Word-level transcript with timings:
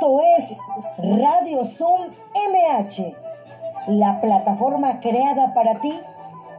Esto 0.00 0.18
es 0.38 0.56
Radio 1.20 1.62
Zoom 1.62 2.06
MH, 2.34 3.14
la 3.88 4.18
plataforma 4.18 4.98
creada 4.98 5.52
para 5.52 5.78
ti, 5.82 5.92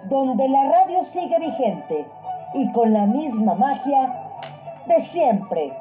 donde 0.10 0.48
la 0.48 0.66
radio 0.66 1.02
sigue 1.02 1.40
vigente 1.40 2.06
y 2.54 2.72
con 2.72 2.94
la 2.94 3.08
misma 3.08 3.56
magia 3.56 4.14
de 4.86 5.02
siempre. 5.02 5.74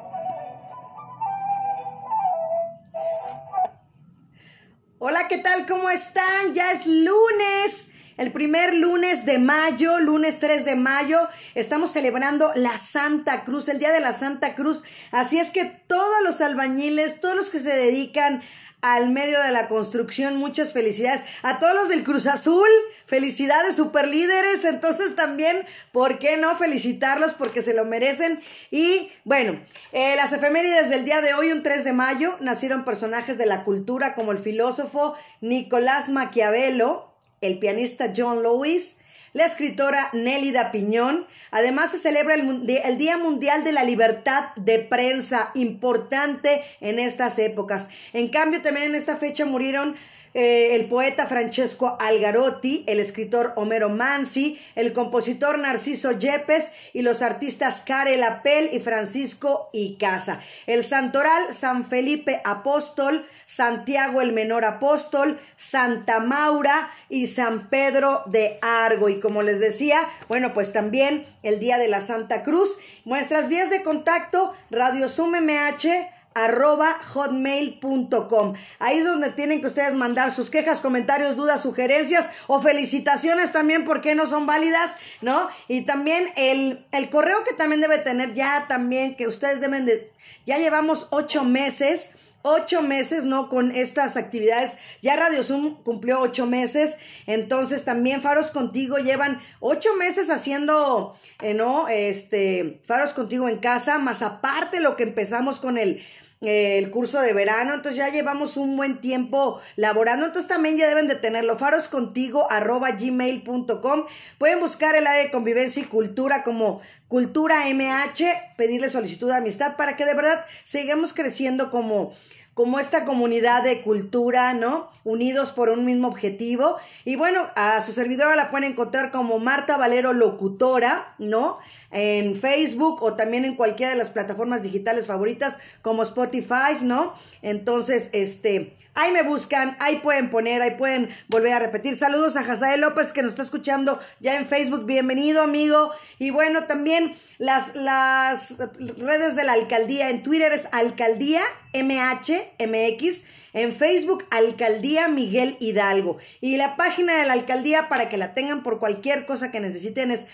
Hola, 4.97 5.27
¿qué 5.29 5.37
tal? 5.37 5.67
¿Cómo 5.67 5.87
están? 5.91 6.55
Ya 6.55 6.71
es 6.71 6.87
lunes. 6.87 7.90
El 8.17 8.31
primer 8.31 8.75
lunes 8.75 9.25
de 9.25 9.39
mayo, 9.39 9.99
lunes 9.99 10.39
3 10.39 10.65
de 10.65 10.75
mayo, 10.75 11.19
estamos 11.55 11.91
celebrando 11.91 12.51
la 12.55 12.77
Santa 12.77 13.43
Cruz, 13.43 13.69
el 13.69 13.79
Día 13.79 13.91
de 13.91 14.01
la 14.01 14.13
Santa 14.13 14.53
Cruz. 14.53 14.83
Así 15.11 15.39
es 15.39 15.51
que 15.51 15.65
todos 15.65 16.21
los 16.23 16.41
albañiles, 16.41 17.21
todos 17.21 17.35
los 17.35 17.49
que 17.49 17.59
se 17.59 17.75
dedican 17.75 18.41
al 18.81 19.09
medio 19.09 19.39
de 19.41 19.51
la 19.51 19.67
construcción, 19.67 20.37
muchas 20.37 20.73
felicidades. 20.73 21.23
A 21.43 21.59
todos 21.59 21.73
los 21.75 21.89
del 21.89 22.03
Cruz 22.03 22.27
Azul, 22.27 22.67
felicidades, 23.05 23.75
super 23.75 24.07
líderes. 24.07 24.65
Entonces 24.65 25.15
también, 25.15 25.65
¿por 25.91 26.19
qué 26.19 26.37
no 26.37 26.55
felicitarlos? 26.55 27.33
Porque 27.33 27.61
se 27.61 27.73
lo 27.73 27.85
merecen. 27.85 28.41
Y 28.71 29.11
bueno, 29.23 29.59
eh, 29.93 30.15
las 30.15 30.33
efemérides 30.33 30.89
del 30.89 31.05
día 31.05 31.21
de 31.21 31.33
hoy, 31.33 31.51
un 31.51 31.63
3 31.63 31.83
de 31.83 31.93
mayo, 31.93 32.35
nacieron 32.39 32.83
personajes 32.83 33.37
de 33.37 33.45
la 33.45 33.63
cultura 33.63 34.15
como 34.15 34.31
el 34.31 34.39
filósofo 34.39 35.15
Nicolás 35.41 36.09
Maquiavelo, 36.09 37.10
el 37.41 37.59
pianista 37.59 38.13
John 38.15 38.43
Lewis, 38.43 38.97
la 39.33 39.45
escritora 39.45 40.09
Nélida 40.13 40.71
Piñón. 40.71 41.25
Además 41.51 41.91
se 41.91 41.97
celebra 41.99 42.35
el, 42.35 42.69
el, 42.69 42.97
Día 42.97 43.17
Mundial 43.17 43.63
de 43.63 43.71
la 43.71 43.83
Libertad 43.83 44.55
de 44.55 44.79
Prensa, 44.79 45.51
importante 45.55 46.63
en 46.79 46.99
estas 46.99 47.39
épocas. 47.39 47.89
En 48.13 48.29
cambio, 48.29 48.61
también 48.61 48.87
en 48.87 48.95
esta 48.95 49.17
fecha 49.17 49.45
murieron 49.45 49.95
eh, 50.33 50.75
el 50.75 50.85
poeta 50.85 51.25
Francesco 51.25 51.97
Algarotti, 51.99 52.83
el 52.87 52.99
escritor 52.99 53.53
Homero 53.55 53.89
Mansi, 53.89 54.59
el 54.75 54.93
compositor 54.93 55.59
Narciso 55.59 56.13
Yepes 56.13 56.71
y 56.93 57.01
los 57.01 57.21
artistas 57.21 57.81
Karel 57.81 58.23
Apel 58.23 58.69
y 58.71 58.79
Francisco 58.79 59.69
Icaza. 59.73 60.39
El 60.67 60.83
santoral 60.83 61.53
San 61.53 61.85
Felipe 61.85 62.41
Apóstol, 62.45 63.25
Santiago 63.45 64.21
el 64.21 64.31
Menor 64.31 64.63
Apóstol, 64.63 65.39
Santa 65.57 66.21
Maura 66.21 66.89
y 67.09 67.27
San 67.27 67.69
Pedro 67.69 68.23
de 68.27 68.57
Argo. 68.61 69.09
Y 69.09 69.19
como 69.19 69.41
les 69.41 69.59
decía, 69.59 70.07
bueno, 70.29 70.53
pues 70.53 70.71
también 70.71 71.25
el 71.43 71.59
Día 71.59 71.77
de 71.77 71.89
la 71.89 71.99
Santa 71.99 72.43
Cruz. 72.43 72.77
Nuestras 73.03 73.49
vías 73.49 73.69
de 73.69 73.83
contacto, 73.83 74.53
Radio 74.69 75.09
Zoom 75.09 75.31
MH 75.31 76.20
arroba 76.33 76.97
hotmail.com. 77.13 78.53
Ahí 78.79 78.99
es 78.99 79.05
donde 79.05 79.31
tienen 79.31 79.61
que 79.61 79.67
ustedes 79.67 79.93
mandar 79.93 80.31
sus 80.31 80.49
quejas, 80.49 80.79
comentarios, 80.79 81.35
dudas, 81.35 81.61
sugerencias 81.61 82.29
o 82.47 82.61
felicitaciones 82.61 83.51
también 83.51 83.83
porque 83.83 84.15
no 84.15 84.25
son 84.25 84.45
válidas, 84.45 84.95
¿no? 85.21 85.49
Y 85.67 85.81
también 85.81 86.31
el, 86.35 86.85
el 86.91 87.09
correo 87.09 87.43
que 87.43 87.53
también 87.53 87.81
debe 87.81 87.97
tener 87.97 88.33
ya 88.33 88.65
también 88.67 89.15
que 89.15 89.27
ustedes 89.27 89.61
deben 89.61 89.85
de, 89.85 90.11
ya 90.45 90.57
llevamos 90.57 91.07
ocho 91.11 91.43
meses 91.43 92.11
ocho 92.43 92.81
meses, 92.81 93.25
¿no? 93.25 93.49
Con 93.49 93.71
estas 93.71 94.17
actividades. 94.17 94.77
Ya 95.01 95.15
Radio 95.15 95.43
Zoom 95.43 95.83
cumplió 95.83 96.19
ocho 96.19 96.45
meses. 96.45 96.97
Entonces 97.27 97.83
también 97.85 98.21
Faros 98.21 98.51
Contigo 98.51 98.97
llevan 98.97 99.41
ocho 99.59 99.95
meses 99.95 100.29
haciendo, 100.29 101.15
eh, 101.41 101.53
¿no? 101.53 101.87
Este, 101.87 102.81
Faros 102.85 103.13
Contigo 103.13 103.49
en 103.49 103.59
casa, 103.59 103.97
más 103.97 104.21
aparte 104.21 104.79
lo 104.79 104.95
que 104.95 105.03
empezamos 105.03 105.59
con 105.59 105.77
el 105.77 106.03
eh, 106.43 106.79
el 106.79 106.89
curso 106.89 107.21
de 107.21 107.33
verano, 107.33 107.75
entonces 107.75 107.97
ya 107.97 108.09
llevamos 108.09 108.57
un 108.57 108.75
buen 108.75 108.99
tiempo 108.99 109.61
laborando, 109.75 110.25
entonces 110.25 110.49
también 110.49 110.75
ya 110.75 110.87
deben 110.87 111.07
de 111.07 111.13
tenerlo, 111.13 111.55
faroscontigo 111.55 112.51
arroba 112.51 112.91
gmail.com, 112.93 114.05
pueden 114.39 114.59
buscar 114.59 114.95
el 114.95 115.05
área 115.05 115.23
de 115.23 115.29
convivencia 115.29 115.83
y 115.83 115.85
cultura 115.85 116.43
como 116.43 116.81
cultura 117.07 117.65
MH, 117.71 118.55
pedirle 118.57 118.89
solicitud 118.89 119.27
de 119.27 119.35
amistad 119.35 119.75
para 119.75 119.95
que 119.95 120.05
de 120.05 120.15
verdad 120.15 120.43
sigamos 120.63 121.13
creciendo 121.13 121.69
como 121.69 122.11
como 122.53 122.79
esta 122.79 123.05
comunidad 123.05 123.63
de 123.63 123.81
cultura, 123.81 124.53
¿no? 124.53 124.89
Unidos 125.03 125.51
por 125.51 125.69
un 125.69 125.85
mismo 125.85 126.09
objetivo. 126.09 126.75
Y 127.05 127.15
bueno, 127.15 127.47
a 127.55 127.81
su 127.81 127.93
servidora 127.93 128.35
la 128.35 128.51
pueden 128.51 128.71
encontrar 128.71 129.11
como 129.11 129.39
Marta 129.39 129.77
Valero 129.77 130.11
Locutora, 130.13 131.15
¿no? 131.17 131.59
En 131.91 132.35
Facebook 132.35 133.03
o 133.03 133.15
también 133.15 133.45
en 133.45 133.55
cualquiera 133.55 133.91
de 133.91 133.97
las 133.97 134.09
plataformas 134.09 134.63
digitales 134.63 135.07
favoritas 135.07 135.59
como 135.81 136.03
Spotify, 136.03 136.77
¿no? 136.81 137.13
Entonces, 137.41 138.09
este, 138.13 138.73
ahí 138.93 139.11
me 139.11 139.23
buscan, 139.23 139.75
ahí 139.79 139.97
pueden 139.97 140.29
poner, 140.29 140.61
ahí 140.61 140.75
pueden 140.77 141.09
volver 141.27 141.53
a 141.53 141.59
repetir. 141.59 141.95
Saludos 141.95 142.35
a 142.37 142.43
Jazael 142.43 142.81
López 142.81 143.11
que 143.11 143.21
nos 143.21 143.31
está 143.31 143.43
escuchando 143.43 143.99
ya 144.19 144.37
en 144.37 144.45
Facebook. 144.45 144.85
Bienvenido, 144.85 145.41
amigo. 145.41 145.91
Y 146.19 146.31
bueno, 146.31 146.65
también 146.65 147.15
las, 147.37 147.75
las 147.75 148.57
redes 148.97 149.35
de 149.35 149.43
la 149.43 149.53
alcaldía 149.53 150.09
en 150.09 150.23
Twitter 150.23 150.51
es 150.53 150.67
Alcaldía 150.71 151.41
MHMX. 151.73 153.25
En 153.53 153.73
Facebook, 153.73 154.25
Alcaldía 154.31 155.09
Miguel 155.09 155.57
Hidalgo. 155.59 156.19
Y 156.39 156.55
la 156.55 156.77
página 156.77 157.17
de 157.17 157.25
la 157.25 157.33
alcaldía 157.33 157.89
para 157.89 158.07
que 158.07 158.15
la 158.15 158.33
tengan 158.33 158.63
por 158.63 158.79
cualquier 158.79 159.25
cosa 159.25 159.51
que 159.51 159.59
necesiten 159.59 160.09
es 160.09 160.25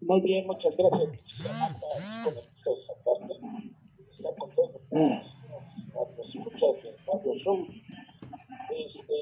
Muy 0.00 0.20
bien, 0.20 0.46
muchas 0.46 0.76
gracias. 0.76 1.08
Está 4.10 4.28
con 4.38 4.50
este, 8.70 9.14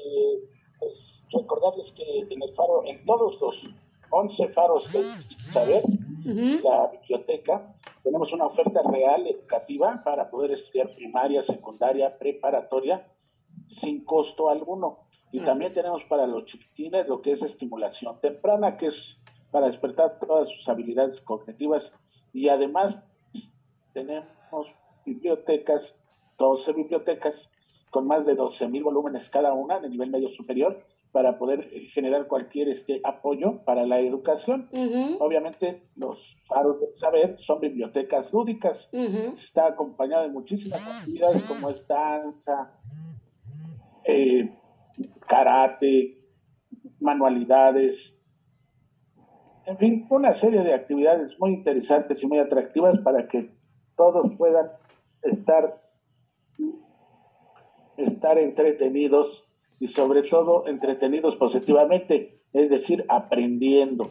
pues, 0.79 1.23
recordarles 1.31 1.91
que 1.91 2.03
en 2.29 2.41
el 2.41 2.53
faro, 2.55 2.83
en 2.85 3.05
todos 3.05 3.39
los 3.41 3.69
11 4.09 4.47
faros 4.49 4.91
de 4.91 5.03
saber, 5.51 5.83
la 6.25 6.87
biblioteca, 6.87 7.75
tenemos 8.03 8.31
una 8.31 8.45
oferta 8.45 8.81
real 8.83 9.27
educativa 9.27 10.01
para 10.03 10.29
poder 10.29 10.51
estudiar 10.51 10.89
primaria, 10.91 11.41
secundaria, 11.41 12.17
preparatoria, 12.17 13.07
sin 13.67 14.03
costo 14.03 14.49
alguno. 14.49 14.99
Y 15.31 15.39
también 15.39 15.73
tenemos 15.73 16.03
para 16.03 16.27
los 16.27 16.45
chiquitines 16.45 17.07
lo 17.07 17.21
que 17.21 17.31
es 17.31 17.41
estimulación 17.41 18.19
temprana, 18.19 18.77
que 18.77 18.87
es 18.87 19.19
para 19.51 19.67
despertar 19.67 20.19
todas 20.19 20.49
sus 20.49 20.69
habilidades 20.69 21.21
cognitivas. 21.21 21.93
Y 22.33 22.49
además 22.49 23.03
tenemos 23.93 24.27
bibliotecas 25.05 26.02
12 26.37 26.73
bibliotecas 26.73 27.51
con 27.89 28.07
más 28.07 28.25
de 28.25 28.35
12.000 28.35 28.83
volúmenes 28.83 29.29
cada 29.29 29.53
una 29.53 29.79
de 29.79 29.89
nivel 29.89 30.09
medio 30.09 30.29
superior 30.29 30.83
para 31.11 31.37
poder 31.37 31.69
eh, 31.71 31.85
generar 31.89 32.27
cualquier 32.27 32.69
este 32.69 32.99
apoyo 33.03 33.63
para 33.65 33.85
la 33.85 33.99
educación. 33.99 34.67
Obviamente 35.19 35.83
los 35.95 36.35
faros 36.47 36.81
del 36.81 36.95
saber 36.95 37.37
son 37.37 37.59
bibliotecas 37.59 38.33
lúdicas. 38.33 38.89
Está 38.91 39.67
acompañado 39.67 40.23
de 40.23 40.29
muchísimas 40.29 40.99
actividades 40.99 41.43
como 41.43 41.69
es 41.69 41.87
danza, 41.87 42.73
eh, 44.05 44.57
karate, 45.27 46.17
manualidades, 46.99 48.19
en 49.65 49.77
fin, 49.77 50.07
una 50.09 50.33
serie 50.33 50.61
de 50.63 50.73
actividades 50.73 51.39
muy 51.39 51.53
interesantes 51.53 52.21
y 52.21 52.27
muy 52.27 52.39
atractivas 52.39 52.97
para 52.97 53.27
que 53.27 53.51
todos 53.95 54.31
puedan 54.37 54.71
estar 55.21 55.82
estar 58.03 58.37
entretenidos 58.37 59.47
y 59.79 59.87
sobre 59.87 60.21
todo 60.21 60.67
entretenidos 60.67 61.35
positivamente. 61.35 62.39
es 62.53 62.69
decir, 62.69 63.03
aprendiendo. 63.09 64.09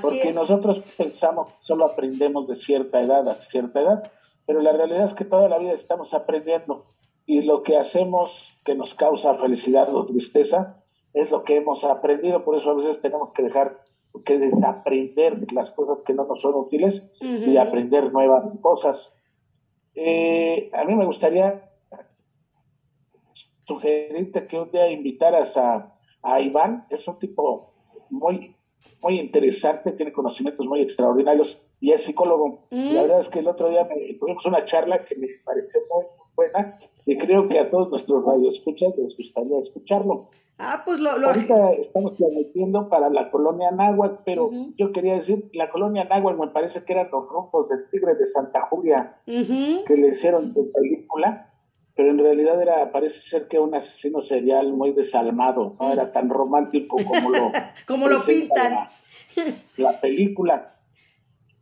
Porque 0.00 0.32
nosotros 0.32 0.80
pensamos 0.96 1.52
que 1.52 1.60
solo 1.60 1.84
aprendemos 1.84 2.48
de 2.48 2.54
cierta 2.54 3.00
edad 3.00 3.28
a 3.28 3.34
cierta 3.34 3.80
edad, 3.80 4.10
pero 4.46 4.60
la 4.62 4.72
realidad 4.72 5.04
es 5.04 5.14
que 5.14 5.24
toda 5.24 5.48
la 5.48 5.58
vida 5.58 5.72
estamos 5.72 6.14
aprendiendo 6.14 6.86
y 7.26 7.42
lo 7.42 7.62
que 7.62 7.76
hacemos 7.76 8.58
que 8.64 8.74
nos 8.74 8.94
causa 8.94 9.34
felicidad 9.34 9.94
o 9.94 10.06
tristeza 10.06 10.80
es 11.14 11.30
lo 11.30 11.44
que 11.44 11.56
hemos 11.56 11.84
aprendido, 11.84 12.44
por 12.44 12.56
eso 12.56 12.70
a 12.70 12.74
veces 12.74 13.00
tenemos 13.00 13.32
que 13.32 13.42
dejar 13.42 13.82
que 14.24 14.38
desaprender 14.38 15.52
las 15.52 15.70
cosas 15.70 16.02
que 16.02 16.12
no 16.14 16.24
nos 16.24 16.42
son 16.42 16.54
útiles 16.54 17.10
y 17.20 17.56
aprender 17.56 18.12
nuevas 18.12 18.56
cosas. 18.60 19.16
Eh, 19.94 20.70
a 20.74 20.84
mí 20.84 20.94
me 20.94 21.06
gustaría 21.06 21.71
sugerirte 23.74 24.46
que 24.46 24.58
un 24.58 24.70
día 24.70 24.90
invitaras 24.90 25.56
a, 25.56 25.94
a 26.22 26.40
Iván, 26.40 26.86
es 26.90 27.06
un 27.08 27.18
tipo 27.18 27.72
muy, 28.10 28.54
muy 29.02 29.20
interesante, 29.20 29.92
tiene 29.92 30.12
conocimientos 30.12 30.66
muy 30.66 30.80
extraordinarios 30.80 31.66
y 31.80 31.92
es 31.92 32.04
psicólogo. 32.04 32.66
La 32.70 33.02
verdad 33.02 33.20
es 33.20 33.28
que 33.28 33.40
el 33.40 33.48
otro 33.48 33.68
día 33.68 33.88
tuvimos 34.18 34.44
una 34.46 34.64
charla 34.64 35.04
que 35.04 35.16
me 35.16 35.28
pareció 35.44 35.80
muy 35.92 36.04
buena 36.36 36.78
y 37.06 37.16
creo 37.16 37.48
que 37.48 37.58
a 37.58 37.70
todos 37.70 37.90
nuestros 37.90 38.24
radioescuchas 38.24 38.96
les 38.96 39.16
gustaría 39.16 39.58
escucharlo. 39.58 40.28
Ah, 40.58 40.82
pues 40.84 41.00
lo, 41.00 41.10
Ahorita 41.10 41.72
estamos 41.72 42.16
transmitiendo 42.16 42.88
para 42.88 43.10
la 43.10 43.30
colonia 43.32 43.72
Náhuac, 43.72 44.22
pero 44.24 44.50
yo 44.76 44.92
quería 44.92 45.14
decir, 45.14 45.50
la 45.54 45.70
colonia 45.70 46.04
Náhuac 46.04 46.38
me 46.38 46.48
parece 46.48 46.84
que 46.84 46.92
eran 46.92 47.08
los 47.10 47.28
rumbos 47.28 47.68
del 47.68 47.88
Tigre 47.90 48.14
de 48.14 48.24
Santa 48.24 48.60
Julia 48.62 49.16
que 49.26 49.96
le 49.96 50.08
hicieron 50.08 50.52
su 50.52 50.70
película, 50.70 51.50
pero 51.94 52.10
en 52.10 52.18
realidad 52.18 52.60
era, 52.60 52.90
parece 52.90 53.20
ser 53.20 53.48
que 53.48 53.58
un 53.58 53.74
asesino 53.74 54.20
serial 54.22 54.72
muy 54.72 54.92
desalmado, 54.92 55.76
no 55.78 55.92
era 55.92 56.10
tan 56.12 56.28
romántico 56.30 56.96
como 57.04 57.30
lo, 57.30 57.52
como 57.86 58.08
lo 58.08 58.24
pintan. 58.24 58.88
La, 59.76 60.00
película. 60.00 60.76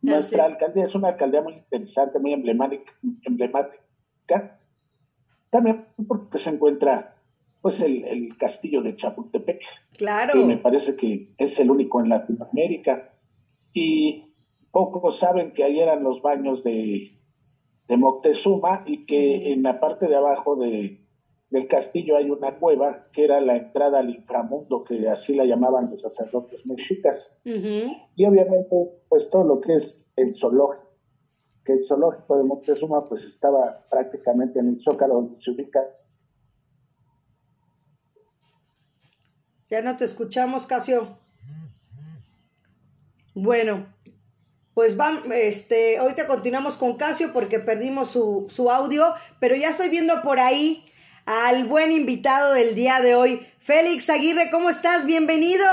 Nuestra 0.02 0.44
alcaldía 0.44 0.84
es 0.84 0.94
una 0.94 1.08
alcaldía 1.08 1.42
muy 1.42 1.54
interesante, 1.54 2.18
muy 2.18 2.32
emblemática, 2.32 2.92
emblemática 3.24 3.80
también 5.50 5.84
porque 6.06 6.38
se 6.38 6.50
encuentra 6.50 7.16
pues 7.60 7.80
el, 7.82 8.36
castillo 8.38 8.80
de 8.82 8.96
Chapultepec. 8.96 9.62
Claro. 9.98 10.32
Que 10.32 10.46
me 10.46 10.56
parece 10.56 10.96
que 10.96 11.34
es 11.36 11.58
el 11.58 11.70
único 11.70 12.00
en 12.00 12.08
Latinoamérica. 12.08 13.12
Y 13.74 14.32
pocos 14.70 15.18
saben 15.18 15.52
que 15.52 15.64
ahí 15.64 15.78
eran 15.80 16.02
los 16.02 16.22
baños 16.22 16.64
de, 16.64 17.08
de 17.90 17.96
Moctezuma 17.96 18.84
y 18.86 19.04
que 19.04 19.52
en 19.52 19.64
la 19.64 19.80
parte 19.80 20.06
de 20.06 20.14
abajo 20.14 20.54
de, 20.54 21.04
del 21.50 21.66
castillo 21.66 22.16
hay 22.16 22.30
una 22.30 22.56
cueva 22.56 23.08
que 23.12 23.24
era 23.24 23.40
la 23.40 23.56
entrada 23.56 23.98
al 23.98 24.10
inframundo, 24.10 24.84
que 24.84 25.08
así 25.08 25.34
la 25.34 25.44
llamaban 25.44 25.90
los 25.90 26.02
sacerdotes 26.02 26.64
mexicas. 26.66 27.40
Y 27.44 28.24
obviamente, 28.24 28.76
pues 29.08 29.28
todo 29.28 29.42
lo 29.42 29.60
que 29.60 29.74
es 29.74 30.12
el 30.14 30.32
zoológico 30.32 30.88
que 31.64 31.72
el 31.72 31.84
zoológico 31.84 32.38
de 32.38 32.44
Moctezuma 32.44 33.04
pues 33.04 33.24
estaba 33.24 33.84
prácticamente 33.90 34.60
en 34.60 34.68
el 34.68 34.80
Zócalo 34.80 35.14
donde 35.14 35.38
se 35.38 35.50
ubica. 35.50 35.80
Ya 39.68 39.82
no 39.82 39.94
te 39.96 40.04
escuchamos, 40.06 40.66
Casio. 40.66 41.18
Bueno, 43.34 43.92
pues 44.74 44.96
vamos, 44.96 45.24
este, 45.34 45.98
ahorita 45.98 46.26
continuamos 46.26 46.76
con 46.76 46.96
Casio 46.96 47.32
porque 47.32 47.58
perdimos 47.58 48.10
su, 48.10 48.46
su 48.50 48.70
audio, 48.70 49.14
pero 49.40 49.56
ya 49.56 49.68
estoy 49.68 49.88
viendo 49.88 50.22
por 50.22 50.40
ahí 50.40 50.84
al 51.26 51.64
buen 51.66 51.92
invitado 51.92 52.54
del 52.54 52.74
día 52.74 53.00
de 53.00 53.14
hoy, 53.14 53.46
Félix 53.58 54.10
Aguirre, 54.10 54.50
¿cómo 54.50 54.70
estás? 54.70 55.06
Bienvenido. 55.06 55.64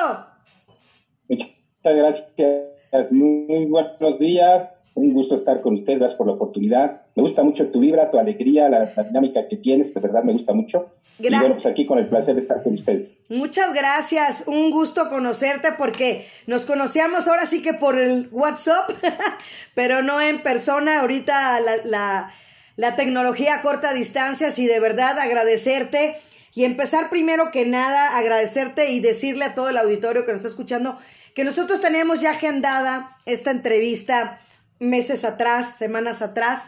Muchas 1.27 1.49
gracias, 1.83 2.76
muy 3.11 3.65
buenos 3.65 4.19
días 4.19 4.87
un 4.97 5.13
gusto 5.13 5.35
estar 5.35 5.61
con 5.61 5.75
ustedes, 5.75 5.99
gracias 5.99 6.17
por 6.17 6.25
la 6.25 6.33
oportunidad. 6.33 7.01
Me 7.15 7.21
gusta 7.21 7.43
mucho 7.43 7.67
tu 7.67 7.79
vibra, 7.79 8.09
tu 8.09 8.17
alegría, 8.17 8.67
la, 8.67 8.85
dinámica 9.03 9.47
que 9.47 9.55
tienes, 9.55 9.93
de 9.93 9.99
verdad 9.99 10.23
me 10.23 10.33
gusta 10.33 10.53
mucho. 10.53 10.91
y 11.19 11.29
bueno, 11.29 11.53
pues 11.53 11.67
aquí 11.67 11.85
con 11.85 11.99
el 11.99 12.07
placer 12.07 12.33
de 12.33 12.41
estar 12.41 12.63
con 12.63 12.73
ustedes. 12.73 13.15
Muchas 13.29 13.73
gracias, 13.73 14.45
un 14.47 14.71
gusto 14.71 15.07
conocerte 15.09 15.69
porque 15.77 16.25
nos 16.47 16.65
conocíamos 16.65 17.27
ahora 17.27 17.45
sí 17.45 17.61
que 17.61 17.73
por 17.73 17.99
el 17.99 18.29
WhatsApp, 18.31 18.89
pero 19.75 20.01
no 20.01 20.19
en 20.19 20.41
persona. 20.41 21.01
Ahorita 21.01 21.59
la, 21.59 21.77
la, 21.85 22.31
la 22.75 22.95
tecnología 22.95 23.55
a 23.55 23.61
corta 23.61 23.93
distancia 23.93 24.49
y 24.57 24.65
de 24.65 24.79
verdad 24.79 25.19
agradecerte. 25.19 26.15
Y 26.55 26.63
empezar 26.63 27.11
primero 27.11 27.51
que 27.51 27.67
nada, 27.67 28.17
agradecerte 28.17 28.89
y 28.89 28.99
decirle 28.99 29.45
a 29.45 29.53
todo 29.53 29.69
el 29.69 29.77
auditorio 29.77 30.25
que 30.25 30.31
nos 30.31 30.39
está 30.39 30.47
escuchando 30.47 30.97
que 31.37 31.43
nosotros 31.43 31.81
teníamos 31.81 32.19
ya 32.19 32.31
agendada 32.31 33.15
esta 33.27 33.51
entrevista 33.51 34.39
meses 34.79 35.23
atrás, 35.23 35.75
semanas 35.77 36.23
atrás, 36.23 36.63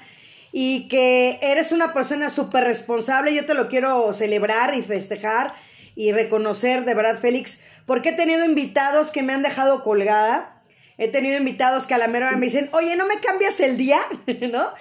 y 0.52 0.88
que 0.90 1.40
eres 1.42 1.72
una 1.72 1.92
persona 1.92 2.30
súper 2.30 2.66
responsable. 2.66 3.34
Yo 3.34 3.48
te 3.48 3.56
lo 3.56 3.68
quiero 3.68 4.14
celebrar 4.14 4.76
y 4.76 4.84
festejar 4.84 5.56
y 5.96 6.12
reconocer, 6.12 6.86
de 6.86 6.94
verdad, 6.94 7.18
Félix, 7.18 7.62
porque 7.88 8.10
he 8.10 8.12
tenido 8.12 8.46
invitados 8.46 9.10
que 9.10 9.24
me 9.24 9.34
han 9.34 9.42
dejado 9.42 9.82
colgada. 9.82 10.62
He 11.00 11.08
tenido 11.08 11.36
invitados 11.36 11.88
que 11.88 11.96
a 11.96 11.98
la 11.98 12.08
mera 12.08 12.28
hora 12.28 12.38
me 12.38 12.46
dicen, 12.46 12.70
oye, 12.72 12.96
¿no 12.96 13.08
me 13.08 13.20
cambias 13.22 13.60
el 13.62 13.76
día? 13.76 14.00
¿No? 14.52 14.72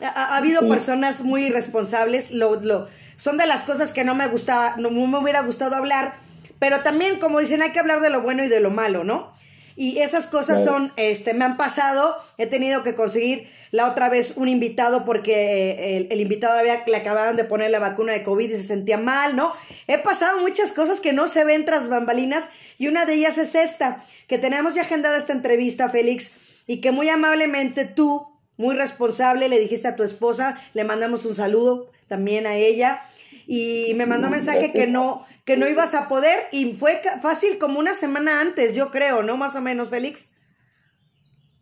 Ha, 0.00 0.36
habido 0.36 0.68
personas 0.68 1.22
muy 1.22 1.48
responsables, 1.48 2.32
lo, 2.32 2.56
lo, 2.56 2.88
son 3.16 3.36
de 3.36 3.46
las 3.46 3.62
cosas 3.62 3.92
que 3.92 4.02
no 4.02 4.16
me 4.16 4.26
gustaba, 4.26 4.74
no 4.78 4.90
me 4.90 5.18
hubiera 5.18 5.42
gustado 5.42 5.76
hablar, 5.76 6.16
pero 6.58 6.80
también, 6.80 7.18
como 7.18 7.40
dicen, 7.40 7.62
hay 7.62 7.72
que 7.72 7.78
hablar 7.78 8.00
de 8.00 8.10
lo 8.10 8.22
bueno 8.22 8.44
y 8.44 8.48
de 8.48 8.60
lo 8.60 8.70
malo, 8.70 9.04
¿no? 9.04 9.30
Y 9.76 9.98
esas 9.98 10.26
cosas 10.26 10.64
son, 10.64 10.92
este, 10.96 11.34
me 11.34 11.44
han 11.44 11.56
pasado, 11.56 12.16
he 12.36 12.46
tenido 12.46 12.82
que 12.82 12.96
conseguir 12.96 13.48
la 13.70 13.88
otra 13.88 14.08
vez 14.08 14.32
un 14.36 14.48
invitado 14.48 15.04
porque 15.04 15.70
eh, 15.70 16.08
el, 16.10 16.20
invitado 16.20 16.58
había, 16.58 16.82
le 16.84 16.96
acababan 16.96 17.36
de 17.36 17.44
poner 17.44 17.70
la 17.70 17.78
vacuna 17.78 18.12
de 18.12 18.22
COVID 18.22 18.50
y 18.50 18.56
se 18.56 18.62
sentía 18.62 18.96
mal, 18.96 19.36
¿no? 19.36 19.52
He 19.86 19.98
pasado 19.98 20.40
muchas 20.40 20.72
cosas 20.72 21.00
que 21.00 21.12
no 21.12 21.28
se 21.28 21.44
ven 21.44 21.64
tras 21.64 21.88
bambalinas 21.88 22.48
y 22.76 22.88
una 22.88 23.04
de 23.04 23.14
ellas 23.14 23.38
es 23.38 23.54
esta, 23.54 24.04
que 24.26 24.38
tenemos 24.38 24.74
ya 24.74 24.82
agendada 24.82 25.16
esta 25.16 25.32
entrevista, 25.32 25.88
Félix, 25.88 26.32
y 26.66 26.80
que 26.80 26.90
muy 26.90 27.08
amablemente 27.08 27.84
tú, 27.84 28.26
muy 28.56 28.74
responsable, 28.74 29.48
le 29.48 29.60
dijiste 29.60 29.86
a 29.86 29.96
tu 29.96 30.02
esposa, 30.02 30.58
le 30.74 30.84
mandamos 30.84 31.24
un 31.24 31.34
saludo 31.34 31.86
también 32.08 32.46
a 32.46 32.56
ella 32.56 33.00
y 33.46 33.92
me 33.94 34.06
mandó 34.06 34.26
un 34.26 34.32
mensaje 34.32 34.72
que 34.72 34.86
no, 34.86 35.26
que 35.48 35.56
no 35.56 35.66
ibas 35.66 35.94
a 35.94 36.08
poder 36.08 36.40
y 36.52 36.74
fue 36.74 37.00
fácil 37.22 37.56
como 37.56 37.78
una 37.78 37.94
semana 37.94 38.42
antes, 38.42 38.76
yo 38.76 38.90
creo, 38.90 39.22
¿no? 39.22 39.38
Más 39.38 39.56
o 39.56 39.62
menos, 39.62 39.88
Félix. 39.88 40.32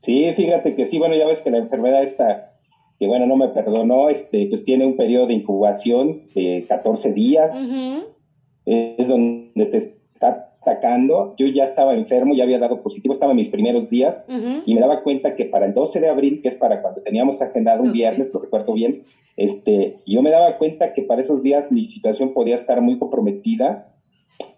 Sí, 0.01 0.29
fíjate 0.35 0.75
que 0.75 0.87
sí, 0.87 0.99
bueno, 0.99 1.15
ya 1.15 1.25
ves 1.25 1.41
que 1.41 1.53
la 1.53 1.59
enfermedad 1.59 2.03
esta, 2.03 2.59
que 2.99 3.07
bueno, 3.07 3.27
no 3.27 3.37
me 3.37 3.47
perdonó, 3.47 4.09
este, 4.09 4.47
pues 4.49 4.65
tiene 4.65 4.85
un 4.87 4.97
periodo 4.97 5.29
de 5.29 5.35
incubación 5.35 6.27
de 6.35 6.65
14 6.67 7.13
días, 7.13 7.57
es 8.65 9.07
donde 9.07 9.67
te 9.67 9.77
está 9.77 9.96
atacando, 10.67 11.35
yo 11.39 11.47
ya 11.47 11.65
estaba 11.65 11.95
enfermo, 11.95 12.35
ya 12.35 12.43
había 12.43 12.59
dado 12.59 12.83
positivo, 12.83 13.15
estaba 13.15 13.33
en 13.33 13.37
mis 13.37 13.49
primeros 13.49 13.89
días. 13.89 14.27
Y 14.67 14.75
me 14.75 14.81
daba 14.81 15.03
cuenta 15.03 15.35
que 15.35 15.45
para 15.45 15.67
el 15.67 15.75
12 15.75 16.01
de 16.01 16.09
abril, 16.09 16.43
que 16.43 16.49
es 16.49 16.57
para 16.57 16.83
cuando 16.83 17.03
teníamos 17.03 17.41
agendado 17.41 17.83
un 17.83 17.93
viernes, 17.93 18.35
lo 18.35 18.41
recuerdo 18.41 18.73
bien, 18.73 19.03
este, 19.37 20.01
yo 20.07 20.23
me 20.23 20.31
daba 20.31 20.59
cuenta 20.59 20.93
que 20.93 21.03
para 21.03 21.21
esos 21.21 21.43
días 21.43 21.71
mi 21.71 21.87
situación 21.87 22.35
podía 22.35 22.57
estar 22.57 22.81
muy 22.81 22.99
comprometida. 22.99 23.93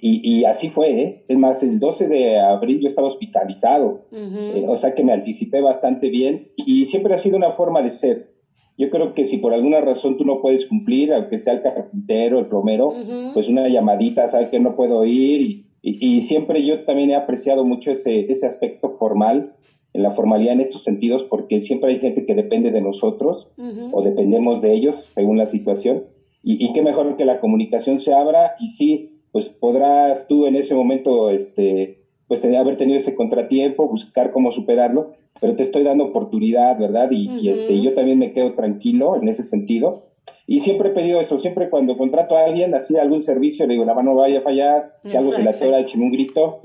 Y, 0.00 0.44
así 0.44 0.70
fue, 0.70 0.90
¿eh? 1.00 1.24
Es 1.28 1.38
más, 1.38 1.62
el 1.62 1.78
12 1.78 2.08
de 2.08 2.38
abril 2.38 2.80
yo 2.80 2.88
estaba 2.88 3.06
hospitalizado, 3.06 4.06
eh, 4.12 4.64
o 4.66 4.76
sea 4.76 4.94
que 4.94 5.04
me 5.04 5.12
anticipé 5.12 5.60
bastante 5.60 6.08
bien 6.08 6.48
y 6.56 6.86
siempre 6.86 7.14
ha 7.14 7.18
sido 7.18 7.36
una 7.36 7.52
forma 7.52 7.82
de 7.82 7.90
ser. 7.90 8.32
Yo 8.76 8.90
creo 8.90 9.12
que 9.12 9.24
si 9.24 9.38
por 9.38 9.52
alguna 9.52 9.80
razón 9.80 10.16
tú 10.16 10.24
no 10.24 10.40
puedes 10.40 10.66
cumplir, 10.66 11.12
aunque 11.12 11.38
sea 11.38 11.52
el 11.52 11.62
carpintero, 11.62 12.38
el 12.38 12.46
plomero, 12.46 12.92
pues 13.34 13.48
una 13.48 13.68
llamadita, 13.68 14.28
sabe 14.28 14.50
que 14.50 14.60
no 14.60 14.76
puedo 14.76 15.04
ir 15.04 15.40
y, 15.42 15.67
y, 15.82 16.20
siempre 16.22 16.64
yo 16.64 16.84
también 16.84 17.10
he 17.10 17.14
apreciado 17.14 17.64
mucho 17.64 17.92
ese, 17.92 18.30
ese 18.30 18.46
aspecto 18.46 18.88
formal 18.88 19.54
en 19.92 20.02
la 20.02 20.10
formalidad 20.10 20.52
en 20.52 20.60
estos 20.60 20.82
sentidos, 20.82 21.24
porque 21.24 21.60
siempre 21.60 21.90
hay 21.90 21.98
gente 21.98 22.26
que 22.26 22.34
depende 22.34 22.70
de 22.70 22.80
nosotros 22.80 23.50
o 23.92 24.02
dependemos 24.02 24.60
de 24.60 24.72
ellos 24.72 24.96
según 24.96 25.38
la 25.38 25.46
situación. 25.46 26.04
Y, 26.42 26.72
qué 26.72 26.82
mejor 26.82 27.16
que 27.16 27.24
la 27.24 27.40
comunicación 27.40 27.98
se 27.98 28.14
abra 28.14 28.54
y 28.58 28.68
sí, 28.68 29.20
pues 29.32 29.48
podrás 29.48 30.28
tú 30.28 30.46
en 30.46 30.56
ese 30.56 30.74
momento, 30.74 31.30
este, 31.30 32.04
pues 32.26 32.40
tener, 32.40 32.58
haber 32.58 32.76
tenido 32.76 32.96
ese 32.96 33.14
contratiempo, 33.14 33.88
buscar 33.88 34.30
cómo 34.30 34.50
superarlo, 34.50 35.10
pero 35.40 35.56
te 35.56 35.62
estoy 35.62 35.82
dando 35.82 36.04
oportunidad, 36.04 36.78
¿verdad? 36.78 37.10
Y, 37.10 37.48
este, 37.48 37.80
yo 37.80 37.92
también 37.94 38.18
me 38.18 38.32
quedo 38.32 38.54
tranquilo 38.54 39.16
en 39.16 39.28
ese 39.28 39.42
sentido. 39.42 40.07
Y 40.46 40.60
siempre 40.60 40.88
he 40.88 40.92
pedido 40.92 41.20
eso, 41.20 41.38
siempre 41.38 41.68
cuando 41.70 41.96
contrato 41.96 42.36
a 42.36 42.44
alguien, 42.44 42.74
así 42.74 42.96
algún 42.96 43.22
servicio, 43.22 43.66
le 43.66 43.74
digo, 43.74 43.84
la 43.84 43.94
mano 43.94 44.14
vaya 44.14 44.38
a 44.38 44.42
fallar, 44.42 44.92
si 45.04 45.16
algo 45.16 45.32
se 45.32 45.42
le 45.42 45.50
atora, 45.50 45.80
écheme 45.80 46.04
un 46.04 46.12
grito. 46.12 46.60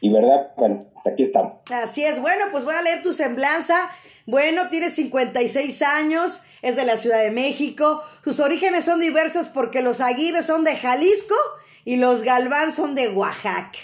Y 0.00 0.10
verdad, 0.10 0.52
bueno, 0.56 0.86
pues 0.92 1.06
aquí 1.06 1.22
estamos. 1.22 1.62
Así 1.70 2.04
es, 2.04 2.20
bueno, 2.20 2.46
pues 2.52 2.64
voy 2.64 2.74
a 2.74 2.82
leer 2.82 3.02
tu 3.02 3.12
semblanza. 3.12 3.90
Bueno, 4.26 4.68
tiene 4.68 4.90
56 4.90 5.82
años, 5.82 6.42
es 6.62 6.76
de 6.76 6.84
la 6.84 6.96
Ciudad 6.96 7.22
de 7.22 7.30
México. 7.30 8.02
Sus 8.24 8.40
orígenes 8.40 8.84
son 8.84 9.00
diversos 9.00 9.48
porque 9.48 9.82
los 9.82 10.00
Aguirre 10.00 10.42
son 10.42 10.64
de 10.64 10.76
Jalisco 10.76 11.34
y 11.84 11.96
los 11.96 12.22
Galván 12.22 12.72
son 12.72 12.94
de 12.94 13.08
Oaxaca. 13.08 13.78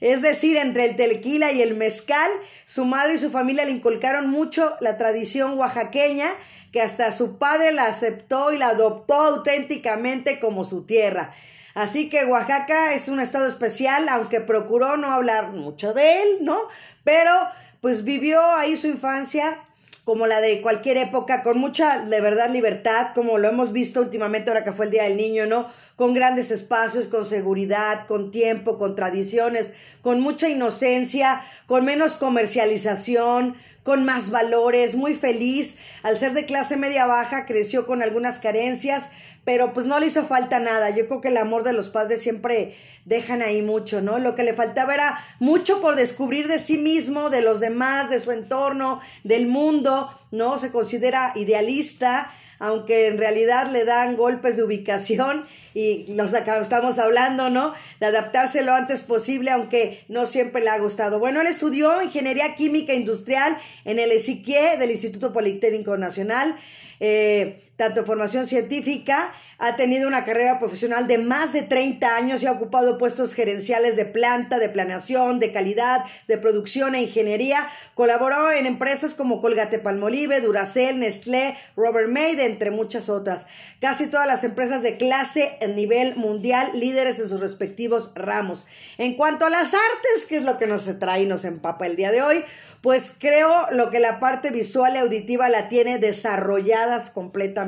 Es 0.00 0.22
decir, 0.22 0.56
entre 0.56 0.84
el 0.84 0.96
tequila 0.96 1.52
y 1.52 1.62
el 1.62 1.76
mezcal, 1.76 2.30
su 2.64 2.84
madre 2.84 3.14
y 3.14 3.18
su 3.18 3.30
familia 3.30 3.64
le 3.64 3.72
inculcaron 3.72 4.28
mucho 4.28 4.74
la 4.80 4.96
tradición 4.96 5.58
oaxaqueña, 5.58 6.30
que 6.72 6.82
hasta 6.82 7.12
su 7.12 7.38
padre 7.38 7.72
la 7.72 7.86
aceptó 7.86 8.52
y 8.52 8.58
la 8.58 8.68
adoptó 8.68 9.14
auténticamente 9.14 10.38
como 10.38 10.64
su 10.64 10.84
tierra. 10.84 11.32
Así 11.74 12.10
que 12.10 12.24
Oaxaca 12.24 12.92
es 12.92 13.08
un 13.08 13.20
estado 13.20 13.46
especial, 13.46 14.08
aunque 14.08 14.40
procuró 14.40 14.96
no 14.96 15.12
hablar 15.12 15.52
mucho 15.52 15.94
de 15.94 16.22
él, 16.22 16.38
¿no? 16.42 16.58
Pero 17.04 17.32
pues 17.80 18.04
vivió 18.04 18.40
ahí 18.56 18.76
su 18.76 18.88
infancia 18.88 19.60
como 20.08 20.26
la 20.26 20.40
de 20.40 20.62
cualquier 20.62 20.96
época, 20.96 21.42
con 21.42 21.58
mucha, 21.58 21.98
de 21.98 22.22
verdad, 22.22 22.48
libertad, 22.48 23.08
como 23.14 23.36
lo 23.36 23.46
hemos 23.46 23.72
visto 23.72 24.00
últimamente 24.00 24.48
ahora 24.48 24.64
que 24.64 24.72
fue 24.72 24.86
el 24.86 24.90
Día 24.90 25.02
del 25.02 25.18
Niño, 25.18 25.44
¿no? 25.44 25.66
Con 25.96 26.14
grandes 26.14 26.50
espacios, 26.50 27.08
con 27.08 27.26
seguridad, 27.26 28.06
con 28.06 28.30
tiempo, 28.30 28.78
con 28.78 28.94
tradiciones, 28.94 29.74
con 30.00 30.22
mucha 30.22 30.48
inocencia, 30.48 31.42
con 31.66 31.84
menos 31.84 32.16
comercialización, 32.16 33.56
con 33.88 34.04
más 34.04 34.28
valores, 34.28 34.96
muy 34.96 35.14
feliz. 35.14 35.78
Al 36.02 36.18
ser 36.18 36.34
de 36.34 36.44
clase 36.44 36.76
media 36.76 37.06
baja, 37.06 37.46
creció 37.46 37.86
con 37.86 38.02
algunas 38.02 38.38
carencias, 38.38 39.08
pero 39.46 39.72
pues 39.72 39.86
no 39.86 39.98
le 39.98 40.08
hizo 40.08 40.26
falta 40.26 40.60
nada. 40.60 40.90
Yo 40.90 41.06
creo 41.06 41.22
que 41.22 41.28
el 41.28 41.38
amor 41.38 41.62
de 41.62 41.72
los 41.72 41.88
padres 41.88 42.20
siempre 42.20 42.76
dejan 43.06 43.40
ahí 43.40 43.62
mucho, 43.62 44.02
¿no? 44.02 44.18
Lo 44.18 44.34
que 44.34 44.44
le 44.44 44.52
faltaba 44.52 44.92
era 44.92 45.18
mucho 45.38 45.80
por 45.80 45.96
descubrir 45.96 46.48
de 46.48 46.58
sí 46.58 46.76
mismo, 46.76 47.30
de 47.30 47.40
los 47.40 47.60
demás, 47.60 48.10
de 48.10 48.20
su 48.20 48.30
entorno, 48.30 49.00
del 49.24 49.46
mundo, 49.46 50.10
¿no? 50.32 50.58
Se 50.58 50.70
considera 50.70 51.32
idealista, 51.34 52.30
aunque 52.58 53.06
en 53.06 53.18
realidad 53.18 53.70
le 53.70 53.84
dan 53.84 54.16
golpes 54.16 54.56
de 54.56 54.62
ubicación 54.62 55.46
y 55.74 56.06
los 56.14 56.32
estamos 56.32 56.98
hablando, 56.98 57.50
¿no? 57.50 57.72
De 58.00 58.06
adaptarse 58.06 58.62
lo 58.62 58.74
antes 58.74 59.02
posible, 59.02 59.50
aunque 59.50 60.04
no 60.08 60.26
siempre 60.26 60.62
le 60.62 60.70
ha 60.70 60.78
gustado. 60.78 61.18
Bueno, 61.18 61.40
él 61.40 61.46
estudió 61.46 62.02
Ingeniería 62.02 62.54
Química 62.54 62.94
Industrial 62.94 63.56
en 63.84 63.98
el 63.98 64.10
ESIQUIE 64.12 64.76
del 64.78 64.90
Instituto 64.90 65.32
Politécnico 65.32 65.96
Nacional 65.96 66.56
eh, 67.00 67.60
tanto 67.78 68.04
formación 68.04 68.44
científica, 68.48 69.32
ha 69.58 69.76
tenido 69.76 70.08
una 70.08 70.24
carrera 70.24 70.58
profesional 70.58 71.06
de 71.06 71.18
más 71.18 71.52
de 71.52 71.62
30 71.62 72.16
años 72.16 72.42
y 72.42 72.46
ha 72.46 72.52
ocupado 72.52 72.98
puestos 72.98 73.34
gerenciales 73.34 73.94
de 73.94 74.04
planta, 74.04 74.58
de 74.58 74.68
planeación, 74.68 75.38
de 75.38 75.52
calidad, 75.52 76.04
de 76.26 76.38
producción 76.38 76.96
e 76.96 77.02
ingeniería. 77.02 77.68
Colaboró 77.94 78.50
en 78.50 78.66
empresas 78.66 79.14
como 79.14 79.40
Colgate 79.40 79.78
Palmolive, 79.78 80.40
Duracell, 80.40 80.98
Nestlé, 80.98 81.56
Robert 81.76 82.08
Made, 82.08 82.44
entre 82.46 82.72
muchas 82.72 83.08
otras. 83.08 83.46
Casi 83.80 84.08
todas 84.08 84.26
las 84.26 84.42
empresas 84.42 84.82
de 84.82 84.96
clase 84.96 85.56
a 85.62 85.68
nivel 85.68 86.16
mundial, 86.16 86.72
líderes 86.74 87.20
en 87.20 87.28
sus 87.28 87.38
respectivos 87.38 88.10
ramos. 88.16 88.66
En 88.96 89.14
cuanto 89.14 89.46
a 89.46 89.50
las 89.50 89.72
artes, 89.72 90.26
que 90.28 90.36
es 90.36 90.42
lo 90.42 90.58
que 90.58 90.66
nos 90.66 90.98
trae 90.98 91.22
y 91.22 91.26
nos 91.26 91.44
empapa 91.44 91.86
el 91.86 91.94
día 91.94 92.10
de 92.10 92.22
hoy, 92.22 92.44
pues 92.80 93.12
creo 93.16 93.66
lo 93.72 93.90
que 93.90 93.98
la 93.98 94.20
parte 94.20 94.50
visual 94.50 94.94
y 94.94 94.98
auditiva 94.98 95.48
la 95.48 95.68
tiene 95.68 95.98
desarrolladas 95.98 97.10
completamente. 97.10 97.67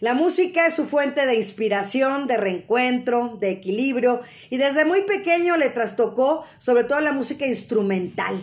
La 0.00 0.14
música 0.14 0.66
es 0.66 0.74
su 0.74 0.86
fuente 0.86 1.26
de 1.26 1.34
inspiración, 1.34 2.26
de 2.26 2.36
reencuentro, 2.36 3.36
de 3.40 3.50
equilibrio 3.50 4.20
y 4.50 4.56
desde 4.56 4.84
muy 4.84 5.02
pequeño 5.02 5.56
le 5.56 5.70
trastocó 5.70 6.44
sobre 6.58 6.84
todo 6.84 7.00
la 7.00 7.12
música 7.12 7.46
instrumental. 7.46 8.38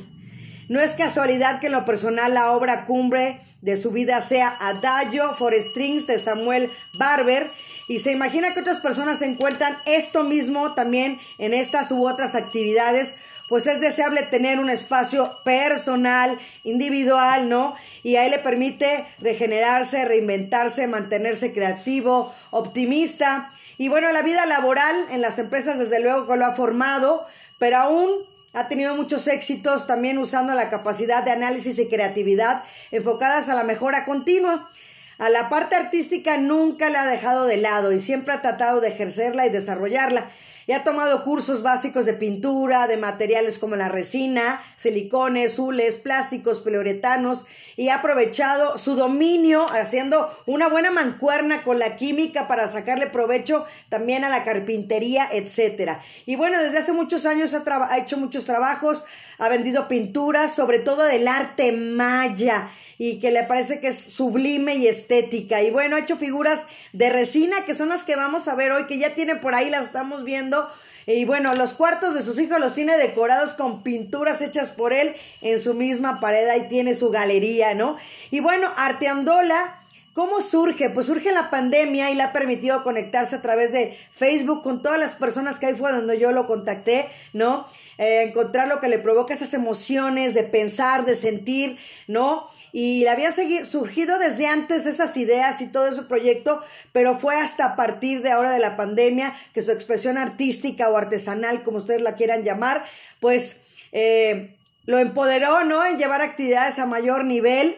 No 0.70 0.80
es 0.80 0.94
casualidad 0.94 1.60
que 1.60 1.68
en 1.68 1.74
lo 1.74 1.86
personal 1.86 2.34
la 2.34 2.54
obra 2.54 2.86
cumbre 2.86 3.42
de 3.62 3.78
su 3.78 3.92
vida 3.92 4.22
sea 4.22 4.56
Adagio 4.60 5.34
for 5.36 5.54
Strings 5.54 6.08
de 6.08 6.18
Samuel 6.18 6.70
Barber 6.98 7.52
y 7.88 8.00
se 8.00 8.12
imagina 8.12 8.54
que 8.54 8.62
otras 8.62 8.80
personas 8.80 9.22
encuentran 9.22 9.76
esto 9.86 10.24
mismo 10.24 10.74
también 10.74 11.20
en 11.40 11.54
estas 11.54 11.92
u 11.92 12.08
otras 12.08 12.36
actividades 12.36 13.18
pues 13.52 13.68
es 13.68 13.82
deseable 13.82 14.24
tener 14.24 14.60
un 14.60 14.70
espacio 14.70 15.30
personal, 15.44 16.40
individual, 16.64 17.50
¿no? 17.50 17.76
Y 18.02 18.16
ahí 18.16 18.30
le 18.30 18.40
permite 18.40 19.06
regenerarse, 19.20 20.06
reinventarse, 20.06 20.88
mantenerse 20.88 21.52
creativo, 21.52 22.34
optimista. 22.52 23.52
Y 23.78 23.90
bueno, 23.90 24.10
la 24.14 24.22
vida 24.22 24.46
laboral 24.46 24.96
en 25.12 25.20
las 25.20 25.38
empresas 25.38 25.80
desde 25.80 26.00
luego 26.00 26.28
que 26.28 26.38
lo 26.38 26.46
ha 26.46 26.56
formado, 26.56 27.28
pero 27.60 27.76
aún 27.76 28.10
ha 28.54 28.70
tenido 28.70 28.96
muchos 28.96 29.28
éxitos 29.28 29.86
también 29.86 30.18
usando 30.18 30.54
la 30.54 30.70
capacidad 30.70 31.22
de 31.22 31.32
análisis 31.32 31.78
y 31.78 31.90
creatividad 31.90 32.64
enfocadas 32.92 33.50
a 33.50 33.54
la 33.54 33.66
mejora 33.66 34.06
continua. 34.06 34.70
A 35.18 35.28
la 35.28 35.50
parte 35.50 35.76
artística 35.76 36.38
nunca 36.38 36.90
la 36.90 37.02
ha 37.02 37.08
dejado 37.08 37.44
de 37.48 37.58
lado 37.58 37.92
y 37.92 38.00
siempre 38.00 38.34
ha 38.34 38.42
tratado 38.42 38.80
de 38.80 38.88
ejercerla 38.88 39.46
y 39.46 39.50
desarrollarla 39.50 40.30
y 40.72 40.74
ha 40.74 40.86
tomado 40.86 41.26
cursos 41.26 41.64
básicos 41.64 42.06
de 42.06 42.14
pintura, 42.14 42.88
de 42.88 42.96
materiales 42.96 43.60
como 43.60 43.76
la 43.76 43.90
resina, 43.90 44.62
silicones, 44.78 45.60
hules, 45.60 45.98
plásticos, 45.98 46.62
poliuretanos 46.62 47.46
y 47.82 47.90
ha 47.90 47.96
aprovechado 47.96 48.78
su 48.78 48.94
dominio 48.94 49.66
haciendo 49.72 50.30
una 50.46 50.70
buena 50.70 50.92
mancuerna 50.92 51.64
con 51.64 51.80
la 51.80 51.96
química 51.96 52.48
para 52.48 52.68
sacarle 52.68 53.08
provecho 53.08 53.66
también 53.90 54.24
a 54.24 54.30
la 54.30 54.44
carpintería, 54.44 55.28
etcétera. 55.32 56.00
Y 56.28 56.36
bueno, 56.36 56.62
desde 56.62 56.78
hace 56.78 56.94
muchos 56.94 57.26
años 57.26 57.56
ha, 57.56 57.64
ha 57.92 57.98
hecho 57.98 58.18
muchos 58.18 58.46
trabajos, 58.46 59.06
ha 59.40 59.50
vendido 59.50 59.88
pinturas, 59.88 60.54
sobre 60.54 60.78
todo 60.78 61.06
del 61.06 61.28
arte 61.28 61.72
maya 61.72 62.70
y 63.00 63.20
que 63.20 63.32
le 63.32 63.46
parece 63.46 63.80
que 63.80 63.88
es 63.88 64.00
sublime 64.00 64.76
y 64.76 64.86
estética. 64.86 65.64
Y 65.64 65.72
bueno, 65.72 65.96
ha 65.96 66.02
hecho 66.02 66.18
figuras 66.18 66.68
de 66.94 67.10
resina 67.10 67.66
que 67.66 67.74
son 67.74 67.90
las 67.90 68.04
que 68.04 68.16
vamos 68.16 68.48
a 68.48 68.54
ver 68.54 68.74
hoy, 68.74 68.86
que 68.86 69.00
ya 69.00 69.16
tiene 69.16 69.38
por 69.38 69.56
ahí, 69.56 69.72
las 69.72 69.88
estamos 69.88 70.24
viendo. 70.24 70.68
Y 71.16 71.26
bueno, 71.26 71.54
los 71.54 71.74
cuartos 71.74 72.14
de 72.14 72.22
sus 72.22 72.40
hijos 72.40 72.60
los 72.60 72.74
tiene 72.74 72.98
decorados 72.98 73.54
con 73.54 73.84
pinturas 73.84 74.42
hechas 74.42 74.70
por 74.70 74.94
él 74.94 75.16
en 75.42 75.60
su 75.60 75.74
misma 75.74 76.20
pared, 76.20 76.48
ahí 76.50 76.68
tiene 76.70 76.94
su 76.94 77.10
galería, 77.10 77.74
¿no? 77.74 77.98
Y 78.30 78.40
bueno, 78.40 78.70
Arteandola 78.78 79.81
¿Cómo 80.14 80.42
surge? 80.42 80.90
Pues 80.90 81.06
surge 81.06 81.32
la 81.32 81.50
pandemia 81.50 82.12
y 82.12 82.16
le 82.16 82.24
ha 82.24 82.34
permitido 82.34 82.84
conectarse 82.84 83.38
a 83.38 83.42
través 83.42 83.72
de 83.72 83.98
Facebook 84.14 84.62
con 84.62 84.82
todas 84.82 85.00
las 85.00 85.14
personas 85.14 85.58
que 85.58 85.68
ahí 85.68 85.74
fue 85.74 85.94
donde 85.94 86.20
yo 86.20 86.34
lo 86.34 86.48
contacté, 86.48 87.08
¿no? 87.32 87.66
Eh, 87.98 88.24
encontrar 88.24 88.68
lo 88.68 88.82
que 88.82 88.90
le 88.90 89.00
provoca 89.00 89.34
esas 89.34 89.54
emociones 89.54 90.34
de 90.34 90.44
pensar, 90.44 91.06
de 91.06 91.16
sentir, 91.16 91.78
¿no? 92.08 92.50
Y 92.74 93.04
le 93.04 93.10
había 93.10 93.32
surgido 93.32 94.20
desde 94.20 94.48
antes 94.48 94.86
esas 94.86 95.16
ideas 95.16 95.62
y 95.62 95.68
todo 95.68 95.88
ese 95.88 96.04
proyecto, 96.04 96.62
pero 96.92 97.18
fue 97.18 97.38
hasta 97.38 97.64
a 97.64 97.76
partir 97.78 98.22
de 98.22 98.32
ahora 98.32 98.52
de 98.52 98.60
la 98.60 98.76
pandemia 98.76 99.34
que 99.54 99.62
su 99.62 99.72
expresión 99.72 100.18
artística 100.18 100.90
o 100.90 100.98
artesanal, 100.98 101.64
como 101.64 101.78
ustedes 101.78 102.02
la 102.02 102.16
quieran 102.16 102.44
llamar, 102.44 102.84
pues 103.22 103.62
eh, 103.94 104.58
lo 104.86 105.00
empoderó, 105.00 105.64
¿no? 105.64 105.86
En 105.86 105.98
llevar 105.98 106.22
actividades 106.22 106.80
a 106.80 106.86
mayor 106.86 107.24
nivel 107.24 107.78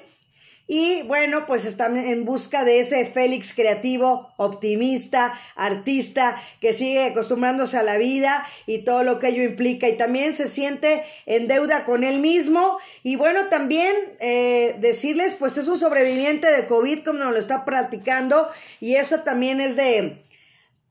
y 0.66 1.02
bueno, 1.04 1.46
pues 1.46 1.66
están 1.66 1.98
en 1.98 2.24
busca 2.24 2.64
de 2.64 2.80
ese 2.80 3.06
Félix 3.06 3.54
creativo, 3.54 4.34
optimista, 4.38 5.38
artista, 5.56 6.42
que 6.62 6.72
sigue 6.72 7.04
acostumbrándose 7.04 7.78
a 7.78 7.84
la 7.84 7.98
vida 7.98 8.48
y 8.66 8.80
todo 8.80 9.04
lo 9.04 9.20
que 9.20 9.28
ello 9.28 9.44
implica. 9.44 9.90
Y 9.90 9.98
también 9.98 10.34
se 10.34 10.48
siente 10.48 11.04
en 11.26 11.50
deuda 11.50 11.84
con 11.84 12.06
él 12.06 12.20
mismo. 12.20 12.78
Y 13.04 13.18
bueno, 13.18 13.50
también 13.50 13.94
eh, 14.22 14.78
decirles, 14.80 15.36
pues 15.36 15.58
es 15.58 15.68
un 15.68 15.78
sobreviviente 15.78 16.50
de 16.50 16.66
COVID, 16.66 17.04
como 17.04 17.20
nos 17.20 17.34
lo 17.34 17.40
está 17.40 17.66
platicando. 17.66 18.48
Y 18.80 18.96
eso 18.96 19.20
también 19.20 19.60
es 19.60 19.76
de, 19.76 20.24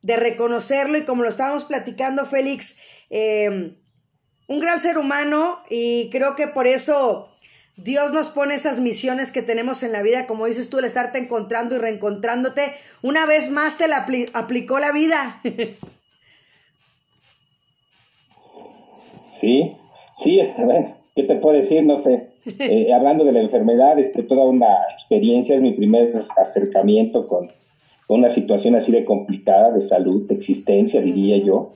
de 0.03 0.17
reconocerlo. 0.17 0.99
Y 0.99 1.05
como 1.05 1.23
lo 1.23 1.31
estábamos 1.31 1.65
platicando, 1.65 2.27
Félix, 2.27 2.77
eh, 3.09 3.79
un 4.49 4.61
gran 4.61 4.79
ser 4.79 4.99
humano. 4.99 5.63
Y 5.71 6.11
creo 6.11 6.37
que 6.37 6.47
por 6.47 6.67
eso 6.67 7.32
Dios 7.77 8.13
nos 8.13 8.29
pone 8.29 8.55
esas 8.55 8.81
misiones 8.81 9.33
que 9.33 9.43
tenemos 9.43 9.83
en 9.83 9.93
la 9.93 10.03
vida, 10.03 10.27
como 10.27 10.47
dices 10.47 10.69
tú, 10.69 10.79
el 10.79 10.85
estarte 10.85 11.19
encontrando 11.19 11.75
y 11.75 11.79
reencontrándote. 11.79 12.75
Una 13.03 13.27
vez 13.27 13.51
más 13.51 13.79
te 13.79 13.89
la 13.89 14.07
aplicó 14.35 14.79
la 14.79 14.93
vida. 14.93 15.41
sí, 19.41 19.77
sí, 20.15 20.39
está 20.39 20.67
bien. 20.67 20.95
¿Qué 21.15 21.25
te 21.25 21.37
puedo 21.37 21.57
decir? 21.57 21.85
No 21.85 21.97
sé. 21.97 22.31
Eh, 22.59 22.93
hablando 22.93 23.25
de 23.25 23.31
la 23.31 23.39
enfermedad, 23.39 23.97
este, 24.01 24.25
toda 24.25 24.45
una 24.45 24.77
experiencia, 24.91 25.55
es 25.55 25.63
mi 25.63 25.75
primer 25.75 26.25
acercamiento 26.37 27.29
con, 27.29 27.53
con, 28.09 28.19
una 28.19 28.31
situación 28.31 28.75
así 28.75 28.91
de 28.91 29.05
complicada 29.05 29.71
de 29.71 29.81
salud, 29.81 30.27
de 30.27 30.35
existencia, 30.35 31.01
diría 31.01 31.37
yo. 31.37 31.75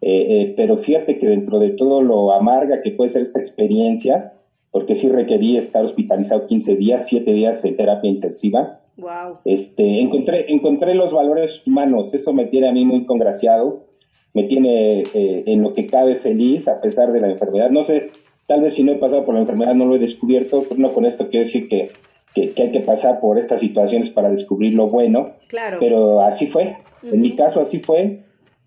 Eh, 0.00 0.26
eh, 0.28 0.54
pero 0.56 0.76
fíjate 0.76 1.18
que 1.18 1.26
dentro 1.26 1.58
de 1.58 1.70
todo 1.70 2.02
lo 2.02 2.30
amarga 2.30 2.82
que 2.82 2.92
puede 2.92 3.10
ser 3.10 3.22
esta 3.22 3.40
experiencia, 3.40 4.32
porque 4.70 4.94
sí 4.94 5.08
requerí 5.08 5.56
estar 5.56 5.84
hospitalizado 5.84 6.46
15 6.46 6.76
días, 6.76 7.08
7 7.08 7.32
días 7.32 7.64
en 7.64 7.76
terapia 7.76 8.10
intensiva. 8.10 8.80
Wow. 8.96 9.38
Este, 9.44 10.00
encontré, 10.00 10.52
encontré 10.52 10.94
los 10.94 11.12
valores 11.12 11.66
humanos, 11.66 12.14
eso 12.14 12.32
me 12.32 12.46
tiene 12.46 12.68
a 12.68 12.72
mí 12.72 12.84
muy 12.84 13.06
congraciado, 13.06 13.86
me 14.34 14.44
tiene 14.44 15.00
eh, 15.14 15.44
en 15.46 15.62
lo 15.62 15.74
que 15.74 15.86
cabe 15.86 16.16
feliz 16.16 16.68
a 16.68 16.80
pesar 16.80 17.12
de 17.12 17.20
la 17.20 17.30
enfermedad. 17.30 17.70
No 17.70 17.82
sé, 17.82 18.10
tal 18.46 18.60
vez 18.60 18.74
si 18.74 18.84
no 18.84 18.92
he 18.92 18.96
pasado 18.96 19.24
por 19.24 19.34
la 19.34 19.40
enfermedad 19.40 19.74
no 19.74 19.86
lo 19.86 19.96
he 19.96 19.98
descubierto, 19.98 20.64
pero 20.68 20.80
no 20.80 20.92
con 20.92 21.04
esto 21.04 21.28
quiero 21.28 21.46
decir 21.46 21.68
que, 21.68 21.90
que, 22.34 22.52
hay 22.56 22.70
que 22.70 22.80
pasar 22.80 23.20
por 23.20 23.38
estas 23.38 23.60
situaciones 23.60 24.10
para 24.10 24.30
descubrir 24.30 24.74
lo 24.74 24.88
bueno. 24.88 25.32
Claro. 25.48 25.78
Pero 25.80 26.20
así 26.20 26.46
fue, 26.46 26.76
en 27.02 27.20
mi 27.20 27.34
caso 27.34 27.60
así 27.60 27.80
fue, 27.80 28.22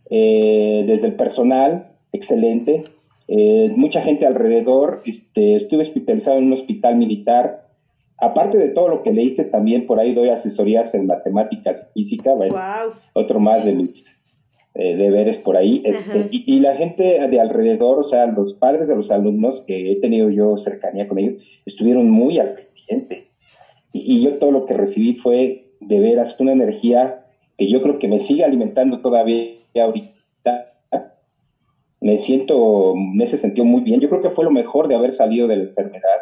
eh, 0.10 0.84
desde 0.86 1.08
el 1.08 1.14
personal, 1.14 1.92
excelente, 2.12 2.84
eh, 3.27 3.72
mucha 3.75 4.01
gente 4.01 4.25
alrededor, 4.25 5.01
este, 5.06 5.56
estuve 5.56 5.82
hospitalizado 5.82 6.38
en 6.38 6.46
un 6.46 6.53
hospital 6.53 6.98
militar. 6.98 7.68
Aparte 8.18 8.58
de 8.58 8.70
todo 8.70 8.89
lo 8.89 9.03
que 9.03 9.13
leíste, 9.13 9.44
también 9.44 9.86
por 9.86 10.00
ahí 10.00 10.13
doy 10.13 10.30
asesorías 10.30 10.94
en 10.94 11.08
matemáticas 11.08 11.92
y 11.94 12.03
física, 12.03 12.34
bueno, 12.34 12.56
otro 13.13 13.39
más 13.39 13.65
de 13.65 13.74
mis 13.74 14.15
eh, 14.75 14.96
deberes 14.96 15.38
por 15.38 15.58
ahí. 15.58 15.82
Este, 15.86 16.27
y, 16.32 16.60
la 16.60 16.75
gente 16.75 17.27
de 17.27 17.39
alrededor, 17.39 18.00
o 18.00 18.03
sea, 18.03 18.27
los 18.27 18.53
padres 18.53 18.88
de 18.88 18.96
los 18.96 19.12
alumnos 19.12 19.62
que 19.62 19.92
he 19.92 19.96
tenido 19.98 20.30
yo 20.30 20.56
cercanía 20.58 21.08
con 21.08 21.20
ellos, 21.20 21.44
estuvieron 21.65 22.10
muy 22.10 22.39
al 22.39 22.53
pendiente. 22.53 23.32
Y, 23.92 24.18
y 24.18 24.22
yo 24.22 24.38
todo 24.38 24.51
lo 24.51 24.65
que 24.65 24.74
recibí 24.74 25.15
fue 25.15 25.72
de 25.80 26.00
veras 26.00 26.39
una 26.39 26.53
energía 26.53 27.25
que 27.58 27.70
yo 27.70 27.82
creo 27.82 28.00
que 28.00 28.08
me 28.08 28.20
sigue 28.20 28.44
alimentando 28.44 29.01
todavía 29.01 29.53
ahorita 29.75 30.12
me 32.04 32.18
siento 32.18 32.94
en 32.96 33.22
ese 33.22 33.38
sentido 33.38 33.64
muy 33.66 33.82
bien. 33.82 34.02
Yo 34.02 34.10
creo 34.10 34.22
que 34.22 34.30
fue 34.30 34.44
lo 34.44 34.52
mejor 34.52 34.90
de 34.90 34.96
haber 34.96 35.14
salido 35.14 35.48
de 35.48 35.56
la 35.56 35.64
enfermedad, 35.64 36.20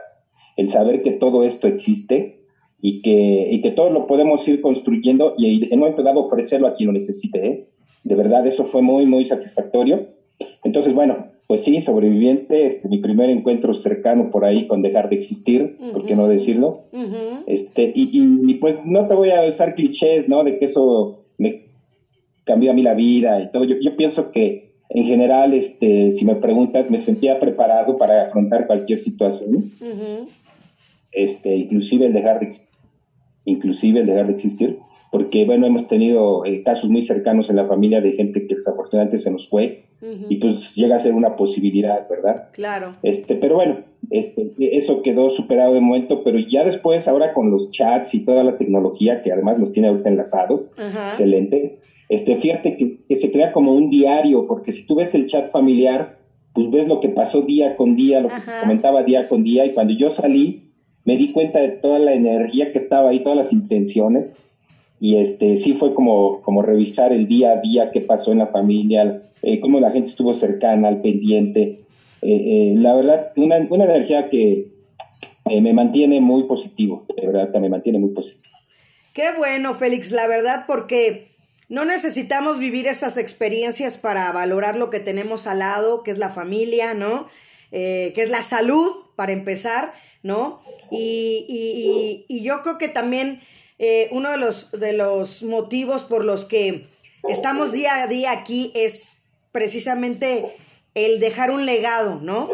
el 0.55 0.69
saber 0.69 1.01
que 1.01 1.11
todo 1.11 1.43
esto 1.43 1.67
existe 1.67 2.43
y 2.79 3.01
que, 3.01 3.47
y 3.51 3.61
que 3.61 3.71
todo 3.71 3.89
lo 3.89 4.05
podemos 4.05 4.47
ir 4.47 4.61
construyendo 4.61 5.33
y 5.39 5.65
en 5.65 5.73
un 5.73 5.79
momento 5.79 6.03
dado 6.03 6.19
ofrecerlo 6.19 6.67
a 6.67 6.73
quien 6.73 6.87
lo 6.87 6.93
necesite. 6.93 7.47
¿eh? 7.47 7.69
De 8.03 8.13
verdad, 8.13 8.45
eso 8.45 8.63
fue 8.65 8.83
muy, 8.83 9.07
muy 9.07 9.25
satisfactorio. 9.25 10.09
Entonces, 10.63 10.93
bueno, 10.93 11.31
pues 11.47 11.63
sí, 11.63 11.81
sobreviviente, 11.81 12.67
este, 12.67 12.87
mi 12.87 12.99
primer 12.99 13.31
encuentro 13.31 13.73
cercano 13.73 14.29
por 14.29 14.45
ahí 14.45 14.67
con 14.67 14.83
dejar 14.83 15.09
de 15.09 15.15
existir, 15.15 15.77
¿por 15.93 16.05
qué 16.05 16.15
no 16.15 16.27
decirlo? 16.27 16.85
este, 17.47 17.91
y, 17.95 18.09
y, 18.47 18.53
pues 18.55 18.85
no 18.85 19.07
te 19.07 19.15
voy 19.15 19.31
a 19.31 19.49
usar 19.49 19.73
clichés, 19.73 20.29
¿no? 20.29 20.43
De 20.43 20.59
que 20.59 20.65
eso 20.65 21.25
me 21.39 21.65
cambió 22.43 22.69
a 22.69 22.73
mí 22.75 22.83
la 22.83 22.93
vida 22.93 23.41
y 23.41 23.51
todo. 23.51 23.63
Yo, 23.63 23.77
yo 23.81 23.95
pienso 23.97 24.31
que 24.31 24.70
en 24.93 25.05
general, 25.05 25.53
este, 25.53 26.11
si 26.11 26.25
me 26.25 26.35
preguntas, 26.35 26.89
me 26.89 26.97
sentía 26.97 27.39
preparado 27.39 27.97
para 27.97 28.23
afrontar 28.23 28.67
cualquier 28.67 28.99
situación, 28.99 29.71
este, 31.13 31.55
inclusive 31.55 32.07
el 32.07 32.13
dejar 32.13 32.39
de 32.39 32.49
inclusive 33.45 34.01
el 34.01 34.05
dejar 34.05 34.27
de 34.27 34.33
existir, 34.33 34.79
porque 35.11 35.45
bueno, 35.45 35.65
hemos 35.65 35.87
tenido 35.87 36.45
eh, 36.45 36.61
casos 36.63 36.89
muy 36.89 37.01
cercanos 37.01 37.49
en 37.49 37.55
la 37.55 37.67
familia 37.67 38.01
de 38.01 38.11
gente 38.11 38.45
que 38.47 38.55
desafortunadamente 38.55 39.17
se 39.17 39.31
nos 39.31 39.47
fue 39.47 39.85
y 40.29 40.37
pues 40.37 40.75
llega 40.75 40.95
a 40.95 40.99
ser 40.99 41.13
una 41.13 41.35
posibilidad, 41.35 42.09
¿verdad? 42.09 42.49
Claro. 42.53 42.95
Este, 43.03 43.35
pero 43.35 43.55
bueno, 43.55 43.81
este, 44.09 44.51
eso 44.57 45.03
quedó 45.03 45.29
superado 45.29 45.75
de 45.75 45.79
momento, 45.79 46.23
pero 46.23 46.39
ya 46.39 46.65
después, 46.65 47.07
ahora 47.07 47.33
con 47.33 47.51
los 47.51 47.69
chats 47.69 48.15
y 48.15 48.25
toda 48.25 48.43
la 48.43 48.57
tecnología 48.57 49.21
que 49.21 49.31
además 49.31 49.59
nos 49.59 49.71
tiene 49.71 49.89
ahorita 49.89 50.09
enlazados, 50.09 50.71
excelente 51.07 51.79
este, 52.11 52.35
fíjate 52.35 52.75
que, 52.75 53.15
se 53.15 53.31
crea 53.31 53.53
como 53.53 53.71
un 53.71 53.89
diario, 53.89 54.45
porque 54.45 54.73
si 54.73 54.83
tú 54.83 54.95
ves 54.95 55.15
el 55.15 55.27
chat 55.27 55.47
familiar, 55.49 56.19
pues 56.51 56.69
ves 56.69 56.85
lo 56.85 56.99
que 56.99 57.07
pasó 57.07 57.41
día 57.41 57.77
con 57.77 57.95
día, 57.95 58.19
lo 58.19 58.27
que 58.27 58.41
se 58.41 58.51
comentaba 58.59 59.03
día 59.03 59.29
con 59.29 59.43
día, 59.43 59.65
y 59.65 59.73
cuando 59.73 59.93
yo 59.93 60.09
salí, 60.09 60.73
me 61.05 61.15
di 61.15 61.31
cuenta 61.31 61.59
de 61.59 61.69
toda 61.69 61.99
la 61.99 62.13
energía 62.13 62.73
que 62.73 62.79
estaba 62.79 63.11
ahí, 63.11 63.19
todas 63.19 63.37
las 63.37 63.53
intenciones, 63.53 64.43
y 64.99 65.15
este 65.15 65.55
sí 65.55 65.71
fue 65.71 65.93
como, 65.93 66.41
como 66.41 66.61
revisar 66.61 67.13
el 67.13 67.29
día 67.29 67.53
a 67.53 67.61
día 67.61 67.91
qué 67.91 68.01
pasó 68.01 68.33
en 68.33 68.39
la 68.39 68.47
familia, 68.47 69.21
eh, 69.41 69.61
cómo 69.61 69.79
la 69.79 69.91
gente 69.91 70.09
estuvo 70.09 70.33
cercana, 70.33 70.89
al 70.89 70.99
pendiente. 70.99 71.85
Eh, 72.21 72.73
eh, 72.73 72.73
la 72.75 72.93
verdad, 72.93 73.31
una, 73.37 73.65
una 73.69 73.85
energía 73.85 74.27
que 74.27 74.67
me 75.61 75.71
mantiene 75.71 76.19
muy 76.19 76.43
positivo, 76.43 77.05
de 77.15 77.25
verdad, 77.25 77.57
me 77.61 77.69
mantiene 77.69 77.99
muy 77.99 78.09
positivo. 78.09 78.53
Qué 79.13 79.29
bueno, 79.37 79.73
Félix, 79.73 80.11
la 80.11 80.27
verdad, 80.27 80.65
porque 80.67 81.30
no 81.71 81.85
necesitamos 81.85 82.59
vivir 82.59 82.85
esas 82.85 83.15
experiencias 83.15 83.97
para 83.97 84.29
valorar 84.33 84.75
lo 84.75 84.89
que 84.89 84.99
tenemos 84.99 85.47
al 85.47 85.59
lado, 85.59 86.03
que 86.03 86.11
es 86.11 86.17
la 86.17 86.29
familia, 86.29 86.93
¿no? 86.93 87.29
Eh, 87.71 88.11
que 88.13 88.23
es 88.23 88.29
la 88.29 88.43
salud, 88.43 88.91
para 89.15 89.31
empezar, 89.31 89.93
¿no? 90.21 90.59
Y, 90.91 92.25
yo 92.43 92.61
creo 92.61 92.77
que 92.77 92.89
también 92.89 93.39
eh, 93.79 94.09
uno 94.11 94.31
de 94.31 94.37
los, 94.37 94.71
de 94.71 94.91
los 94.91 95.43
motivos 95.43 96.03
por 96.03 96.25
los 96.25 96.43
que 96.43 96.89
estamos 97.29 97.71
día 97.71 98.03
a 98.03 98.07
día 98.07 98.33
aquí 98.33 98.73
es 98.75 99.23
precisamente 99.53 100.57
el 100.93 101.21
dejar 101.21 101.51
un 101.51 101.65
legado, 101.65 102.19
¿no? 102.21 102.49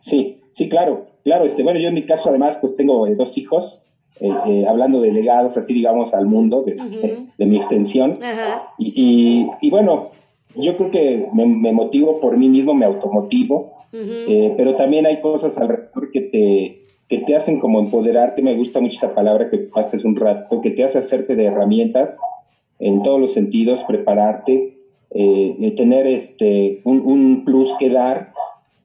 Sí, 0.00 0.42
sí, 0.50 0.68
claro. 0.68 1.07
Claro, 1.24 1.44
este, 1.44 1.62
bueno, 1.62 1.78
yo 1.80 1.88
en 1.88 1.94
mi 1.94 2.04
caso 2.04 2.30
además 2.30 2.58
pues 2.58 2.76
tengo 2.76 3.06
eh, 3.06 3.14
dos 3.14 3.36
hijos, 3.38 3.82
eh, 4.20 4.32
eh, 4.46 4.66
hablando 4.66 5.00
de 5.00 5.12
legados 5.12 5.56
así 5.56 5.74
digamos 5.74 6.14
al 6.14 6.26
mundo, 6.26 6.64
de, 6.64 7.46
mi 7.46 7.56
extensión. 7.56 8.18
Y, 8.78 9.48
y, 9.60 9.70
bueno, 9.70 10.10
yo 10.54 10.76
creo 10.76 10.90
que 10.90 11.28
me, 11.32 11.72
motivo 11.72 12.20
por 12.20 12.36
mí 12.36 12.48
mismo, 12.48 12.74
me 12.74 12.86
automotivo, 12.86 13.74
pero 14.56 14.74
también 14.76 15.06
hay 15.06 15.20
cosas 15.20 15.58
alrededor 15.58 16.10
que 16.10 16.20
te, 16.20 16.82
que 17.08 17.18
te 17.18 17.36
hacen 17.36 17.60
como 17.60 17.78
empoderarte, 17.78 18.42
me 18.42 18.54
gusta 18.54 18.80
mucho 18.80 18.96
esa 18.96 19.14
palabra 19.14 19.50
que 19.50 19.58
pasaste 19.58 20.06
un 20.06 20.16
rato, 20.16 20.60
que 20.60 20.70
te 20.70 20.84
hace 20.84 20.98
hacerte 20.98 21.36
de 21.36 21.44
herramientas 21.44 22.18
en 22.78 23.02
todos 23.02 23.20
los 23.20 23.32
sentidos, 23.32 23.84
prepararte, 23.84 24.78
tener 25.10 26.06
este, 26.06 26.80
un, 26.84 27.00
un 27.00 27.44
plus 27.44 27.72
que 27.78 27.90
dar 27.90 28.32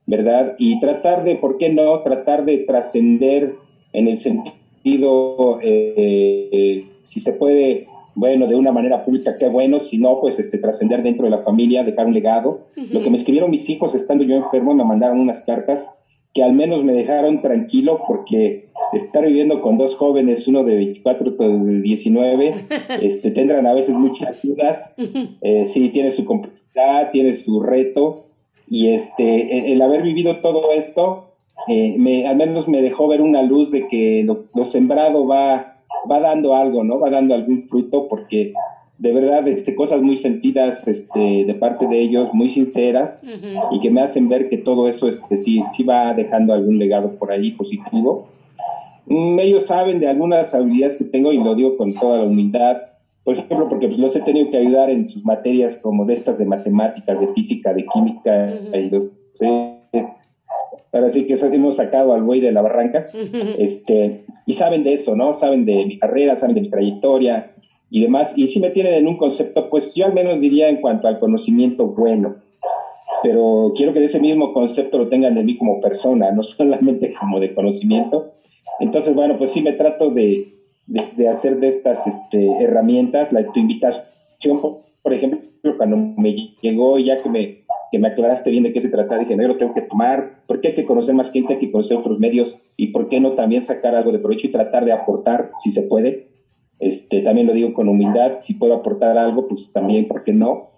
¿verdad? 0.06 0.56
Y 0.58 0.80
tratar 0.80 1.24
de, 1.24 1.36
¿por 1.36 1.58
qué 1.58 1.70
no? 1.70 2.02
Tratar 2.02 2.46
de 2.46 2.60
trascender 2.60 3.56
en 3.94 4.08
el 4.08 4.18
sentido, 4.18 5.60
eh, 5.62 6.50
eh, 6.52 6.86
si 7.04 7.20
se 7.20 7.34
puede, 7.34 7.88
bueno, 8.16 8.48
de 8.48 8.56
una 8.56 8.72
manera 8.72 9.06
pública, 9.06 9.38
qué 9.38 9.48
bueno, 9.48 9.80
si 9.80 9.98
no, 9.98 10.20
pues 10.20 10.39
este, 10.39 10.58
trascender 10.58 11.04
dentro 11.04 11.26
de 11.26 11.32
la 11.32 11.39
familia, 11.39 11.84
dejar 11.84 12.08
un 12.08 12.13
legado. 12.13 12.68
Lo 12.76 13.02
que 13.02 13.10
me 13.10 13.18
escribieron 13.18 13.52
mis 13.52 13.70
hijos 13.70 13.96
estando 13.96 14.24
yo 14.24 14.36
enfermo, 14.36 14.74
me 14.74 14.84
mandaron 14.84 15.20
unas 15.20 15.42
cartas 15.42 15.88
que 16.34 16.44
al 16.44 16.54
menos 16.54 16.84
me 16.84 16.94
dejaron 16.94 17.42
tranquilo 17.42 18.02
porque 18.08 18.70
estar 18.92 19.26
viviendo 19.26 19.62
con 19.62 19.78
dos 19.78 19.96
jóvenes, 19.96 20.48
uno 20.48 20.63
de 20.63 20.76
24, 20.76 21.32
otro 21.32 21.50
de 21.50 21.82
19, 21.82 22.66
este, 23.02 23.32
tendrán 23.32 23.68
a 23.68 23.74
veces 23.74 23.96
muchas 23.96 24.42
dudas. 24.42 24.96
Eh, 25.42 25.66
sí, 25.66 25.89
tiene 25.89 26.12
su 26.12 26.26
complejidad, 26.26 27.12
tiene 27.12 27.36
su 27.36 27.62
reto, 27.62 28.23
y 28.67 28.89
este, 28.89 29.71
el, 29.71 29.82
haber 29.82 30.02
vivido 30.02 30.38
todo 30.38 30.71
esto, 30.71 31.32
eh, 31.67 31.95
me, 31.97 32.28
al 32.28 32.36
menos 32.36 32.67
me 32.67 32.82
dejó 32.82 33.08
ver 33.08 33.21
una 33.21 33.41
luz 33.41 33.71
de 33.71 33.88
que 33.88 34.23
lo, 34.23 34.65
sembrado 34.65 35.28
va, 35.28 35.78
va 36.10 36.19
dando 36.19 36.56
algo, 36.56 36.84
¿no? 36.84 36.99
Va 36.99 37.10
dando 37.10 37.36
algún 37.36 37.62
fruto 37.62 38.08
porque 38.08 38.54
de 38.97 39.12
verdad 39.12 39.47
este, 39.47 39.76
cosas 39.76 40.02
muy 40.02 40.17
sentidas 40.17 40.88
este, 40.88 41.45
de 41.45 41.56
parte 41.56 41.88
de 41.88 41.99
ellos, 41.99 42.34
muy 42.34 42.49
sinceras 42.49 43.21
y 43.71 43.80
que 43.80 43.89
me 43.89 44.02
hacen 44.02 44.30
ver 44.30 44.49
que 44.49 44.58
todo 44.58 44.88
eso 44.88 45.08
este, 45.08 45.38
sí, 45.38 45.63
sí 45.76 45.84
va 45.84 46.13
dejando 46.13 46.54
algún 46.54 46.80
legado 46.80 47.12
por 47.15 47.32
ahí 47.32 47.52
positivo. 47.52 48.28
Mm, 49.06 49.39
ellos 49.39 49.65
saben 49.65 49.99
de 49.99 50.08
algunas 50.08 50.56
habilidades 50.56 50.97
que 50.97 51.06
tengo 51.06 51.34
y 51.34 51.38
lo 51.38 51.56
digo 51.56 51.76
con 51.76 51.93
toda 51.93 52.19
la 52.19 52.23
humildad 52.23 52.78
por 53.24 53.36
ejemplo, 53.36 53.68
porque 53.70 53.88
pues, 53.88 54.00
los 54.00 54.16
he 54.16 54.22
tenido 54.22 54.50
que 54.50 54.58
ayudar 54.58 54.90
en 54.90 55.08
sus 55.08 55.24
materias 55.24 55.78
como 55.78 56.06
de 56.06 56.14
estas 56.14 56.38
de 56.38 56.46
matemáticas, 56.46 57.20
de 57.20 57.28
física, 57.28 57.74
de 57.74 57.86
química, 57.86 58.54
y 58.74 58.90
los, 58.90 59.06
ahora 60.92 61.10
sí 61.10 61.26
que 61.26 61.34
hemos 61.34 61.78
sacado 61.78 62.14
al 62.14 62.24
buey 62.24 62.40
de 62.40 62.52
la 62.52 62.62
barranca, 62.62 63.08
este, 63.58 64.26
y 64.46 64.54
saben 64.54 64.84
de 64.84 64.94
eso, 64.94 65.16
¿no? 65.16 65.34
Saben 65.34 65.66
de 65.66 65.86
mi 65.86 65.98
carrera, 65.98 66.36
saben 66.36 66.56
de 66.56 66.62
mi 66.62 66.70
trayectoria 66.70 67.56
y 67.90 68.02
demás, 68.02 68.38
y 68.38 68.48
sí 68.48 68.60
me 68.60 68.72
tienen 68.72 68.96
en 68.96 69.08
un 69.08 69.18
concepto, 69.18 69.70
pues 69.70 69.96
yo 69.96 70.06
al 70.06 70.14
menos 70.14 70.42
diría 70.42 70.70
en 70.70 70.78
cuanto 70.78 71.08
al 71.08 71.20
conocimiento 71.20 71.88
bueno, 71.88 72.38
pero 73.24 73.72
quiero 73.76 73.94
que 73.94 74.04
ese 74.04 74.20
mismo 74.20 74.54
concepto 74.54 74.98
lo 74.98 75.08
tengan 75.08 75.34
de 75.34 75.44
mí 75.44 75.58
como 75.58 75.80
persona, 75.80 76.32
no 76.32 76.44
solamente 76.44 77.14
como 77.14 77.40
de 77.40 77.54
conocimiento. 77.54 78.34
Entonces, 78.80 79.16
bueno, 79.16 79.38
pues 79.38 79.52
sí 79.52 79.62
me 79.62 79.74
trato 79.74 80.10
de, 80.10 80.53
de, 80.88 81.28
hacer 81.28 81.60
de 81.60 81.67
estas 81.67 82.06
este, 82.08 82.63
herramientas, 82.63 83.32
la, 83.32 83.46
tu 83.52 83.60
invitación, 83.60 84.62
por, 85.02 85.13
ejemplo, 85.13 85.39
cuando 85.78 85.98
me 85.98 86.36
llegó, 86.62 86.98
ya 87.00 87.22
que 87.22 87.30
me, 87.30 87.63
que 87.91 88.00
me 88.00 88.10
aclaraste 88.10 88.52
bien 88.52 88.63
de 88.63 88.74
qué 88.74 88.82
se 88.82 88.89
trata, 88.89 89.17
dije, 89.17 89.36
no, 89.36 89.48
lo 89.48 89.58
tengo 89.58 89.74
que 89.74 89.82
tomar, 89.82 90.43
porque 90.48 90.69
hay 90.69 90.74
que 90.74 90.86
conocer 90.86 91.15
más 91.15 91.32
gente, 91.32 91.54
hay 91.54 91.60
que 91.60 91.72
conocer 91.72 91.98
otros 91.98 92.19
medios, 92.19 92.63
y 92.76 92.88
por 92.88 93.08
qué 93.08 93.19
no 93.19 93.34
también 93.34 93.62
sacar 93.62 93.96
algo 93.96 94.12
de 94.12 94.19
provecho 94.19 94.48
y 94.48 94.52
tratar 94.52 94.86
de 94.86 94.91
aportar, 94.91 95.52
si 95.58 95.72
se 95.72 95.84
puede. 95.84 96.30
Este, 96.80 97.22
también 97.22 97.48
lo 97.48 97.54
digo 97.54 97.74
con 97.74 97.88
humildad, 97.88 98.39
si 98.41 98.56
puedo 98.56 98.74
aportar 98.74 99.17
algo, 99.17 99.48
pues 99.48 99.72
también, 99.72 100.08
¿por 100.08 100.24
qué 100.24 100.34
no? 100.34 100.73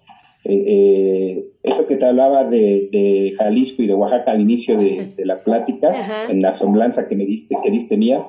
Eh, 0.48 0.64
eh, 0.66 1.52
eso 1.64 1.86
que 1.86 1.96
te 1.96 2.06
hablaba 2.06 2.44
de, 2.44 3.34
Jalisco 3.36 3.82
y 3.82 3.88
de 3.88 3.94
Oaxaca 3.94 4.30
al 4.30 4.40
inicio 4.40 4.78
de, 4.78 5.12
la 5.24 5.40
plática, 5.40 5.92
en 6.28 6.40
la 6.40 6.54
semblanza 6.54 7.08
que 7.08 7.16
me 7.16 7.26
diste, 7.26 7.56
que 7.64 7.70
diste 7.72 7.96
mía, 7.96 8.24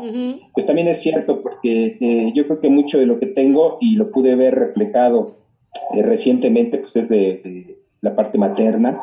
pues 0.53 0.65
también 0.65 0.87
es 0.87 0.99
cierto, 0.99 1.43
porque 1.43 1.95
eh, 2.01 2.31
yo 2.33 2.47
creo 2.47 2.59
que 2.59 2.69
mucho 2.69 2.97
de 2.97 3.05
lo 3.05 3.19
que 3.19 3.27
tengo 3.27 3.77
y 3.79 3.95
lo 3.95 4.11
pude 4.11 4.35
ver 4.35 4.55
reflejado 4.55 5.37
recientemente, 5.93 6.79
pues 6.79 6.95
es 6.95 7.09
de, 7.09 7.77
la 8.01 8.15
parte 8.15 8.39
materna, 8.39 8.99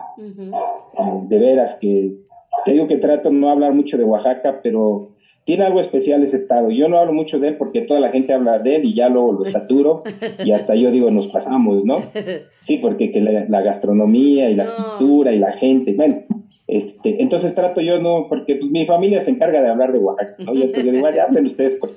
de 1.28 1.38
veras 1.38 1.74
que 1.80 2.16
te 2.64 2.72
digo 2.72 2.88
que 2.88 2.96
trato 2.96 3.30
no 3.30 3.50
hablar 3.50 3.74
mucho 3.74 3.96
de 3.96 4.04
Oaxaca, 4.04 4.60
pero 4.60 5.13
tiene 5.44 5.64
algo 5.64 5.80
especial 5.80 6.22
ese 6.22 6.36
estado. 6.36 6.70
Yo 6.70 6.88
no 6.88 6.98
hablo 6.98 7.12
mucho 7.12 7.38
de 7.38 7.48
él 7.48 7.56
porque 7.56 7.82
toda 7.82 8.00
la 8.00 8.08
gente 8.08 8.32
habla 8.32 8.58
de 8.58 8.76
él 8.76 8.84
y 8.84 8.94
ya 8.94 9.08
lo, 9.08 9.32
lo 9.32 9.44
saturo 9.44 10.02
y 10.44 10.50
hasta 10.52 10.74
yo 10.74 10.90
digo, 10.90 11.10
nos 11.10 11.28
pasamos, 11.28 11.84
¿no? 11.84 12.02
Sí, 12.60 12.78
porque 12.78 13.10
que 13.10 13.20
la, 13.20 13.60
gastronomía 13.60 14.48
y 14.48 14.54
la 14.54 14.74
cultura 14.74 15.32
y 15.32 15.38
la 15.38 15.52
gente, 15.52 15.92
bueno, 15.92 16.22
este, 16.66 17.20
entonces 17.20 17.54
trato 17.54 17.82
yo, 17.82 18.00
no, 18.00 18.26
porque 18.26 18.56
pues 18.56 18.70
mi 18.70 18.86
familia 18.86 19.20
se 19.20 19.30
encarga 19.30 19.60
de 19.60 19.68
hablar 19.68 19.92
de 19.92 19.98
Oaxaca, 19.98 20.36
¿no? 20.38 20.54
Y 20.54 20.62
entonces 20.62 20.86
yo 20.86 20.92
digo, 20.92 21.04
vaya, 21.04 21.24
hablen 21.28 21.44
ustedes, 21.44 21.74
pues, 21.74 21.92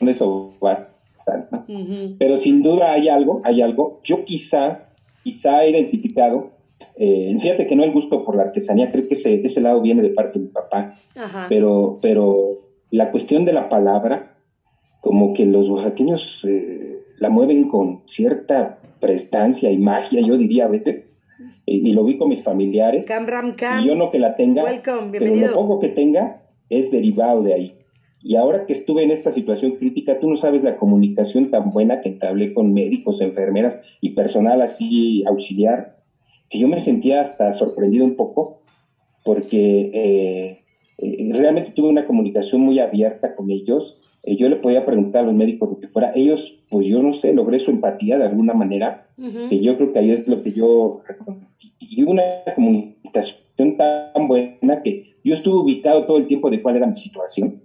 con 0.00 0.08
eso 0.08 0.54
basta, 0.60 1.46
¿no? 1.52 1.66
Pero 2.18 2.36
sin 2.36 2.64
duda 2.64 2.92
hay 2.92 3.08
algo, 3.08 3.40
hay 3.44 3.62
algo. 3.62 4.00
Yo 4.02 4.24
quizá, 4.24 4.88
quizá 5.22 5.64
he 5.64 5.70
identificado 5.70 6.50
eh, 6.96 7.36
fíjate 7.38 7.66
que 7.66 7.76
no 7.76 7.84
el 7.84 7.92
gusto 7.92 8.24
por 8.24 8.36
la 8.36 8.44
artesanía, 8.44 8.90
creo 8.90 9.06
que 9.06 9.14
ese, 9.14 9.40
ese 9.44 9.60
lado 9.60 9.80
viene 9.80 10.02
de 10.02 10.10
parte 10.10 10.38
de 10.38 10.46
mi 10.46 10.50
papá, 10.50 10.96
Pero, 11.48 11.98
pero 12.00 12.60
la 12.90 13.10
cuestión 13.10 13.44
de 13.44 13.52
la 13.52 13.68
palabra, 13.68 14.36
como 15.00 15.32
que 15.32 15.46
los 15.46 15.68
oaxaqueños 15.68 16.44
eh, 16.48 16.98
la 17.18 17.30
mueven 17.30 17.68
con 17.68 18.02
cierta 18.06 18.78
prestancia 19.00 19.70
y 19.70 19.78
magia, 19.78 20.20
yo 20.20 20.36
diría 20.36 20.66
a 20.66 20.68
veces, 20.68 21.10
y, 21.64 21.92
lo 21.92 22.04
vi 22.04 22.16
con 22.16 22.28
mis 22.28 22.42
familiares, 22.42 23.06
y 23.80 23.86
yo 23.86 23.94
no 23.94 24.10
que 24.10 24.18
la 24.18 24.36
tenga, 24.36 24.64
pero 25.12 25.36
lo 25.36 25.52
poco 25.54 25.78
que 25.78 25.88
tenga 25.88 26.42
es 26.68 26.90
derivado 26.90 27.42
de 27.42 27.54
ahí. 27.54 27.76
Y 28.22 28.36
ahora 28.36 28.66
que 28.66 28.74
estuve 28.74 29.02
en 29.02 29.10
esta 29.10 29.32
situación 29.32 29.76
crítica, 29.76 30.20
tú 30.20 30.28
no 30.28 30.36
sabes 30.36 30.62
la 30.62 30.76
comunicación 30.76 31.50
tan 31.50 31.70
buena 31.70 32.02
que 32.02 32.10
entablé 32.10 32.52
con 32.52 32.74
médicos, 32.74 33.22
enfermeras 33.22 33.80
y 34.02 34.10
personal 34.10 34.60
así 34.60 35.24
auxiliar 35.26 35.99
que 36.50 36.58
yo 36.58 36.68
me 36.68 36.80
sentía 36.80 37.20
hasta 37.20 37.52
sorprendido 37.52 38.04
un 38.04 38.16
poco 38.16 38.60
porque 39.24 39.90
eh, 39.94 40.64
eh, 40.98 41.30
realmente 41.32 41.70
tuve 41.70 41.88
una 41.88 42.06
comunicación 42.06 42.60
muy 42.60 42.80
abierta 42.80 43.36
con 43.36 43.50
ellos. 43.50 44.00
Eh, 44.24 44.36
yo 44.36 44.48
le 44.48 44.56
podía 44.56 44.84
preguntar 44.84 45.22
a 45.22 45.26
los 45.26 45.34
médicos 45.34 45.70
lo 45.70 45.78
que 45.78 45.86
fuera. 45.86 46.10
Ellos, 46.14 46.64
pues 46.68 46.86
yo 46.86 47.02
no 47.02 47.12
sé, 47.12 47.32
logré 47.32 47.60
su 47.60 47.70
empatía 47.70 48.18
de 48.18 48.24
alguna 48.24 48.52
manera, 48.52 49.06
que 49.48 49.60
yo 49.60 49.76
creo 49.76 49.92
que 49.92 49.98
ahí 50.00 50.10
es 50.10 50.26
lo 50.26 50.42
que 50.42 50.52
yo... 50.52 51.02
Y 51.78 52.02
una 52.02 52.22
comunicación 52.54 53.76
tan 53.76 54.26
buena 54.26 54.82
que 54.82 55.16
yo 55.22 55.34
estuve 55.34 55.60
ubicado 55.60 56.06
todo 56.06 56.18
el 56.18 56.26
tiempo 56.26 56.50
de 56.50 56.62
cuál 56.62 56.76
era 56.76 56.86
mi 56.86 56.94
situación, 56.94 57.62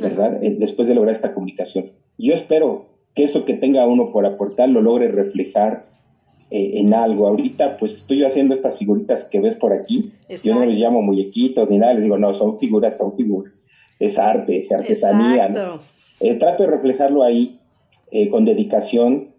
¿verdad? 0.00 0.38
después 0.40 0.88
de 0.88 0.94
lograr 0.94 1.14
esta 1.14 1.34
comunicación. 1.34 1.90
Yo 2.18 2.34
espero 2.34 2.86
que 3.14 3.24
eso 3.24 3.44
que 3.44 3.54
tenga 3.54 3.86
uno 3.86 4.12
por 4.12 4.24
aportar 4.26 4.68
lo 4.68 4.80
logre 4.80 5.08
reflejar 5.08 5.91
eh, 6.54 6.80
en 6.80 6.92
algo. 6.92 7.26
Ahorita 7.26 7.78
pues 7.78 7.94
estoy 7.94 8.24
haciendo 8.24 8.54
estas 8.54 8.76
figuritas 8.76 9.24
que 9.24 9.40
ves 9.40 9.56
por 9.56 9.72
aquí. 9.72 10.12
Yo 10.44 10.54
no 10.54 10.66
les 10.66 10.78
llamo 10.78 11.00
muñequitos 11.00 11.70
ni 11.70 11.78
nada, 11.78 11.94
les 11.94 12.02
digo, 12.02 12.18
no, 12.18 12.34
son 12.34 12.58
figuras, 12.58 12.98
son 12.98 13.14
figuras. 13.14 13.64
Es 13.98 14.18
arte, 14.18 14.66
artesanía. 14.70 15.48
¿no? 15.48 15.78
Eh, 16.20 16.34
trato 16.34 16.64
de 16.64 16.70
reflejarlo 16.70 17.22
ahí 17.22 17.58
eh, 18.10 18.28
con 18.28 18.44
dedicación. 18.44 19.30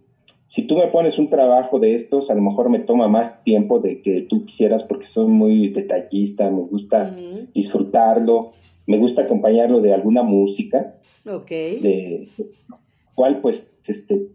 Si 0.47 0.63
tú 0.63 0.75
me 0.75 0.87
pones 0.87 1.19
un 1.19 1.29
trabajo 1.29 1.77
de 1.77 1.93
estos, 1.93 2.31
a 2.31 2.33
lo 2.33 2.41
mejor 2.41 2.69
me 2.69 2.79
toma 2.79 3.07
más 3.07 3.43
tiempo 3.43 3.77
de 3.77 4.01
que 4.01 4.21
tú 4.21 4.47
quisieras 4.47 4.83
porque 4.83 5.05
soy 5.05 5.27
muy 5.27 5.67
detallista, 5.67 6.49
me 6.49 6.61
gusta 6.61 7.15
disfrutarlo, 7.53 8.53
me 8.87 8.97
gusta 8.97 9.21
acompañarlo 9.21 9.81
de 9.81 9.93
alguna 9.93 10.23
música. 10.23 10.95
Ok. 11.27 11.49
De, 11.49 12.29
cual 13.13 13.39
pues 13.39 13.71
este, 13.85 14.29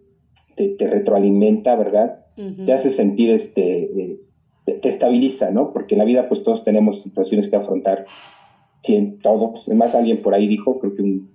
te, 0.54 0.68
te 0.68 0.86
retroalimenta, 0.86 1.74
¿verdad? 1.74 2.24
Te 2.64 2.72
hace 2.72 2.90
sentir, 2.90 3.30
este, 3.30 3.82
eh, 3.84 4.20
te, 4.64 4.88
estabiliza, 4.88 5.50
¿no? 5.50 5.72
Porque 5.72 5.94
en 5.94 5.98
la 5.98 6.04
vida 6.04 6.28
pues 6.28 6.42
todos 6.42 6.62
tenemos 6.62 7.02
situaciones 7.02 7.48
que 7.48 7.56
afrontar, 7.56 8.06
sí, 8.82 9.18
todos. 9.22 9.66
Además 9.66 9.94
alguien 9.94 10.22
por 10.22 10.34
ahí 10.34 10.46
dijo, 10.46 10.78
creo 10.78 10.94
que 10.94 11.02
un, 11.02 11.30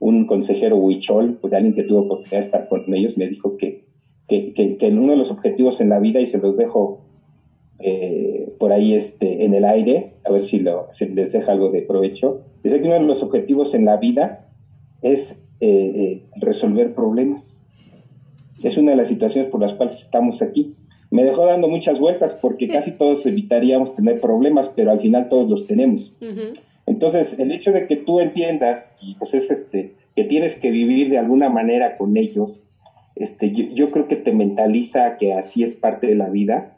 un 0.00 0.26
consejero 0.26 0.76
huichol, 0.76 1.38
pues 1.40 1.52
alguien 1.52 1.74
que 1.74 1.84
tuvo 1.84 2.00
oportunidad 2.00 2.38
de 2.38 2.44
estar 2.44 2.68
con 2.68 2.92
ellos, 2.92 3.16
me 3.16 3.28
dijo 3.28 3.56
que, 3.56 3.84
que, 4.26 4.52
que, 4.52 4.88
uno 4.88 5.12
de 5.12 5.18
los 5.18 5.30
objetivos 5.30 5.80
en 5.80 5.90
la 5.90 6.00
vida, 6.00 6.20
y 6.20 6.26
se 6.26 6.38
los 6.38 6.56
dejo 6.56 7.00
eh, 7.78 8.52
por 8.58 8.72
ahí 8.72 8.94
este, 8.94 9.44
en 9.44 9.54
el 9.54 9.64
aire, 9.64 10.14
a 10.24 10.32
ver 10.32 10.42
si, 10.42 10.60
lo, 10.60 10.88
les 11.14 11.32
deja 11.32 11.52
algo 11.52 11.70
de 11.70 11.82
provecho, 11.82 12.42
dice 12.64 12.80
que 12.80 12.86
uno 12.86 12.94
de 12.94 13.00
los 13.00 13.22
objetivos 13.22 13.74
en 13.74 13.84
la 13.84 13.96
vida 13.96 14.50
es 15.02 15.46
eh, 15.60 16.24
resolver 16.40 16.94
problemas 16.94 17.58
es 18.62 18.76
una 18.76 18.92
de 18.92 18.96
las 18.96 19.08
situaciones 19.08 19.50
por 19.50 19.60
las 19.60 19.74
cuales 19.74 19.98
estamos 19.98 20.42
aquí. 20.42 20.74
Me 21.10 21.24
dejó 21.24 21.46
dando 21.46 21.68
muchas 21.68 21.98
vueltas 21.98 22.34
porque 22.34 22.68
casi 22.68 22.92
todos 22.92 23.24
evitaríamos 23.24 23.94
tener 23.94 24.20
problemas, 24.20 24.68
pero 24.68 24.90
al 24.90 25.00
final 25.00 25.28
todos 25.28 25.48
los 25.48 25.66
tenemos. 25.66 26.16
Entonces, 26.86 27.38
el 27.38 27.52
hecho 27.52 27.72
de 27.72 27.86
que 27.86 27.96
tú 27.96 28.20
entiendas 28.20 28.98
y 29.02 29.14
pues 29.14 29.34
es 29.34 29.50
este 29.50 29.94
que 30.14 30.24
tienes 30.24 30.56
que 30.56 30.70
vivir 30.70 31.10
de 31.10 31.18
alguna 31.18 31.48
manera 31.48 31.96
con 31.96 32.16
ellos, 32.16 32.64
este, 33.14 33.52
yo, 33.52 33.90
creo 33.90 34.08
que 34.08 34.16
te 34.16 34.32
mentaliza 34.32 35.16
que 35.16 35.32
así 35.32 35.62
es 35.62 35.74
parte 35.74 36.06
de 36.06 36.16
la 36.16 36.28
vida. 36.28 36.76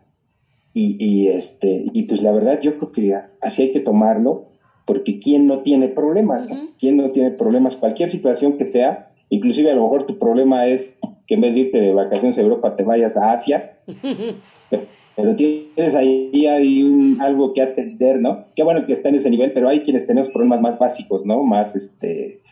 Y, 0.72 1.26
este 1.28 1.86
y 1.92 2.04
pues 2.04 2.22
la 2.22 2.30
verdad 2.30 2.60
yo 2.60 2.78
creo 2.78 2.92
que 2.92 3.14
así 3.40 3.62
hay 3.62 3.72
que 3.72 3.80
tomarlo 3.80 4.46
porque 4.84 5.18
quién 5.18 5.46
no 5.46 5.60
tiene 5.60 5.88
problemas, 5.88 6.46
quién 6.78 6.96
no 6.96 7.10
tiene 7.10 7.32
problemas, 7.32 7.76
cualquier 7.76 8.08
situación 8.08 8.56
que 8.56 8.66
sea, 8.66 9.10
inclusive 9.30 9.70
a 9.70 9.74
lo 9.74 9.82
mejor 9.82 10.06
tu 10.06 10.18
problema 10.18 10.66
es 10.66 10.98
que 11.30 11.36
en 11.36 11.42
vez 11.42 11.54
de 11.54 11.60
irte 11.60 11.80
de 11.80 11.92
vacaciones 11.92 12.36
a 12.38 12.40
Europa 12.40 12.74
te 12.74 12.82
vayas 12.82 13.16
a 13.16 13.30
Asia. 13.30 13.78
pero 15.16 15.36
tienes 15.36 15.94
ahí 15.94 16.44
hay 16.44 17.16
algo 17.20 17.54
que 17.54 17.62
atender, 17.62 18.20
¿no? 18.20 18.46
Qué 18.56 18.64
bueno 18.64 18.84
que 18.84 18.92
está 18.92 19.10
en 19.10 19.14
ese 19.14 19.30
nivel, 19.30 19.52
pero 19.52 19.68
hay 19.68 19.82
quienes 19.82 20.06
tenemos 20.06 20.28
problemas 20.30 20.60
más 20.60 20.76
básicos, 20.80 21.24
¿no? 21.24 21.44
Más 21.44 21.76
este 21.76 22.42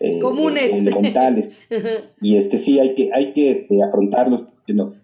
eh, 0.00 0.18
comunes, 0.18 0.72
elementales. 0.72 1.62
y 2.20 2.36
este 2.36 2.58
sí 2.58 2.80
hay 2.80 2.96
que 2.96 3.10
hay 3.12 3.32
que 3.34 3.52
este, 3.52 3.80
afrontarlos, 3.84 4.46
¿no? 4.66 4.96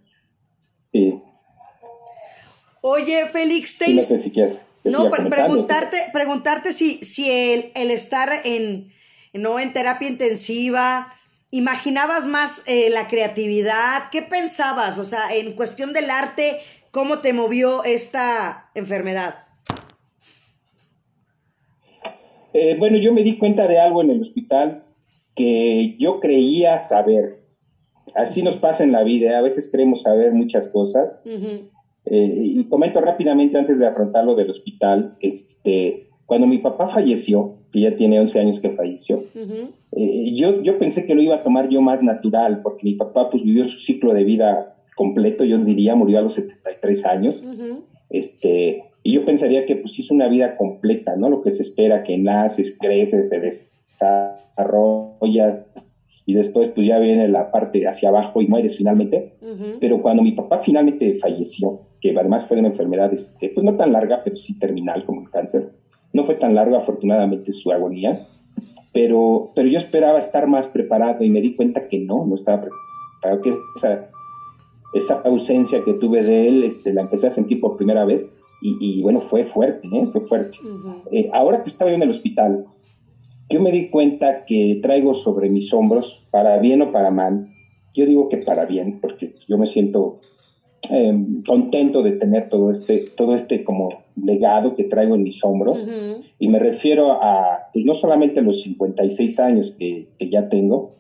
Oye, 2.81 3.27
Félix, 3.27 3.79
te 3.79 3.95
no 3.95 4.03
sé 4.03 4.19
si 4.19 4.33
quieres, 4.33 4.81
no, 4.83 5.09
preguntarte, 5.09 5.99
preguntarte 6.13 6.73
si, 6.73 7.05
si 7.05 7.31
el, 7.31 7.71
el 7.77 7.93
estar 7.93 8.29
en, 8.43 8.91
no 9.35 9.61
en 9.61 9.73
terapia 9.73 10.09
intensiva, 10.09 11.15
¿Imaginabas 11.53 12.27
más 12.27 12.63
eh, 12.67 12.91
la 12.91 13.09
creatividad? 13.09 14.05
¿Qué 14.13 14.23
pensabas? 14.23 14.99
O 14.99 15.05
sea, 15.05 15.35
en 15.35 15.53
cuestión 15.53 15.93
del 15.93 16.09
arte, 16.09 16.59
¿cómo 16.93 17.19
te 17.19 17.33
movió 17.33 17.83
esta 17.83 18.71
enfermedad? 18.75 19.47
Eh, 22.53 22.77
bueno, 22.79 22.99
yo 22.99 23.13
me 23.13 23.23
di 23.23 23.37
cuenta 23.37 23.67
de 23.67 23.81
algo 23.81 24.01
en 24.01 24.11
el 24.11 24.21
hospital 24.21 24.85
que 25.35 25.97
yo 25.99 26.21
creía 26.21 26.79
saber. 26.79 27.37
Así 28.15 28.43
nos 28.43 28.57
pasa 28.57 28.85
en 28.85 28.93
la 28.93 29.03
vida, 29.03 29.39
a 29.39 29.43
veces 29.43 29.69
creemos 29.71 30.03
saber 30.03 30.33
muchas 30.33 30.69
cosas. 30.69 31.23
Eh, 31.25 32.35
y 32.37 32.65
comento 32.65 33.01
rápidamente 33.01 33.59
antes 33.59 33.79
de 33.79 33.87
afrontarlo 33.87 34.35
del 34.35 34.51
hospital, 34.51 35.17
este, 35.21 36.11
cuando 36.27 36.47
mi 36.47 36.59
papá 36.59 36.89
falleció, 36.89 37.60
que 37.73 37.81
ya 37.81 37.97
tiene 37.97 38.21
11 38.21 38.41
años 38.41 38.61
que 38.61 38.71
falleció, 38.71 39.25
eh, 39.93 40.33
yo, 40.35 40.63
yo 40.63 40.79
pensé 40.79 41.07
que 41.07 41.15
lo 41.15 41.23
iba 41.23 41.37
a 41.37 41.43
tomar 41.43 41.69
yo 41.69 41.81
más 41.81 42.03
natural, 42.03 42.61
porque 42.63 42.85
mi 42.85 42.95
papá 42.95 43.31
pues 43.31 43.43
vivió 43.43 43.65
su 43.65 43.79
ciclo 43.79 44.15
de 44.15 44.25
vida 44.25 44.77
completo, 44.97 45.45
yo 45.45 45.59
diría, 45.59 45.95
murió 45.95 46.19
a 46.19 46.23
los 46.23 46.35
73 46.35 47.07
años, 47.07 47.45
este, 48.11 48.85
y 49.03 49.13
yo 49.13 49.25
pensaría 49.25 49.67
que 49.67 49.77
pues 49.77 49.99
hizo 49.99 50.15
una 50.15 50.29
vida 50.29 50.57
completa, 50.57 51.17
¿no? 51.17 51.31
Lo 51.31 51.41
que 51.41 51.51
se 51.51 51.63
espera, 51.63 52.03
que 52.03 52.19
naces, 52.19 52.77
creces, 52.79 53.31
te 53.31 53.41
desarrollas, 54.59 55.91
y 56.31 56.35
después 56.35 56.71
pues 56.75 56.87
ya 56.87 56.99
viene 56.99 57.29
la 57.29 57.51
parte 57.51 57.87
hacia 57.89 58.09
abajo 58.09 58.41
y 58.41 58.47
mueres 58.47 58.77
finalmente, 58.77 59.35
pero 59.81 60.01
cuando 60.01 60.23
mi 60.23 60.33
papá 60.33 60.59
finalmente 60.59 61.15
falleció, 61.15 61.81
que 62.01 62.17
además 62.17 62.45
fue 62.45 62.57
de 62.57 62.61
una 62.61 62.69
enfermedad, 62.69 63.13
este, 63.13 63.49
pues 63.49 63.65
no 63.65 63.77
tan 63.77 63.93
larga, 63.93 64.23
pero 64.23 64.37
sí 64.37 64.59
terminal 64.59 65.05
como 65.05 65.23
el 65.23 65.31
cáncer, 65.31 65.73
no 66.13 66.25
fue 66.25 66.35
tan 66.35 66.55
largo, 66.55 66.77
afortunadamente, 66.77 67.53
su 67.53 67.71
agonía, 67.71 68.27
pero, 68.93 69.53
pero 69.55 69.69
yo 69.69 69.79
esperaba 69.79 70.19
estar 70.19 70.49
más 70.49 70.69
preparado 70.69 71.25
y 71.25 71.31
me 71.31 71.41
di 71.41 71.55
cuenta 71.55 71.89
que 71.89 71.99
no, 71.99 72.27
no 72.27 72.35
estaba 72.35 72.63
preparado, 72.63 73.41
que 73.43 73.55
esa, 73.77 74.11
esa 74.95 75.21
ausencia 75.23 75.85
que 75.85 75.95
tuve 75.95 76.23
de 76.23 76.49
él 76.49 76.65
este, 76.65 76.93
la 76.93 77.03
empecé 77.03 77.27
a 77.27 77.31
sentir 77.31 77.61
por 77.61 77.77
primera 77.77 78.05
vez 78.05 78.35
y, 78.63 79.01
bueno, 79.01 79.23
fue 79.23 79.45
fuerte, 79.45 79.89
¿eh? 79.91 80.07
fue 80.13 80.21
fuerte. 80.21 80.59
Eh, 81.11 81.31
ahora 81.33 81.63
que 81.63 81.71
estaba 81.71 81.93
en 81.93 82.03
el 82.03 82.11
hospital, 82.11 82.67
yo 83.49 83.59
me 83.61 83.73
di 83.73 83.89
cuenta 83.89 84.45
que 84.45 84.81
traigo 84.83 85.15
sobre 85.15 85.49
mis 85.49 85.73
hombros, 85.73 86.27
para 86.31 86.59
bien 86.59 86.83
o 86.83 86.93
para 86.93 87.11
mal, 87.11 87.49
yo 87.95 88.05
digo 88.05 88.29
que 88.29 88.37
para 88.37 88.67
bien, 88.67 89.01
porque 89.01 89.33
yo 89.49 89.57
me 89.57 89.67
siento 89.67 90.21
Em, 90.89 91.43
contento 91.43 92.03
de 92.03 92.13
tener 92.13 92.49
todo 92.49 92.71
este, 92.71 92.99
todo 93.15 93.35
este 93.35 93.65
como 93.65 94.03
legado 94.17 94.75
que 94.75 94.85
traigo 94.85 95.15
en 95.15 95.23
mis 95.23 95.45
hombros. 95.45 95.79
Y 96.39 96.49
me 96.49 96.59
refiero 96.59 97.13
a, 97.13 97.69
pues 97.73 97.85
no 97.85 97.95
solamente 97.95 98.41
los 98.43 98.63
56 98.63 99.41
años 99.41 99.77
que, 99.79 100.09
que 100.19 100.31
ya 100.31 100.49
tengo, 100.49 100.93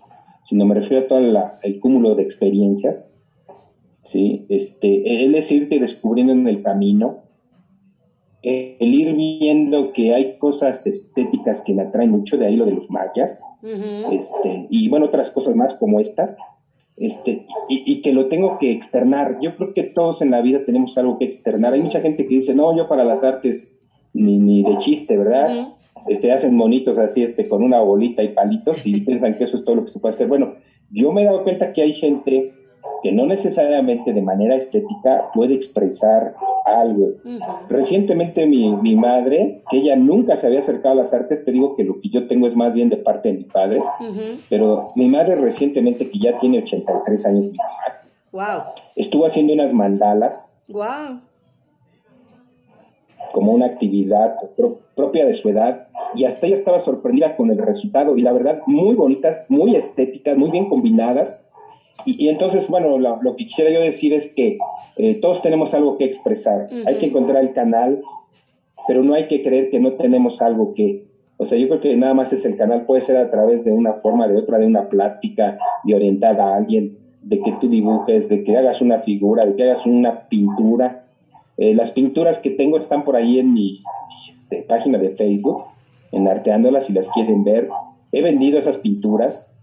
sino 0.44 0.66
me 0.66 0.74
refiero 0.74 1.04
a 1.04 1.08
todo 1.08 1.20
el 1.62 1.80
cúmulo 1.80 2.14
de 2.14 2.22
experiencias. 2.22 3.10
¿sí? 4.02 4.46
Este, 4.48 5.24
él 5.24 5.34
es 5.34 5.50
irte 5.50 5.78
descubriendo 5.78 6.32
en 6.32 6.46
el 6.46 6.62
camino 6.62 7.22
eh, 8.42 8.76
el 8.80 8.94
ir 8.94 9.14
viendo 9.14 9.92
que 9.92 10.14
hay 10.14 10.38
cosas 10.38 10.86
estéticas 10.86 11.60
que 11.60 11.74
me 11.74 11.82
atraen 11.82 12.10
mucho, 12.10 12.38
de 12.38 12.46
ahí 12.46 12.56
lo 12.56 12.64
de 12.64 12.72
los 12.72 12.90
mayas, 12.90 13.42
este, 13.62 14.66
y 14.70 14.88
bueno, 14.88 15.06
otras 15.06 15.30
cosas 15.30 15.54
más 15.56 15.74
como 15.74 16.00
estas, 16.00 16.38
este, 17.00 17.46
y, 17.68 18.02
que 18.02 18.12
lo 18.12 18.26
tengo 18.26 18.58
que 18.58 18.70
externar. 18.70 19.38
Yo 19.40 19.56
creo 19.56 19.74
que 19.74 19.82
todos 19.82 20.22
en 20.22 20.30
la 20.30 20.42
vida 20.42 20.64
tenemos 20.64 20.96
algo 20.98 21.18
que 21.18 21.24
externar. 21.24 21.72
Hay 21.72 21.82
mucha 21.82 22.00
gente 22.00 22.26
que 22.26 22.36
dice, 22.36 22.54
no, 22.54 22.76
yo 22.76 22.88
para 22.88 23.04
las 23.04 23.24
artes 23.24 23.74
ni, 24.12 24.38
ni 24.38 24.62
de 24.62 24.76
chiste, 24.78 25.16
¿verdad? 25.16 25.74
este, 26.08 26.32
hacen 26.32 26.54
monitos 26.54 26.98
así, 26.98 27.22
este, 27.22 27.48
con 27.48 27.62
una 27.62 27.80
bolita 27.80 28.22
y 28.22 28.28
palitos 28.28 28.86
y 28.86 29.00
piensan 29.06 29.36
que 29.36 29.44
eso 29.44 29.56
es 29.56 29.64
todo 29.64 29.76
lo 29.76 29.84
que 29.84 29.90
se 29.90 29.98
puede 29.98 30.14
hacer. 30.14 30.28
Bueno, 30.28 30.54
yo 30.90 31.12
me 31.12 31.22
he 31.22 31.24
dado 31.24 31.42
cuenta 31.42 31.72
que 31.72 31.82
hay 31.82 31.92
gente 31.92 32.52
que 33.02 33.12
no 33.12 33.26
necesariamente 33.26 34.12
de 34.12 34.22
manera 34.22 34.54
estética 34.54 35.30
puede 35.34 35.54
expresar 35.54 36.34
algo. 36.64 37.14
Recientemente 37.68 38.46
mi, 38.46 38.70
mi, 38.70 38.96
madre, 38.96 39.62
que 39.70 39.78
ella 39.78 39.96
nunca 39.96 40.36
se 40.36 40.46
había 40.46 40.58
acercado 40.58 40.92
a 40.92 41.02
las 41.02 41.14
artes, 41.14 41.44
te 41.44 41.52
digo 41.52 41.76
que 41.76 41.84
lo 41.84 42.00
que 42.00 42.08
yo 42.08 42.26
tengo 42.26 42.46
es 42.46 42.56
más 42.56 42.72
bien 42.72 42.88
de 42.88 42.96
parte 42.96 43.30
de 43.30 43.38
mi 43.38 43.44
padre, 43.44 43.82
pero 44.48 44.92
mi 44.94 45.08
madre 45.08 45.36
recientemente, 45.36 46.10
que 46.10 46.18
ya 46.18 46.38
tiene 46.38 46.58
83 46.58 47.26
años, 47.26 47.44
mi 47.52 47.58
wow. 48.32 48.62
estuvo 48.96 49.26
haciendo 49.26 49.52
unas 49.52 49.72
mandalas. 49.72 50.56
Wow. 50.68 51.20
Como 53.32 53.52
una 53.52 53.66
actividad 53.66 54.36
propia 54.94 55.24
de 55.24 55.34
su 55.34 55.48
edad, 55.48 55.86
y 56.14 56.24
hasta 56.24 56.46
ella 56.46 56.56
estaba 56.56 56.80
sorprendida 56.80 57.36
con 57.36 57.50
el 57.50 57.58
resultado, 57.58 58.16
y 58.16 58.22
la 58.22 58.32
verdad, 58.32 58.60
muy 58.66 58.94
bonitas, 58.94 59.46
muy 59.48 59.76
estéticas, 59.76 60.36
muy 60.36 60.50
bien 60.50 60.68
combinadas 60.68 61.44
y, 62.04 62.28
entonces, 62.28 62.68
bueno, 62.68 62.98
lo, 62.98 63.36
que 63.36 63.46
quisiera 63.46 63.70
yo 63.70 63.80
decir 63.80 64.12
es 64.12 64.28
que 64.28 64.58
eh, 64.96 65.14
todos 65.14 65.42
tenemos 65.42 65.74
algo 65.74 65.96
que 65.96 66.04
expresar. 66.04 66.68
Hay 66.86 66.98
que 66.98 67.06
encontrar 67.06 67.42
el 67.42 67.52
canal, 67.52 68.02
pero 68.86 69.02
no 69.02 69.14
hay 69.14 69.28
que 69.28 69.42
creer 69.42 69.70
que 69.70 69.80
no 69.80 69.92
tenemos 69.92 70.42
algo 70.42 70.74
que... 70.74 71.08
O 71.36 71.46
sea, 71.46 71.56
yo 71.56 71.68
creo 71.68 71.80
que 71.80 71.96
nada 71.96 72.12
más 72.12 72.32
es 72.32 72.44
el 72.44 72.56
canal, 72.56 72.84
puede 72.84 73.00
ser 73.00 73.16
a 73.16 73.30
través 73.30 73.64
de 73.64 73.72
una 73.72 73.94
forma, 73.94 74.28
de 74.28 74.36
otra, 74.36 74.58
de 74.58 74.66
una 74.66 74.88
plática, 74.90 75.58
de 75.84 75.94
orientar 75.94 76.38
a 76.38 76.54
alguien, 76.54 76.98
de 77.22 77.40
que 77.40 77.52
tú 77.52 77.68
dibujes, 77.68 78.28
de 78.28 78.44
que 78.44 78.56
hagas 78.56 78.80
una 78.80 78.98
figura, 78.98 79.46
de 79.46 79.56
que 79.56 79.64
hagas 79.64 79.86
una 79.86 80.28
pintura. 80.28 81.06
Eh, 81.56 81.74
las 81.74 81.92
pinturas 81.92 82.38
que 82.38 82.50
tengo 82.50 82.78
están 82.78 83.04
por 83.04 83.16
ahí 83.16 83.38
en 83.38 83.54
mi, 83.54 83.82
este, 84.30 84.62
página 84.62 84.98
de 84.98 85.10
Facebook, 85.10 85.64
en 86.12 86.28
Arteándolas, 86.28 86.86
si 86.86 86.92
las 86.92 87.08
quieren 87.08 87.44
ver. 87.44 87.68
He 88.12 88.22
vendido 88.22 88.58
esas 88.58 88.78
pinturas, 88.78 89.54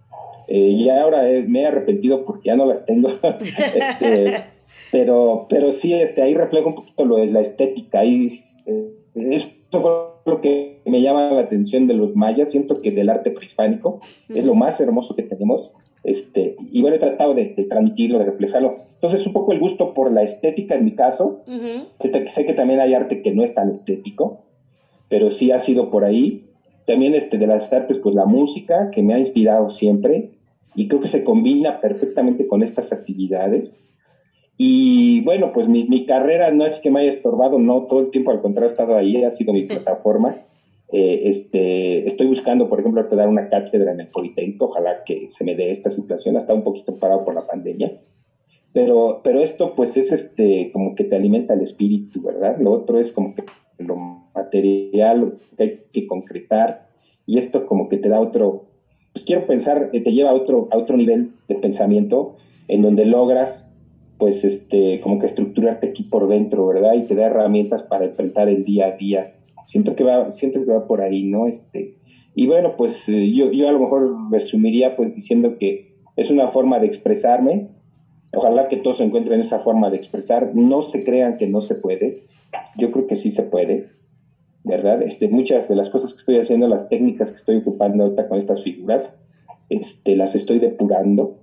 eh, 0.47 0.69
y 0.69 0.89
ahora 0.89 1.23
me 1.47 1.61
he 1.61 1.65
arrepentido 1.65 2.23
porque 2.23 2.47
ya 2.47 2.55
no 2.55 2.65
las 2.65 2.85
tengo. 2.85 3.09
Este, 3.39 4.43
pero, 4.91 5.45
pero 5.49 5.71
sí, 5.71 5.93
este, 5.93 6.21
ahí 6.21 6.33
refleja 6.33 6.67
un 6.67 6.75
poquito 6.75 7.05
lo 7.05 7.17
de 7.17 7.27
la 7.27 7.41
estética. 7.41 7.99
Ahí, 7.99 8.29
eh, 8.65 8.93
eso 9.15 9.49
fue 9.69 9.91
lo 10.25 10.41
que 10.41 10.81
me 10.85 11.01
llama 11.01 11.31
la 11.31 11.41
atención 11.41 11.87
de 11.87 11.93
los 11.93 12.15
mayas. 12.15 12.51
Siento 12.51 12.81
que 12.81 12.91
del 12.91 13.09
arte 13.09 13.31
prehispánico 13.31 13.99
es 14.29 14.45
lo 14.45 14.55
más 14.55 14.79
hermoso 14.79 15.15
que 15.15 15.23
tenemos. 15.23 15.73
Este, 16.03 16.55
y 16.71 16.81
bueno, 16.81 16.95
he 16.95 16.99
tratado 16.99 17.33
de, 17.33 17.45
transmitirlo, 17.67 18.19
de 18.19 18.25
reflejarlo. 18.25 18.85
Entonces, 18.93 19.27
un 19.27 19.33
poco 19.33 19.51
el 19.51 19.59
gusto 19.59 19.93
por 19.93 20.11
la 20.11 20.23
estética 20.23 20.75
en 20.75 20.85
mi 20.85 20.95
caso. 20.95 21.43
sé, 21.99 22.29
sé, 22.29 22.45
que 22.45 22.53
también 22.53 22.79
hay 22.79 22.93
arte 22.93 23.21
que 23.21 23.33
no 23.33 23.43
es 23.43 23.53
tan 23.53 23.69
estético, 23.69 24.45
pero 25.09 25.31
sí 25.31 25.51
ha 25.51 25.59
sido 25.59 25.91
por 25.91 26.05
ahí. 26.05 26.45
También 26.85 27.15
este, 27.15 27.37
de 27.37 27.47
las 27.47 27.73
artes, 27.73 27.97
pues 27.97 28.15
la 28.15 28.25
música, 28.25 28.89
que 28.91 29.03
me 29.03 29.13
ha 29.13 29.19
inspirado 29.19 29.67
siempre 29.67 30.36
y 30.75 30.87
creo 30.87 31.01
que 31.01 31.07
se 31.07 31.23
combina 31.23 31.81
perfectamente 31.81 32.47
con 32.47 32.63
estas 32.63 32.91
actividades. 32.93 33.75
Y 34.57 35.21
bueno, 35.21 35.51
pues 35.51 35.67
mi, 35.67 36.05
carrera 36.05 36.51
no 36.51 36.65
es 36.65 36.79
que 36.79 36.89
me 36.89 37.01
haya 37.01 37.09
estorbado, 37.09 37.59
no, 37.59 37.83
todo 37.83 38.01
el 38.01 38.09
tiempo 38.09 38.31
al 38.31 38.41
contrario 38.41 38.67
he 38.67 38.71
estado 38.71 38.95
ahí, 38.95 39.23
ha 39.23 39.29
sido 39.29 39.53
mi 39.53 39.63
plataforma. 39.63 40.43
Eh, 40.89 41.21
este, 41.25 42.07
estoy 42.07 42.27
buscando, 42.27 42.69
por 42.69 42.79
ejemplo, 42.79 43.03
dar 43.03 43.29
una 43.29 43.49
cátedra 43.49 43.91
en 43.91 43.99
el 43.99 44.07
Politécnico, 44.07 44.65
ojalá 44.65 45.03
que 45.03 45.29
se 45.29 45.43
me 45.43 45.55
dé 45.55 45.71
esta 45.71 45.91
situación, 45.91 46.37
está 46.37 46.53
un 46.53 46.63
poquito 46.63 46.95
parado 46.95 47.23
por 47.23 47.35
la 47.35 47.45
pandemia. 47.45 47.99
Pero, 48.73 49.21
pero 49.23 49.41
esto 49.41 49.75
pues 49.75 49.97
es 49.97 50.11
este, 50.11 50.71
como 50.71 50.95
que 50.95 51.03
te 51.03 51.15
alimenta 51.15 51.53
el 51.53 51.61
espíritu, 51.61 52.21
¿verdad? 52.21 52.57
Lo 52.59 52.71
otro 52.71 52.99
es 52.99 53.11
como 53.11 53.33
que 53.35 53.43
lo 53.79 53.95
material, 53.95 55.19
lo 55.19 55.37
que 55.55 55.63
hay 55.63 55.83
que 55.91 56.07
concretar, 56.07 56.87
y 57.25 57.37
esto 57.37 57.65
como 57.65 57.89
que 57.89 57.97
te 57.97 58.09
da 58.09 58.19
otro, 58.19 58.66
pues 59.17 59.25
quiero 59.25 59.47
pensar, 59.47 59.89
que 59.89 59.99
te 59.99 60.13
lleva 60.13 60.29
a 60.29 60.33
otro, 60.35 60.67
a 60.69 60.77
otro 60.77 60.95
nivel 60.95 61.31
de 61.47 61.55
pensamiento 61.55 62.35
en 62.67 62.83
donde 62.83 63.03
logras, 63.03 63.73
pues, 64.19 64.43
este, 64.43 65.01
como 65.01 65.17
que 65.17 65.25
estructurarte 65.25 65.87
aquí 65.87 66.03
por 66.03 66.27
dentro, 66.27 66.67
¿verdad? 66.67 66.93
Y 66.93 67.01
te 67.01 67.15
da 67.15 67.25
herramientas 67.25 67.81
para 67.81 68.05
enfrentar 68.05 68.47
el 68.47 68.63
día 68.63 68.85
a 68.85 68.91
día. 68.91 69.33
Siento 69.65 69.95
que 69.95 70.03
va, 70.03 70.31
siento 70.31 70.63
que 70.63 70.71
va 70.71 70.85
por 70.85 71.01
ahí, 71.01 71.23
¿no? 71.23 71.47
Este, 71.47 71.95
y 72.35 72.45
bueno, 72.45 72.77
pues 72.77 73.09
eh, 73.09 73.31
yo, 73.31 73.51
yo 73.51 73.67
a 73.67 73.71
lo 73.71 73.79
mejor 73.79 74.07
resumiría 74.31 74.95
pues 74.95 75.15
diciendo 75.15 75.57
que 75.57 75.95
es 76.15 76.29
una 76.29 76.49
forma 76.49 76.77
de 76.77 76.85
expresarme. 76.85 77.69
Ojalá 78.35 78.67
que 78.67 78.77
todos 78.77 78.99
encuentren 78.99 79.39
esa 79.39 79.57
forma 79.57 79.89
de 79.89 79.97
expresar. 79.97 80.51
No 80.53 80.83
se 80.83 81.03
crean 81.03 81.37
que 81.37 81.47
no 81.47 81.61
se 81.61 81.73
puede. 81.73 82.27
Yo 82.77 82.91
creo 82.91 83.07
que 83.07 83.15
sí 83.15 83.31
se 83.31 83.41
puede. 83.41 83.89
¿Verdad? 84.67 85.01
Este, 85.01 85.29
muchas 85.29 85.67
de 85.69 85.75
las 85.75 85.89
cosas 85.89 86.13
que 86.13 86.19
estoy 86.19 86.37
haciendo, 86.37 86.67
las 86.67 86.89
técnicas 86.89 87.31
que 87.31 87.37
estoy 87.37 87.57
ocupando 87.57 88.03
ahorita 88.03 88.27
con 88.27 88.37
estas 88.37 88.61
figuras, 88.63 89.13
este, 89.69 90.15
las 90.15 90.35
estoy 90.35 90.59
depurando. 90.59 91.39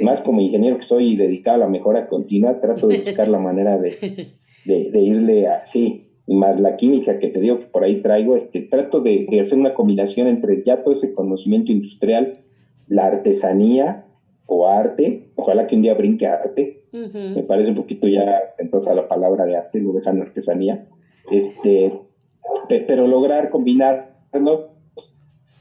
Más 0.00 0.20
como 0.20 0.40
ingeniero 0.40 0.76
que 0.76 0.84
soy 0.84 1.16
dedicado 1.16 1.56
a 1.56 1.66
la 1.66 1.68
mejora 1.68 2.06
continua, 2.06 2.60
trato 2.60 2.86
de 2.86 2.98
buscar 2.98 3.26
la 3.26 3.40
manera 3.40 3.78
de, 3.78 4.36
de, 4.64 5.00
irle 5.00 5.48
así, 5.48 6.06
más 6.28 6.60
la 6.60 6.76
química 6.76 7.18
que 7.18 7.28
te 7.28 7.40
digo 7.40 7.58
que 7.58 7.66
por 7.66 7.82
ahí 7.82 7.96
traigo, 7.96 8.36
este, 8.36 8.62
trato 8.62 9.00
de, 9.00 9.26
hacer 9.40 9.58
una 9.58 9.74
combinación 9.74 10.28
entre 10.28 10.62
ya 10.62 10.84
todo 10.84 10.92
ese 10.92 11.14
conocimiento 11.14 11.72
industrial, 11.72 12.44
la 12.86 13.06
artesanía 13.06 14.06
o 14.46 14.68
arte, 14.68 15.32
ojalá 15.34 15.66
que 15.66 15.74
un 15.74 15.82
día 15.82 15.94
brinque 15.94 16.28
arte, 16.28 16.84
me 16.92 17.42
parece 17.42 17.70
un 17.70 17.76
poquito 17.76 18.08
ya 18.08 18.42
entonces 18.58 18.88
a 18.88 18.94
la 18.94 19.08
palabra 19.08 19.44
de 19.44 19.56
arte, 19.56 19.80
lo 19.80 19.92
dejan 19.92 20.22
artesanía, 20.22 20.88
este, 21.30 21.92
pero 22.68 23.06
lograr 23.06 23.50
combinarlo 23.50 24.70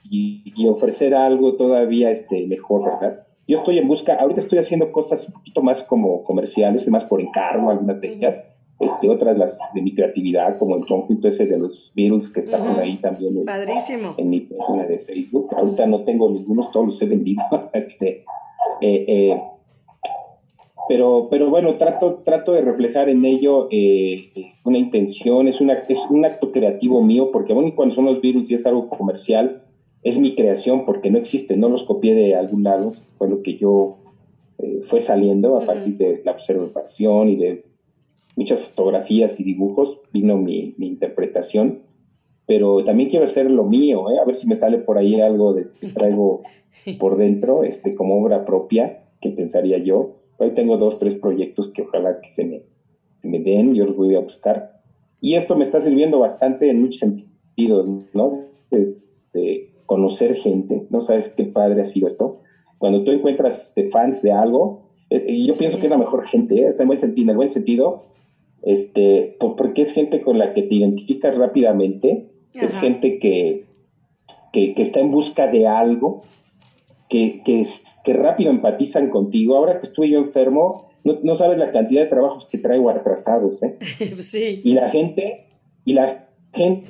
y, 0.10 0.54
y, 0.56 0.68
ofrecer 0.68 1.16
algo 1.16 1.56
todavía 1.56 2.12
este, 2.12 2.48
mejor, 2.48 2.86
¿verdad? 2.86 3.26
Yo 3.48 3.60
estoy 3.60 3.78
en 3.78 3.88
busca, 3.88 4.16
ahorita 4.16 4.40
estoy 4.40 4.60
haciendo 4.60 4.92
cosas 4.92 5.28
un 5.28 5.34
poquito 5.34 5.62
más 5.62 5.84
como 5.84 6.24
comerciales, 6.24 6.88
más 6.90 7.06
por 7.06 7.22
encargo, 7.22 7.70
algunas 7.70 8.02
de 8.02 8.14
ellas, 8.14 8.44
este, 8.80 9.08
otras 9.10 9.38
las 9.38 9.60
de 9.74 9.82
mi 9.82 9.94
creatividad, 9.94 10.58
como 10.58 10.76
el 10.76 10.86
conjunto 10.86 11.28
ese 11.28 11.46
de 11.46 11.58
los 11.58 11.92
Beatles 11.96 12.30
que 12.30 12.40
está 12.40 12.58
por 12.58 12.80
ahí 12.80 12.98
también 12.98 13.38
en, 13.38 13.46
Padrísimo. 13.46 14.16
en 14.18 14.30
mi 14.30 14.42
página 14.42 14.86
de 14.86 15.00
Facebook. 15.00 15.50
Ahorita 15.56 15.86
no 15.86 16.04
tengo 16.04 16.30
ninguno, 16.30 16.70
todos 16.72 16.88
los 16.88 17.02
he 17.02 17.06
vendido. 17.06 17.44
este, 17.74 18.26
eh, 18.82 19.06
eh, 19.08 19.42
pero, 20.88 21.28
pero 21.30 21.50
bueno, 21.50 21.76
trato, 21.76 22.22
trato 22.24 22.54
de 22.54 22.62
reflejar 22.62 23.10
en 23.10 23.26
ello 23.26 23.68
eh, 23.72 24.54
una 24.64 24.78
intención, 24.78 25.48
es, 25.48 25.62
una, 25.62 25.74
es 25.74 26.06
un 26.10 26.26
acto 26.26 26.52
creativo 26.52 27.02
mío, 27.04 27.32
porque 27.32 27.54
bueno, 27.54 27.74
cuando 27.76 27.96
son 27.96 28.06
los 28.06 28.22
virus 28.22 28.52
y 28.52 28.56
es 28.56 28.66
algo 28.66 28.90
comercial, 28.90 29.64
es 30.04 30.20
mi 30.20 30.36
creación, 30.36 30.86
porque 30.86 31.10
no 31.10 31.18
existe, 31.18 31.58
no 31.58 31.70
los 31.70 31.84
copié 31.84 32.14
de 32.14 32.36
algún 32.36 32.64
lado, 32.64 32.94
fue 33.18 33.30
lo 33.30 33.42
que 33.42 33.58
yo 33.58 33.98
eh, 34.60 34.82
fue 34.84 35.00
saliendo 35.00 35.58
a 35.58 35.66
partir 35.66 35.98
de 35.98 36.22
la 36.24 36.34
observación 36.34 37.30
y 37.30 37.36
de 37.36 37.66
muchas 38.36 38.60
fotografías 38.60 39.40
y 39.40 39.44
dibujos, 39.44 40.02
vino 40.14 40.38
mi, 40.38 40.76
mi 40.78 40.88
interpretación, 40.88 41.82
pero 42.46 42.84
también 42.84 43.10
quiero 43.10 43.26
hacer 43.26 43.50
lo 43.50 43.64
mío, 43.64 44.12
¿eh? 44.12 44.20
a 44.20 44.26
ver 44.26 44.36
si 44.36 44.48
me 44.48 44.56
sale 44.56 44.78
por 44.78 45.00
ahí 45.00 45.20
algo 45.20 45.54
de, 45.54 45.70
que 45.82 45.88
traigo 45.88 46.42
por 47.00 47.18
dentro, 47.18 47.64
este, 47.64 47.96
como 47.96 48.22
obra 48.22 48.46
propia, 48.46 49.02
que 49.20 49.32
pensaría 49.32 49.80
yo 49.80 50.18
Hoy 50.38 50.52
tengo 50.52 50.78
dos, 50.78 51.00
tres 51.00 51.16
proyectos 51.16 51.70
que 51.70 51.84
ojalá 51.84 52.20
que 52.22 52.30
se 52.30 52.46
me, 52.46 52.64
me 53.24 53.40
den, 53.40 53.74
yo 53.74 53.86
los 53.86 53.96
voy 53.96 54.16
a 54.16 54.20
buscar. 54.20 54.82
Y 55.22 55.36
esto 55.36 55.56
me 55.56 55.64
está 55.64 55.82
sirviendo 55.82 56.20
bastante 56.20 56.70
en 56.70 56.82
muchos 56.82 57.00
sentidos, 57.00 57.88
¿no? 58.14 58.46
De, 58.70 59.72
conocer 59.86 60.36
gente, 60.36 60.88
¿no 60.90 61.00
sabes 61.00 61.28
qué 61.28 61.44
padre 61.44 61.82
ha 61.82 61.86
sido 61.86 62.08
esto? 62.08 62.40
Cuando 62.80 63.04
tú 63.04 63.12
encuentras 63.12 63.76
de 63.76 63.90
fans 63.90 64.24
de 64.24 64.32
algo, 64.32 64.90
eh, 65.12 65.26
y 65.28 65.46
yo 65.46 65.56
pienso 65.56 65.78
que 65.78 65.86
es 65.86 65.92
la 65.92 65.98
mejor 66.00 66.26
gente, 66.26 66.56
¿eh? 66.64 66.72
en 66.78 66.88
buen 66.88 66.98
sentido, 66.98 67.26
en 67.26 67.30
el 67.30 67.36
buen 67.36 67.50
sentido, 67.50 68.06
este, 68.64 69.38
porque 69.40 69.84
es 69.84 69.94
gente 69.94 70.22
con 70.22 70.40
la 70.40 70.54
que 70.56 70.64
te 70.64 70.76
identificas 70.76 71.38
rápidamente, 71.38 72.32
es 72.56 72.78
gente 72.78 73.20
que, 73.20 73.66
que, 74.52 74.74
que, 74.74 74.82
está 74.82 75.02
en 75.02 75.12
busca 75.12 75.48
de 75.48 75.68
algo, 75.68 76.24
que, 77.10 77.42
que, 77.44 78.14
rápido 78.14 78.52
empatizan 78.52 79.10
contigo. 79.10 79.56
Ahora 79.56 79.80
que 79.80 79.86
estuve 79.88 80.10
yo 80.10 80.20
enfermo, 80.20 80.90
no, 81.04 81.36
sabes 81.36 81.58
la 81.58 81.72
cantidad 81.72 82.02
de 82.02 82.10
trabajos 82.10 82.46
que 82.46 82.58
traigo 82.58 82.90
atrasados, 82.90 83.62
¿eh? 83.64 83.78
Sí. 84.20 84.62
Y 84.64 84.74
la 84.74 84.90
gente, 84.90 85.48
y 85.86 85.94
la 85.94 86.30
gente 86.52 86.86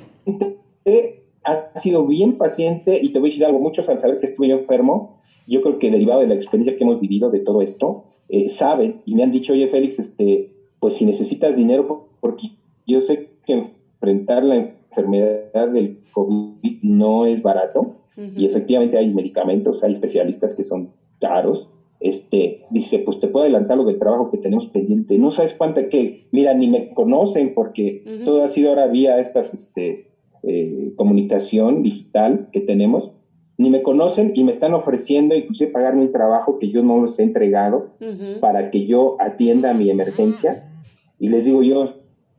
ha 1.44 1.78
sido 1.78 2.06
bien 2.06 2.38
paciente, 2.38 2.98
y 3.00 3.10
te 3.10 3.18
voy 3.18 3.28
a 3.28 3.30
decir 3.30 3.44
algo, 3.44 3.60
muchos 3.60 3.88
al 3.88 3.98
saber 3.98 4.20
que 4.20 4.26
estuve 4.26 4.48
yo 4.48 4.56
enfermo, 4.56 5.20
yo 5.46 5.60
creo 5.62 5.78
que 5.78 5.90
derivado 5.90 6.20
de 6.20 6.26
la 6.26 6.34
experiencia 6.34 6.76
que 6.76 6.84
hemos 6.84 7.00
vivido 7.00 7.30
de 7.30 7.40
todo 7.40 7.62
esto, 7.62 8.04
eh, 8.28 8.48
saben 8.48 9.02
y 9.04 9.14
me 9.14 9.22
han 9.22 9.30
dicho, 9.30 9.52
oye 9.52 9.68
Félix, 9.68 10.00
este, 10.00 10.52
pues 10.80 10.94
si 10.94 11.04
necesitas 11.04 11.56
dinero, 11.56 12.08
porque 12.20 12.50
yo 12.86 13.00
sé 13.00 13.30
que 13.46 13.52
enfrentar 13.52 14.44
la 14.44 14.56
enfermedad 14.56 15.68
del 15.68 16.00
COVID 16.12 16.82
no 16.82 17.26
es 17.26 17.42
barato 17.42 17.96
y 18.16 18.46
efectivamente 18.46 18.96
hay 18.96 19.12
medicamentos, 19.12 19.84
hay 19.84 19.92
especialistas 19.92 20.54
que 20.54 20.64
son 20.64 20.90
caros. 21.20 21.72
Este, 22.00 22.64
dice, 22.70 22.98
pues 22.98 23.20
te 23.20 23.28
puedo 23.28 23.44
adelantar 23.44 23.76
lo 23.76 23.84
del 23.84 23.98
trabajo 23.98 24.30
que 24.30 24.38
tenemos 24.38 24.66
pendiente. 24.66 25.18
No 25.18 25.30
sabes 25.30 25.54
cuánta 25.54 25.88
que, 25.88 26.26
mira, 26.30 26.54
ni 26.54 26.68
me 26.68 26.90
conocen 26.94 27.54
porque 27.54 28.22
todo 28.24 28.42
ha 28.42 28.48
sido 28.48 28.70
ahora 28.70 28.86
vía 28.86 29.18
estas 29.18 29.54
este, 29.54 30.08
eh, 30.42 30.92
comunicación 30.96 31.82
digital 31.82 32.48
que 32.52 32.60
tenemos 32.60 33.12
ni 33.58 33.70
me 33.70 33.82
conocen 33.82 34.32
y 34.34 34.44
me 34.44 34.52
están 34.52 34.74
ofreciendo 34.74 35.34
inclusive 35.34 35.70
pagarme 35.70 36.02
un 36.02 36.10
trabajo 36.10 36.58
que 36.58 36.68
yo 36.68 36.82
no 36.82 37.00
les 37.00 37.18
he 37.18 37.22
entregado 37.22 37.94
para 38.40 38.70
que 38.70 38.84
yo 38.86 39.16
atienda 39.18 39.72
mi 39.72 39.88
emergencia. 39.88 40.70
Y 41.18 41.28
les 41.30 41.46
digo 41.46 41.62
yo, 41.62 41.94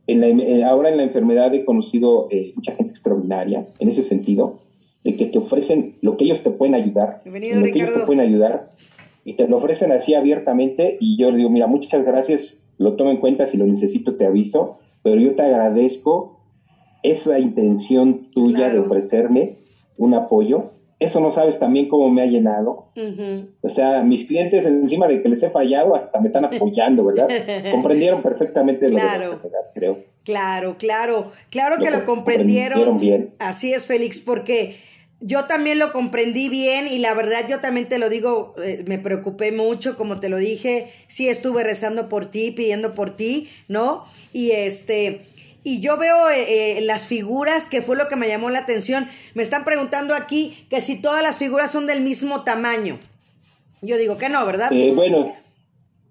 en 0.06 0.62
ahora 0.64 0.90
en 0.90 0.96
la 0.96 1.02
enfermedad 1.02 1.52
he 1.54 1.64
conocido 1.64 2.28
eh, 2.30 2.52
mucha 2.54 2.72
gente 2.72 2.92
extraordinaria 2.92 3.66
en 3.78 3.88
ese 3.88 4.02
sentido, 4.02 4.60
de 5.08 5.16
que 5.16 5.24
te 5.24 5.38
ofrecen 5.38 5.96
lo 6.02 6.18
que 6.18 6.24
ellos 6.24 6.42
te 6.42 6.50
pueden 6.50 6.74
ayudar, 6.74 7.22
lo 7.24 7.32
que 7.32 7.70
ellos 7.74 7.94
te 7.94 8.00
pueden 8.00 8.20
ayudar, 8.20 8.68
y 9.24 9.36
te 9.36 9.48
lo 9.48 9.56
ofrecen 9.56 9.90
así 9.90 10.12
abiertamente 10.12 10.98
y 11.00 11.16
yo 11.16 11.30
les 11.30 11.38
digo, 11.38 11.48
mira, 11.48 11.66
muchas 11.66 12.04
gracias, 12.04 12.68
lo 12.76 12.94
tomo 12.96 13.10
en 13.10 13.16
cuenta, 13.16 13.46
si 13.46 13.56
lo 13.56 13.64
necesito 13.64 14.16
te 14.16 14.26
aviso, 14.26 14.80
pero 15.02 15.18
yo 15.18 15.34
te 15.34 15.40
agradezco 15.40 16.42
esa 17.02 17.38
intención 17.38 18.30
tuya 18.32 18.68
de 18.68 18.80
ofrecerme 18.80 19.56
un 19.96 20.12
apoyo 20.12 20.72
eso 21.00 21.20
no 21.20 21.30
sabes 21.30 21.60
también 21.60 21.88
cómo 21.88 22.10
me 22.10 22.22
ha 22.22 22.26
llenado. 22.26 22.90
O 23.62 23.68
sea, 23.68 24.02
mis 24.02 24.24
clientes 24.24 24.66
encima 24.66 25.06
de 25.06 25.22
que 25.22 25.28
les 25.28 25.42
he 25.44 25.50
fallado 25.50 25.94
hasta 25.94 26.20
me 26.20 26.26
están 26.26 26.44
apoyando, 26.44 27.04
¿verdad? 27.04 27.28
Comprendieron 27.70 28.22
perfectamente 28.22 28.88
lo 28.88 28.96
de 28.96 29.04
la 29.04 29.40
creo. 29.74 29.98
Claro, 30.24 30.76
claro, 30.76 31.30
claro 31.50 31.76
que 31.82 31.90
lo, 31.90 32.04
comprendieron. 32.04 32.98
bien. 32.98 33.30
Así 33.38 33.72
es, 33.72 33.86
Félix, 33.86 34.18
porque 34.20 34.76
yo 35.20 35.44
también 35.46 35.78
lo 35.78 35.92
comprendí 35.92 36.48
bien 36.48 36.86
y 36.86 36.98
la 36.98 37.14
verdad 37.14 37.48
yo 37.48 37.60
también 37.60 37.88
te 37.88 37.98
lo 37.98 38.08
digo, 38.08 38.54
eh, 38.62 38.84
me 38.86 38.98
preocupé 38.98 39.52
mucho, 39.52 39.96
como 39.96 40.20
te 40.20 40.28
lo 40.28 40.36
dije, 40.36 40.92
sí 41.08 41.28
estuve 41.28 41.64
rezando 41.64 42.08
por 42.08 42.30
ti, 42.30 42.52
pidiendo 42.52 42.94
por 42.94 43.16
ti, 43.16 43.48
¿no? 43.68 44.04
Y 44.32 44.52
este 44.52 45.26
y 45.68 45.80
yo 45.80 45.98
veo 45.98 46.30
eh, 46.30 46.78
eh, 46.78 46.80
las 46.82 47.06
figuras, 47.06 47.66
que 47.66 47.82
fue 47.82 47.94
lo 47.94 48.08
que 48.08 48.16
me 48.16 48.26
llamó 48.26 48.48
la 48.48 48.60
atención. 48.60 49.06
Me 49.34 49.42
están 49.42 49.64
preguntando 49.64 50.14
aquí 50.14 50.66
que 50.70 50.80
si 50.80 51.00
todas 51.00 51.22
las 51.22 51.36
figuras 51.36 51.70
son 51.70 51.86
del 51.86 52.00
mismo 52.00 52.42
tamaño. 52.42 52.98
Yo 53.82 53.98
digo 53.98 54.16
que 54.16 54.30
no, 54.30 54.46
¿verdad? 54.46 54.72
Eh, 54.72 54.92
bueno, 54.94 55.34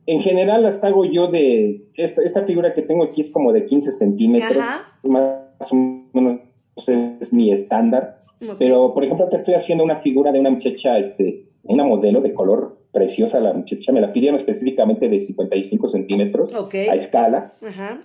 en 0.05 0.21
general 0.21 0.61
las 0.61 0.83
hago 0.83 1.05
yo 1.05 1.27
de... 1.27 1.89
Esta, 1.95 2.21
esta 2.21 2.43
figura 2.43 2.75
que 2.75 2.83
tengo 2.83 3.03
aquí 3.03 3.21
es 3.21 3.31
como 3.31 3.51
de 3.51 3.65
15 3.65 3.91
centímetros. 3.93 4.63
Más 5.03 5.71
o 5.71 5.75
menos 6.13 6.39
es 6.87 7.33
mi 7.33 7.51
estándar. 7.51 8.16
Pero, 8.59 8.93
por 8.93 9.03
ejemplo, 9.03 9.27
te 9.29 9.35
estoy 9.35 9.55
haciendo 9.55 9.83
una 9.83 9.95
figura 9.95 10.31
de 10.31 10.39
una 10.39 10.51
muchacha, 10.51 10.97
este, 10.97 11.47
una 11.63 11.83
modelo 11.83 12.21
de 12.21 12.33
color 12.33 12.77
preciosa, 12.91 13.39
la 13.39 13.53
muchacha. 13.53 13.91
Me 13.91 14.01
la 14.01 14.13
pidieron 14.13 14.35
específicamente 14.35 15.09
de 15.09 15.19
55 15.19 15.87
centímetros 15.87 16.53
a 16.53 16.95
escala. 16.95 17.53
Ajá 17.61 18.03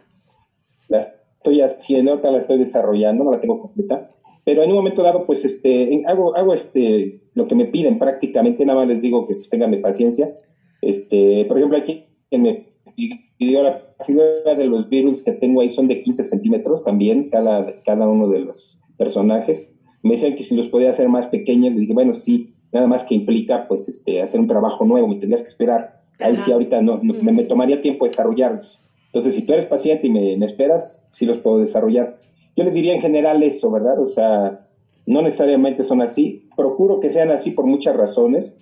estoy 1.42 1.60
haciendo, 1.60 2.20
la 2.22 2.38
estoy 2.38 2.58
desarrollando, 2.58 3.24
no 3.24 3.32
la 3.32 3.40
tengo 3.40 3.60
completa, 3.60 4.06
pero 4.44 4.62
en 4.62 4.70
un 4.70 4.76
momento 4.76 5.02
dado, 5.02 5.26
pues, 5.26 5.44
este, 5.44 6.02
hago, 6.06 6.36
hago 6.36 6.54
este, 6.54 7.20
lo 7.34 7.48
que 7.48 7.54
me 7.54 7.66
piden 7.66 7.98
prácticamente, 7.98 8.64
nada 8.64 8.80
más 8.80 8.88
les 8.88 9.02
digo 9.02 9.26
que 9.26 9.34
pues, 9.34 9.48
tengan 9.48 9.72
paciencia. 9.80 10.30
Este, 10.80 11.44
por 11.46 11.58
ejemplo, 11.58 11.78
aquí 11.78 12.06
me 12.30 12.68
pidió 13.38 13.62
la 13.62 13.94
figura 14.04 14.54
de 14.56 14.66
los 14.66 14.88
virus 14.88 15.22
que 15.22 15.32
tengo 15.32 15.60
ahí 15.60 15.68
son 15.68 15.88
de 15.88 16.00
15 16.00 16.24
centímetros 16.24 16.84
también, 16.84 17.28
cada, 17.28 17.82
cada 17.82 18.08
uno 18.08 18.28
de 18.28 18.40
los 18.40 18.80
personajes. 18.96 19.71
Me 20.02 20.12
decían 20.12 20.34
que 20.34 20.42
si 20.42 20.56
los 20.56 20.68
podía 20.68 20.90
hacer 20.90 21.08
más 21.08 21.28
pequeños, 21.28 21.74
le 21.74 21.80
dije, 21.80 21.92
bueno, 21.92 22.14
sí, 22.14 22.54
nada 22.72 22.86
más 22.86 23.04
que 23.04 23.14
implica, 23.14 23.68
pues, 23.68 23.88
este, 23.88 24.22
hacer 24.22 24.40
un 24.40 24.48
trabajo 24.48 24.84
nuevo, 24.84 25.08
me 25.08 25.16
tendrías 25.16 25.42
que 25.42 25.48
esperar. 25.48 26.02
Ahí 26.18 26.36
sí, 26.36 26.52
ahorita 26.52 26.82
no, 26.82 27.00
me, 27.02 27.32
me, 27.32 27.44
tomaría 27.44 27.80
tiempo 27.80 28.06
desarrollarlos. 28.06 28.80
Entonces, 29.06 29.34
si 29.34 29.42
tú 29.42 29.52
eres 29.52 29.66
paciente 29.66 30.06
y 30.06 30.10
me, 30.10 30.44
esperas, 30.44 31.04
sí 31.10 31.26
los 31.26 31.38
puedo 31.38 31.58
desarrollar. 31.58 32.18
Yo 32.56 32.64
les 32.64 32.74
diría 32.74 32.94
en 32.94 33.00
general 33.00 33.42
eso, 33.42 33.70
¿verdad? 33.70 34.00
O 34.00 34.06
sea, 34.06 34.66
no 35.04 35.20
necesariamente 35.20 35.84
son 35.84 36.00
así. 36.00 36.48
Procuro 36.56 37.00
que 37.00 37.10
sean 37.10 37.30
así 37.30 37.50
por 37.50 37.66
muchas 37.66 37.96
razones. 37.96 38.58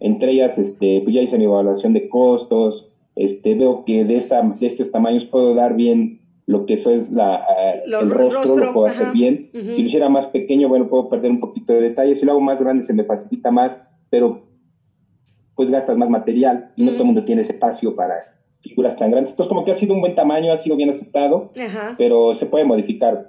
Entre 0.00 0.32
ellas, 0.32 0.58
este, 0.58 1.00
pues 1.02 1.14
ya 1.14 1.22
hice 1.22 1.38
mi 1.38 1.44
evaluación 1.44 1.92
de 1.92 2.08
costos. 2.08 2.90
Este, 3.14 3.54
veo 3.54 3.84
que 3.84 4.04
de, 4.04 4.16
esta, 4.16 4.42
de 4.42 4.66
estos 4.66 4.90
tamaños 4.90 5.26
puedo 5.26 5.54
dar 5.54 5.76
bien 5.76 6.20
lo 6.46 6.66
que 6.66 6.74
eso 6.74 6.90
es 6.90 7.10
la, 7.10 7.36
eh, 7.36 7.82
el 7.86 8.10
rostro, 8.10 8.56
lo 8.56 8.72
puedo 8.72 8.86
hacer 8.86 9.12
bien. 9.12 9.50
Si 9.52 9.80
lo 9.80 9.86
hiciera 9.86 10.08
más 10.08 10.26
pequeño, 10.26 10.68
bueno, 10.68 10.88
puedo 10.88 11.08
perder 11.08 11.30
un 11.30 11.40
poquito 11.40 11.72
de 11.72 11.80
detalle. 11.80 12.14
Si 12.14 12.26
lo 12.26 12.32
hago 12.32 12.40
más 12.40 12.60
grande, 12.60 12.82
se 12.82 12.92
me 12.92 13.04
facilita 13.04 13.50
más, 13.50 13.88
pero 14.10 14.46
pues 15.54 15.70
gastas 15.70 15.96
más 15.96 16.10
material 16.10 16.72
y 16.76 16.84
no 16.84 16.92
todo 16.92 17.02
el 17.02 17.06
mundo 17.06 17.24
tiene 17.24 17.42
ese 17.42 17.52
espacio 17.52 17.94
para, 17.94 18.34
figuras 18.60 18.96
tan 18.96 19.10
grandes. 19.10 19.30
Entonces, 19.32 19.48
como 19.48 19.64
que 19.64 19.70
ha 19.70 19.74
sido 19.74 19.94
un 19.94 20.00
buen 20.00 20.14
tamaño, 20.14 20.52
ha 20.52 20.56
sido 20.56 20.76
bien 20.76 20.90
aceptado, 20.90 21.52
pero 21.96 22.34
se 22.34 22.46
puede 22.46 22.64
modificar. 22.64 23.22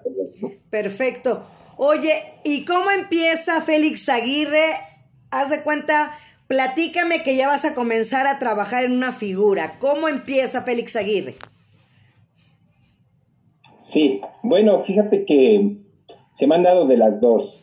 Perfecto. 0.69 1.43
Oye, 1.77 2.13
¿y 2.43 2.65
cómo 2.65 2.89
empieza 2.91 3.61
Félix 3.61 4.07
Aguirre? 4.07 4.65
Haz 5.29 5.49
de 5.49 5.61
cuenta, 5.61 6.17
platícame 6.47 7.21
que 7.21 7.35
ya 7.35 7.47
vas 7.47 7.65
a 7.65 7.75
comenzar 7.75 8.27
a 8.27 8.39
trabajar 8.39 8.85
en 8.85 8.93
una 8.93 9.11
figura. 9.11 9.77
¿Cómo 9.79 10.07
empieza 10.07 10.61
Félix 10.61 10.95
Aguirre? 10.95 11.35
Sí, 13.85 14.19
bueno, 14.41 14.79
fíjate 14.79 15.25
que 15.25 15.77
se 16.33 16.47
me 16.47 16.55
han 16.55 16.63
dado 16.63 16.87
de 16.87 16.97
las 16.97 17.21
dos. 17.21 17.61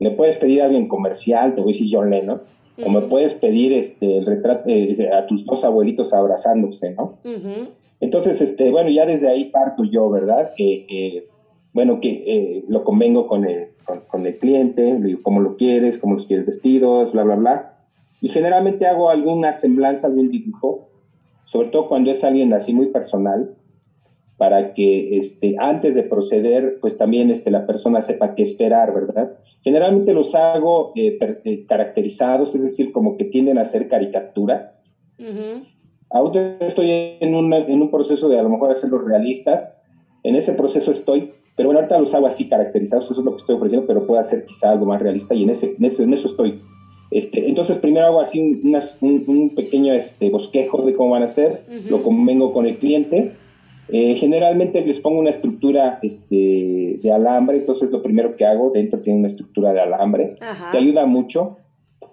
Le 0.00 0.10
puedes 0.10 0.36
pedir 0.36 0.60
a 0.60 0.64
alguien 0.64 0.88
comercial, 0.88 1.54
te 1.54 1.62
voy 1.62 1.70
a 1.70 1.74
decir 1.74 1.88
John 1.92 2.10
Lennon, 2.10 2.42
o 2.84 2.90
me 2.90 3.02
puedes 3.02 3.34
pedir 3.34 3.72
este, 3.72 4.18
el 4.18 4.26
retrato 4.26 4.64
eh, 4.66 5.10
a 5.16 5.28
tus 5.28 5.46
dos 5.46 5.62
abuelitos 5.62 6.12
abrazándose, 6.12 6.94
¿no? 6.94 7.18
Entonces, 8.00 8.40
este, 8.40 8.72
bueno, 8.72 8.90
ya 8.90 9.06
desde 9.06 9.28
ahí 9.28 9.44
parto 9.44 9.84
yo, 9.84 10.10
¿verdad? 10.10 10.50
Que, 10.56 11.28
bueno, 11.72 12.00
que 12.00 12.24
eh, 12.26 12.64
lo 12.66 12.82
convengo 12.82 13.28
con 13.28 13.44
el, 13.44 13.68
con, 14.08 14.26
el 14.26 14.36
cliente, 14.38 14.98
le 14.98 15.06
digo 15.06 15.20
cómo 15.22 15.40
lo 15.40 15.54
quieres, 15.54 15.98
cómo 15.98 16.14
los 16.14 16.26
quieres 16.26 16.46
vestidos, 16.46 17.12
bla, 17.12 17.22
bla, 17.22 17.36
bla. 17.36 17.78
Y 18.20 18.28
generalmente 18.28 18.86
hago 18.86 19.08
alguna 19.08 19.52
semblanza, 19.52 20.08
algún 20.08 20.32
dibujo, 20.32 20.88
sobre 21.44 21.68
todo 21.68 21.88
cuando 21.88 22.10
es 22.10 22.24
alguien 22.24 22.52
así 22.52 22.72
muy 22.72 22.86
personal, 22.86 23.54
para 24.36 24.74
que 24.74 25.18
este, 25.18 25.56
antes 25.58 25.94
de 25.94 26.02
proceder, 26.02 26.78
pues 26.80 26.96
también 26.96 27.30
este, 27.30 27.50
la 27.50 27.66
persona 27.66 28.02
sepa 28.02 28.34
qué 28.34 28.42
esperar, 28.42 28.92
¿verdad? 28.92 29.38
Generalmente 29.62 30.12
los 30.12 30.34
hago 30.34 30.92
eh, 30.96 31.18
eh, 31.44 31.64
caracterizados, 31.66 32.54
es 32.54 32.62
decir, 32.62 32.92
como 32.92 33.16
que 33.16 33.24
tienden 33.24 33.58
a 33.58 33.64
ser 33.64 33.86
caricatura. 33.88 34.80
Aún 36.10 36.32
estoy 36.60 36.90
en, 36.90 37.34
en, 37.34 37.82
un 37.82 37.90
proceso 37.90 38.28
de 38.28 38.38
a 38.38 38.42
lo 38.42 38.48
mejor 38.48 38.70
hacerlos 38.70 39.04
realistas. 39.04 39.76
En 40.24 40.34
ese 40.36 40.52
proceso 40.52 40.90
estoy, 40.90 41.32
pero 41.56 41.68
bueno, 41.68 41.80
ahorita 41.80 41.98
los 41.98 42.14
hago 42.14 42.26
así 42.26 42.48
caracterizados, 42.48 43.04
eso 43.04 43.20
es 43.20 43.24
lo 43.24 43.32
que 43.32 43.38
estoy 43.38 43.56
ofreciendo, 43.56 43.86
pero 43.86 44.06
puedo 44.06 44.20
hacer 44.20 44.44
quizá 44.44 44.70
algo 44.70 44.86
más 44.86 45.00
realista 45.00 45.34
y 45.34 45.44
en, 45.44 45.50
ese, 45.50 45.76
en, 45.78 45.84
ese, 45.84 46.02
en 46.02 46.12
eso 46.12 46.26
estoy. 46.26 46.60
Este, 47.10 47.48
entonces, 47.48 47.78
primero 47.78 48.06
hago 48.06 48.20
así 48.20 48.40
un, 48.40 48.76
un, 49.28 49.54
pequeño 49.54 49.92
este, 49.92 50.30
bosquejo 50.30 50.82
de 50.82 50.94
cómo 50.94 51.10
van 51.10 51.22
a 51.22 51.28
ser, 51.28 51.64
lo 51.88 52.02
convengo 52.02 52.52
con 52.52 52.66
el 52.66 52.76
cliente 52.76 53.36
eh, 53.88 54.14
generalmente 54.14 54.84
les 54.84 54.98
pongo 55.00 55.20
una 55.20 55.30
estructura 55.30 55.98
este, 56.02 56.98
de 57.02 57.12
alambre, 57.12 57.58
entonces 57.58 57.90
lo 57.90 58.02
primero 58.02 58.34
que 58.34 58.46
hago, 58.46 58.70
dentro 58.70 59.00
tiene 59.00 59.18
una 59.18 59.28
estructura 59.28 59.72
de 59.72 59.80
alambre, 59.80 60.36
te 60.72 60.78
ayuda 60.78 61.04
mucho. 61.04 61.58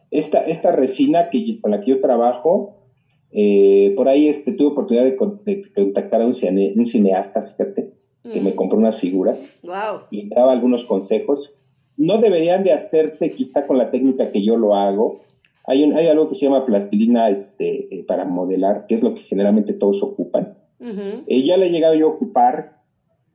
Esta, 0.10 0.42
esta 0.42 0.74
resina 0.74 1.30
que, 1.30 1.62
con 1.62 1.72
la 1.72 1.80
que 1.80 1.92
yo 1.92 2.00
trabajo, 2.02 2.76
eh, 3.32 3.94
por 3.96 4.10
ahí 4.10 4.28
este, 4.28 4.52
tuve 4.52 4.70
oportunidad 4.70 5.06
de, 5.06 5.16
contactar 5.16 6.22
a 6.22 6.26
un, 6.26 6.34
cineasta, 6.34 7.44
fíjate, 7.44 7.94
que 8.24 8.42
me 8.42 8.52
mm. 8.52 8.56
compró 8.56 8.78
unas 8.78 8.98
figuras 8.98 9.46
y 10.12 10.24
me 10.24 10.36
daba 10.36 10.52
algunos 10.52 10.84
consejos. 10.84 11.58
No 11.96 12.18
deberían 12.18 12.64
de 12.64 12.74
hacerse 12.74 13.32
quizá 13.32 13.66
con 13.66 13.78
la 13.78 13.92
técnica 13.92 14.32
que 14.32 14.44
yo 14.44 14.58
lo 14.58 14.76
hago. 14.76 15.22
Hay, 15.66 15.84
un, 15.84 15.94
hay 15.94 16.08
algo 16.08 16.28
que 16.28 16.36
se 16.36 16.46
llama 16.46 16.66
plastilina 16.66 17.30
este, 17.30 17.96
eh, 17.96 18.04
para 18.04 18.26
modelar, 18.26 18.88
que 18.88 18.96
es 18.96 19.04
lo 19.04 19.14
que 19.14 19.22
generalmente 19.22 19.72
todos 19.72 20.04
ocupan 20.04 20.58
eh, 20.82 21.44
ya 21.44 21.58
le 21.58 21.68
he 21.68 21.70
llegado 21.70 21.94
yo 21.94 22.08
a 22.08 22.12
ocupar. 22.12 22.82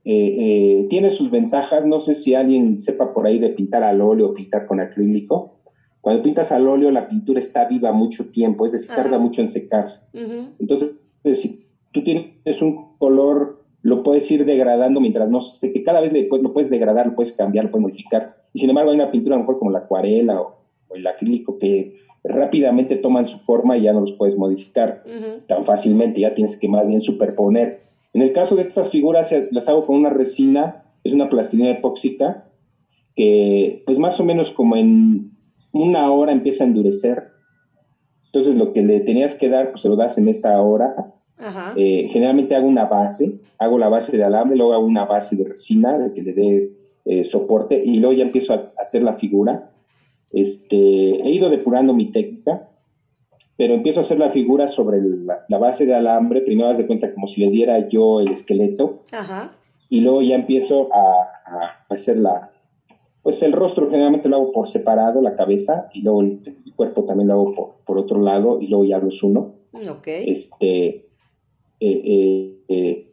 Eh, 0.04 0.36
eh, 0.38 0.86
tiene 0.88 1.10
sus 1.10 1.30
ventajas, 1.30 1.84
no 1.84 1.98
sé 1.98 2.14
si 2.14 2.34
alguien 2.34 2.80
sepa 2.80 3.12
por 3.12 3.26
ahí 3.26 3.38
de 3.38 3.48
pintar 3.48 3.82
al 3.82 4.00
óleo 4.00 4.28
o 4.28 4.34
pintar 4.34 4.66
con 4.66 4.80
acrílico. 4.80 5.58
Cuando 6.00 6.22
pintas 6.22 6.52
al 6.52 6.68
óleo 6.68 6.92
la 6.92 7.08
pintura 7.08 7.40
está 7.40 7.64
viva 7.64 7.90
mucho 7.90 8.30
tiempo, 8.30 8.64
es 8.66 8.72
decir, 8.72 8.94
tarda 8.94 9.18
mucho 9.18 9.40
en 9.40 9.48
secarse. 9.48 10.00
Entonces, 10.60 10.92
si 11.34 11.66
tú 11.90 12.04
tienes 12.04 12.62
un 12.62 12.96
color, 12.98 13.64
lo 13.82 14.04
puedes 14.04 14.30
ir 14.30 14.44
degradando 14.44 15.00
mientras 15.00 15.30
no 15.30 15.40
se 15.40 15.56
seque. 15.56 15.82
Cada 15.82 16.00
vez 16.00 16.12
lo 16.12 16.52
puedes 16.52 16.70
degradar, 16.70 17.08
lo 17.08 17.16
puedes 17.16 17.32
cambiar, 17.32 17.64
lo 17.64 17.70
puedes 17.72 17.82
modificar. 17.82 18.36
Y 18.52 18.60
sin 18.60 18.70
embargo 18.70 18.90
hay 18.90 18.96
una 18.96 19.10
pintura 19.10 19.34
a 19.34 19.38
lo 19.38 19.42
mejor 19.42 19.58
como 19.58 19.72
la 19.72 19.80
acuarela 19.80 20.40
o 20.40 20.56
el 20.94 21.04
acrílico 21.08 21.58
que 21.58 21.96
rápidamente 22.28 22.96
toman 22.96 23.26
su 23.26 23.38
forma 23.38 23.76
y 23.76 23.82
ya 23.82 23.92
no 23.92 24.00
los 24.00 24.12
puedes 24.12 24.36
modificar 24.36 25.04
tan 25.46 25.64
fácilmente, 25.64 26.20
ya 26.20 26.34
tienes 26.34 26.56
que 26.56 26.68
más 26.68 26.86
bien 26.86 27.00
superponer. 27.00 27.82
En 28.12 28.22
el 28.22 28.32
caso 28.32 28.56
de 28.56 28.62
estas 28.62 28.90
figuras 28.90 29.34
las 29.50 29.68
hago 29.68 29.86
con 29.86 29.96
una 29.96 30.10
resina 30.10 30.84
es 31.04 31.12
una 31.12 31.28
plastilina 31.28 31.70
epóxica 31.70 32.48
que 33.14 33.82
pues 33.86 33.98
más 33.98 34.18
o 34.20 34.24
menos 34.24 34.50
como 34.50 34.76
en 34.76 35.32
una 35.72 36.10
hora 36.10 36.32
empieza 36.32 36.64
a 36.64 36.66
endurecer. 36.66 37.28
Entonces 38.26 38.54
lo 38.54 38.72
que 38.72 38.82
le 38.82 39.00
tenías 39.00 39.34
que 39.34 39.48
dar, 39.48 39.70
pues 39.70 39.82
se 39.82 39.88
lo 39.88 39.96
das 39.96 40.18
en 40.18 40.28
esa 40.28 40.60
hora. 40.60 41.14
Eh, 41.76 42.08
generalmente 42.10 42.54
hago 42.54 42.66
una 42.66 42.86
base, 42.86 43.40
hago 43.58 43.78
la 43.78 43.88
base 43.88 44.16
de 44.16 44.24
alambre, 44.24 44.56
luego 44.56 44.72
hago 44.72 44.86
una 44.86 45.04
base 45.04 45.36
de 45.36 45.44
resina 45.44 45.98
de 45.98 46.12
que 46.12 46.22
le 46.22 46.32
dé 46.32 46.72
eh, 47.04 47.24
soporte 47.24 47.82
y 47.84 47.98
luego 47.98 48.14
ya 48.14 48.24
empiezo 48.24 48.54
a 48.54 48.72
hacer 48.78 49.02
la 49.02 49.12
figura. 49.12 49.70
Este, 50.32 50.76
he 50.76 51.30
ido 51.30 51.50
depurando 51.50 51.94
mi 51.94 52.10
técnica, 52.10 52.68
pero 53.56 53.74
empiezo 53.74 54.00
a 54.00 54.02
hacer 54.02 54.18
la 54.18 54.30
figura 54.30 54.68
sobre 54.68 55.00
la, 55.00 55.58
base 55.58 55.86
de 55.86 55.94
alambre, 55.94 56.42
primero 56.42 56.68
das 56.68 56.78
de 56.78 56.86
cuenta 56.86 57.12
como 57.14 57.26
si 57.26 57.40
le 57.40 57.50
diera 57.50 57.88
yo 57.88 58.20
el 58.20 58.28
esqueleto, 58.28 59.02
y 59.88 60.00
luego 60.00 60.22
ya 60.22 60.34
empiezo 60.34 60.88
a, 60.92 61.84
hacer 61.88 62.18
la, 62.18 62.52
pues 63.22 63.42
el 63.42 63.52
rostro. 63.52 63.88
Generalmente 63.90 64.28
lo 64.28 64.36
hago 64.36 64.52
por 64.52 64.68
separado, 64.68 65.22
la 65.22 65.36
cabeza, 65.36 65.88
y 65.92 66.02
luego 66.02 66.22
el, 66.22 66.40
cuerpo 66.76 67.04
también 67.04 67.28
lo 67.28 67.34
hago 67.34 67.74
por, 67.86 67.98
otro 67.98 68.20
lado, 68.20 68.58
y 68.60 68.66
luego 68.66 68.84
ya 68.84 68.98
los 68.98 69.22
uno. 69.22 69.54
Este, 70.26 70.86
eh, 70.86 71.06
eh, 71.80 72.56
eh 72.68 73.05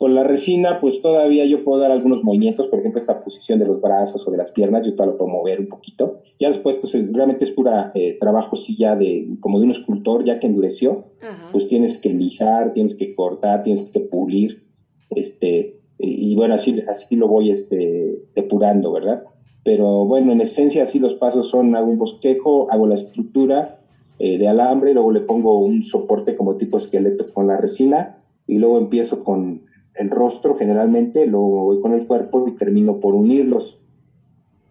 con 0.00 0.14
la 0.14 0.24
resina, 0.24 0.80
pues 0.80 1.02
todavía 1.02 1.44
yo 1.44 1.62
puedo 1.62 1.78
dar 1.78 1.90
algunos 1.90 2.24
movimientos, 2.24 2.68
por 2.68 2.78
ejemplo, 2.78 2.98
esta 2.98 3.20
posición 3.20 3.58
de 3.58 3.66
los 3.66 3.82
brazos 3.82 4.26
o 4.26 4.30
de 4.30 4.38
las 4.38 4.50
piernas, 4.50 4.86
yo 4.86 4.94
todavía 4.94 5.12
lo 5.12 5.18
puedo 5.18 5.30
mover 5.30 5.60
un 5.60 5.66
poquito. 5.66 6.22
Ya 6.38 6.48
después, 6.48 6.76
pues 6.76 7.12
realmente 7.12 7.44
es 7.44 7.50
pura 7.50 7.92
eh, 7.94 8.16
trabajo, 8.18 8.56
sí, 8.56 8.78
ya 8.78 8.96
de, 8.96 9.28
como 9.40 9.58
de 9.58 9.66
un 9.66 9.72
escultor, 9.72 10.24
ya 10.24 10.40
que 10.40 10.46
endureció, 10.46 11.04
pues 11.52 11.68
tienes 11.68 11.98
que 11.98 12.08
lijar, 12.14 12.72
tienes 12.72 12.94
que 12.94 13.14
cortar, 13.14 13.62
tienes 13.62 13.90
que 13.90 14.00
pulir, 14.00 14.64
este, 15.10 15.82
y, 15.98 16.34
bueno, 16.34 16.54
así, 16.54 16.82
así 16.88 17.14
lo 17.14 17.28
voy 17.28 17.50
este, 17.50 18.22
depurando, 18.34 18.92
¿verdad? 18.92 19.24
Pero 19.64 20.06
bueno, 20.06 20.32
en 20.32 20.40
esencia, 20.40 20.84
así 20.84 20.98
los 20.98 21.12
pasos 21.12 21.48
son, 21.48 21.76
hago 21.76 21.90
un 21.90 21.98
bosquejo, 21.98 22.72
hago 22.72 22.86
la 22.86 22.94
estructura 22.94 23.82
eh, 24.18 24.38
de 24.38 24.48
alambre, 24.48 24.94
luego 24.94 25.12
le 25.12 25.20
pongo 25.20 25.60
un 25.60 25.82
soporte 25.82 26.34
como 26.34 26.56
tipo 26.56 26.78
esqueleto 26.78 27.30
con 27.34 27.46
la 27.46 27.58
resina, 27.58 28.16
y 28.46 28.56
luego 28.56 28.78
empiezo 28.78 29.22
con 29.22 29.68
el 29.94 30.10
rostro 30.10 30.54
generalmente, 30.56 31.26
lo 31.26 31.40
voy 31.40 31.80
con 31.80 31.92
el 31.92 32.06
cuerpo 32.06 32.46
y 32.48 32.56
termino 32.56 33.00
por 33.00 33.14
unirlos. 33.14 33.80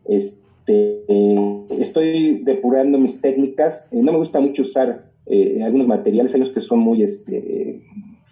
Este, 0.06 1.06
estoy 1.70 2.42
depurando 2.44 2.98
mis 2.98 3.22
técnicas. 3.22 3.90
Eh, 3.92 4.02
no 4.02 4.12
me 4.12 4.18
gusta 4.18 4.40
mucho 4.40 4.62
usar 4.62 5.12
eh, 5.26 5.62
algunos 5.64 5.88
materiales, 5.88 6.34
hay 6.34 6.40
unos 6.40 6.52
que 6.52 6.60
son 6.60 6.80
muy, 6.80 7.04
este, 7.04 7.84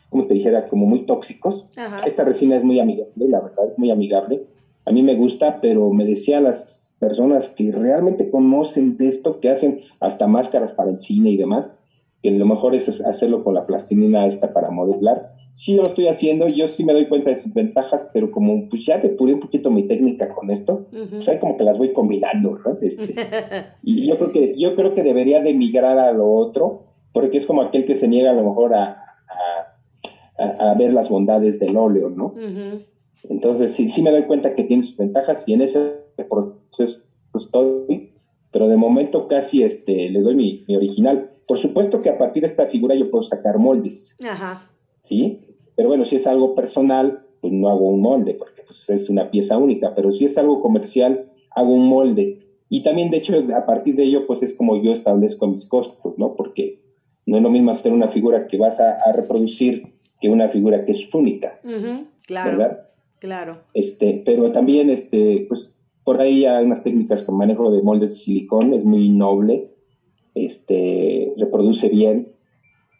como 0.09 0.25
te 0.27 0.33
dijera, 0.33 0.65
como 0.65 0.85
muy 0.85 1.05
tóxicos. 1.05 1.69
Esta 2.05 2.23
resina 2.23 2.55
es 2.57 2.63
muy 2.63 2.79
amigable, 2.79 3.27
la 3.29 3.41
verdad, 3.41 3.67
es 3.67 3.77
muy 3.77 3.91
amigable. 3.91 4.45
A 4.85 4.91
mí 4.91 5.03
me 5.03 5.15
gusta, 5.15 5.59
pero 5.61 5.91
me 5.91 6.05
decía 6.05 6.39
las 6.39 6.95
personas 6.99 7.49
que 7.49 7.71
realmente 7.71 8.31
conocen 8.31 8.97
de 8.97 9.07
esto, 9.07 9.39
que 9.39 9.49
hacen 9.49 9.81
hasta 9.99 10.25
máscaras 10.25 10.73
para 10.73 10.89
el 10.89 10.99
cine 10.99 11.29
y 11.31 11.37
demás, 11.37 11.77
que 12.23 12.31
lo 12.31 12.45
mejor 12.45 12.73
es 12.73 13.01
hacerlo 13.01 13.43
con 13.43 13.53
la 13.53 13.67
plastilina 13.67 14.25
esta 14.25 14.53
para 14.53 14.71
modelar 14.71 15.36
sí 15.57 15.73
lo 15.75 15.87
estoy 15.87 16.07
haciendo, 16.07 16.47
yo 16.47 16.67
sí 16.67 16.83
me 16.83 16.93
doy 16.93 17.07
cuenta 17.07 17.31
de 17.31 17.35
sus 17.35 17.51
ventajas, 17.51 18.11
pero 18.13 18.29
como 18.29 18.69
pues 18.69 18.85
ya 18.85 18.99
depuré 18.99 19.33
un 19.33 19.39
poquito 19.39 19.71
mi 19.71 19.87
técnica 19.87 20.27
con 20.27 20.51
esto, 20.51 20.85
pues 21.09 21.27
ahí 21.27 21.39
como 21.39 21.57
que 21.57 21.63
las 21.63 21.79
voy 21.79 21.93
combinando, 21.93 22.53
¿verdad? 22.53 22.77
Este, 22.83 23.15
y 23.83 24.05
yo 24.05 24.19
creo 24.19 24.31
que 24.31 24.55
yo 24.55 24.75
creo 24.75 24.93
que 24.93 25.01
debería 25.01 25.41
de 25.41 25.55
migrar 25.55 25.97
a 25.97 26.11
lo 26.11 26.31
otro, 26.31 26.83
porque 27.11 27.37
es 27.37 27.47
como 27.47 27.63
aquel 27.63 27.85
que 27.85 27.95
se 27.95 28.07
niega 28.07 28.29
a 28.29 28.33
lo 28.35 28.43
mejor 28.43 28.75
a, 28.75 29.03
a, 30.37 30.75
ver 30.75 30.93
las 30.93 31.09
bondades 31.09 31.59
del 31.59 31.75
óleo, 31.75 32.11
¿no? 32.11 32.35
Entonces 33.27 33.73
sí, 33.73 33.87
sí 33.87 34.03
me 34.03 34.11
doy 34.11 34.25
cuenta 34.25 34.53
que 34.53 34.63
tiene 34.63 34.83
sus 34.83 34.95
ventajas 34.95 35.43
y 35.47 35.53
en 35.53 35.61
ese 35.63 36.03
proceso 36.29 37.01
estoy, 37.33 38.13
pero 38.51 38.67
de 38.67 38.77
momento 38.77 39.27
casi 39.27 39.63
este, 39.63 40.07
les 40.11 40.23
doy 40.23 40.35
mi, 40.35 40.65
mi 40.67 40.75
original. 40.75 41.31
Por 41.47 41.57
supuesto 41.57 42.03
que 42.03 42.09
a 42.11 42.19
partir 42.19 42.41
de 42.41 42.47
esta 42.47 42.67
figura 42.67 42.93
yo 42.93 43.09
puedo 43.09 43.23
sacar 43.23 43.57
moldes. 43.57 44.15
Ajá. 44.23 44.69
¿Sí? 45.01 45.46
Pero 45.77 45.89
bueno, 45.89 46.05
si 46.05 46.15
es 46.15 46.25
algo 46.25 46.55
personal, 46.55 47.23
pues 47.39 47.53
no 47.53 47.69
hago 47.69 47.87
un 47.87 48.01
molde, 48.01 48.33
porque 48.33 48.63
pues, 48.63 48.89
es 48.89 49.09
una 49.11 49.29
pieza 49.29 49.59
única, 49.59 49.93
pero 49.93 50.11
si 50.11 50.25
es 50.25 50.35
algo 50.37 50.59
comercial, 50.59 51.31
hago 51.51 51.71
un 51.71 51.87
molde. 51.87 52.47
Y 52.67 52.81
también, 52.81 53.11
de 53.11 53.17
hecho, 53.17 53.35
a 53.55 53.65
partir 53.67 53.95
de 53.95 54.03
ello, 54.03 54.25
pues 54.25 54.41
es 54.41 54.53
como 54.53 54.81
yo 54.81 54.91
establezco 54.91 55.47
mis 55.47 55.65
costos, 55.65 56.17
¿no? 56.17 56.35
Porque 56.35 56.81
no 57.27 57.37
es 57.37 57.43
lo 57.43 57.51
mismo 57.51 57.69
hacer 57.69 57.93
una 57.93 58.07
figura 58.07 58.47
que 58.47 58.57
vas 58.57 58.79
a, 58.79 58.97
reproducir 59.13 59.93
que 60.19 60.29
una 60.29 60.49
figura 60.49 60.83
que 60.83 60.93
es 60.93 61.13
única. 61.13 61.61
claro. 62.25 62.57
¿Verdad? 62.57 62.83
Claro. 63.19 63.59
Este, 63.75 64.23
pero 64.25 64.51
también, 64.51 64.89
este, 64.89 65.45
pues, 65.47 65.75
por 66.03 66.19
ahí 66.19 66.45
hay 66.45 66.65
unas 66.65 66.81
técnicas 66.81 67.21
con 67.21 67.37
manejo 67.37 67.69
de 67.69 67.83
moldes 67.83 68.09
de 68.09 68.15
silicón, 68.15 68.73
es 68.73 68.83
muy 68.83 69.09
noble, 69.09 69.69
este, 70.33 71.33
reproduce 71.37 71.87
bien. 71.87 72.29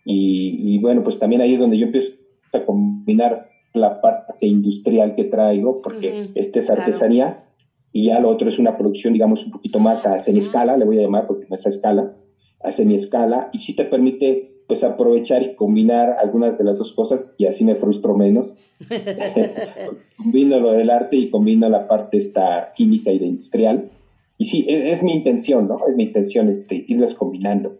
Y, 0.06 0.58
y 0.60 0.78
bueno, 0.78 1.02
pues 1.02 1.18
también 1.18 1.42
ahí 1.42 1.56
es 1.56 1.60
donde 1.60 1.78
yo 1.80 1.88
empiezo 1.88 2.27
combinar 2.66 3.50
la 3.74 4.02
parte 4.02 4.48
industrial 4.48 5.16
que 5.16 5.26
traigo, 5.26 5.82
porque 5.82 6.32
este 6.36 6.60
es 6.60 6.70
artesanía, 6.70 7.46
y 7.92 8.06
ya 8.06 8.20
lo 8.20 8.30
otro 8.30 8.50
es 8.50 8.60
una 8.60 8.78
producción, 8.78 9.14
digamos, 9.14 9.46
un 9.46 9.52
poquito 9.52 9.80
más 9.80 10.06
a 10.06 10.20
semi-escala, 10.20 10.78
le 10.78 10.86
voy 10.86 11.00
a 11.00 11.04
llamar 11.04 11.28
porque 11.28 11.46
no 11.50 11.56
es 11.56 11.66
a 11.66 11.70
escala, 11.70 12.16
a 12.62 12.72
semi-escala, 12.72 13.50
y 13.54 13.60
sí 13.60 13.76
te 13.76 13.86
permite 13.86 14.54
pues 14.68 14.84
aprovechar 14.84 15.44
y 15.44 15.56
combinar 15.56 16.18
algunas 16.20 16.58
de 16.58 16.66
las 16.66 16.78
dos 16.78 16.92
cosas 16.94 17.34
y 17.38 17.46
así 17.46 17.64
me 17.64 17.76
frustro 17.76 18.18
menos. 18.18 18.58
combino 20.18 20.60
lo 20.60 20.74
del 20.74 20.90
arte 20.90 21.16
y 21.16 21.30
combino 21.30 21.70
la 21.70 21.88
parte 21.88 22.18
esta 22.18 22.74
química 22.76 23.12
y 23.12 23.20
de 23.20 23.28
industrial. 23.28 23.92
Y 24.38 24.44
sí, 24.44 24.66
es, 24.68 24.98
es 24.98 25.04
mi 25.04 25.14
intención, 25.14 25.70
¿no? 25.70 25.80
Es 25.88 25.96
mi 25.96 26.04
intención 26.04 26.50
este, 26.50 26.84
irlas 26.86 27.14
combinando 27.14 27.78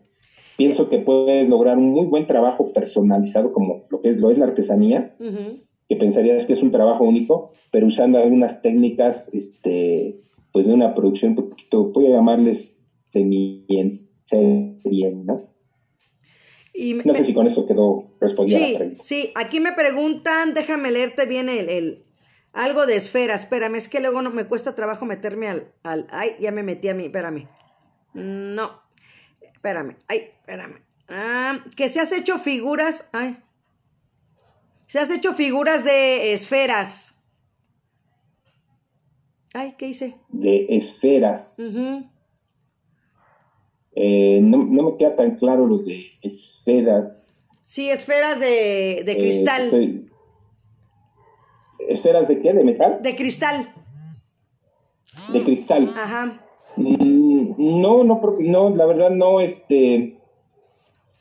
pienso 0.58 0.90
que 0.90 0.98
puedes 1.00 1.48
lograr 1.48 1.78
un 1.78 1.92
muy 1.92 2.08
buen 2.08 2.28
trabajo 2.28 2.74
personalizado 2.74 3.54
como 3.54 3.86
lo 3.90 4.02
que 4.02 4.10
es, 4.10 4.18
lo 4.18 4.32
es 4.32 4.38
la 4.38 4.46
artesanía, 4.46 5.16
que 5.88 5.96
pensarías 5.96 6.46
que 6.46 6.54
es 6.54 6.64
un 6.64 6.72
trabajo 6.72 7.06
único, 7.06 7.52
pero 7.72 7.88
usando 7.88 8.18
algunas 8.18 8.62
técnicas, 8.62 9.30
este, 9.34 10.20
pues 10.52 10.68
de 10.68 10.74
una 10.74 10.96
producción 10.96 11.36
un 11.38 11.50
poquito, 11.50 11.92
voy 11.92 12.08
a 12.08 12.16
llamarles 12.16 12.84
semi 13.10 13.66
¿no? 15.24 15.48
no 17.06 17.14
sé 17.14 17.24
si 17.24 17.34
con 17.34 17.48
eso 17.48 17.66
quedó 17.66 18.06
respondida 18.20 18.60
sí, 18.60 18.72
la 18.74 18.80
pregunta. 18.80 19.04
Sí, 19.04 19.32
aquí 19.36 19.60
me 19.60 19.72
preguntan, 19.72 20.54
déjame 20.54 20.92
leerte 20.92 21.26
bien 21.26 21.50
el, 21.50 21.70
el, 21.70 22.04
algo 22.54 22.86
de 22.86 22.96
esfera, 22.96 23.36
espérame, 23.36 23.76
es 23.76 23.88
que 23.88 24.00
luego 24.00 24.22
no 24.22 24.32
me 24.32 24.46
cuesta 24.46 24.76
trabajo 24.76 25.06
meterme 25.06 25.48
al, 25.48 25.72
al, 25.84 26.08
ay, 26.10 26.32
ya 26.40 26.52
me 26.52 26.64
metí 26.64 26.88
a 26.90 26.94
mí, 26.94 27.06
espérame. 27.06 27.48
No, 28.14 28.72
espérame, 29.68 29.98
ay, 30.08 30.32
espérame. 30.40 30.82
Ah, 31.10 31.60
que 31.76 31.90
se 31.90 32.00
has 32.00 32.12
hecho 32.14 32.40
figuras, 32.40 33.10
ay. 33.12 33.38
Se 34.88 35.00
has 35.00 35.12
hecho 35.12 35.34
figuras 35.34 35.84
de 35.84 36.34
esferas. 36.34 37.16
Ay, 39.54 39.76
¿qué 39.78 39.88
hice? 39.88 40.16
De 40.30 40.68
esferas. 40.70 41.62
Eh, 43.96 44.40
no, 44.42 44.60
me 44.60 44.96
queda 44.98 45.16
tan 45.16 45.36
claro 45.36 45.68
lo 45.68 45.80
de 45.80 46.06
esferas. 46.22 47.52
Sí, 47.64 47.90
esferas 47.90 48.40
de, 48.40 49.02
de 49.06 49.12
eh, 49.12 49.18
cristal. 49.18 50.10
¿Esferas 51.80 52.28
de 52.30 52.42
qué? 52.42 52.54
¿De 52.54 52.64
metal? 52.64 53.02
De 53.02 53.16
cristal. 53.16 53.74
De 55.34 55.44
cristal. 55.44 55.92
Ajá. 55.98 56.42
Mm, 56.78 57.37
no, 57.58 58.04
no, 58.04 58.22
no, 58.40 58.76
la 58.76 58.86
verdad 58.86 59.10
no, 59.10 59.40
este, 59.40 60.18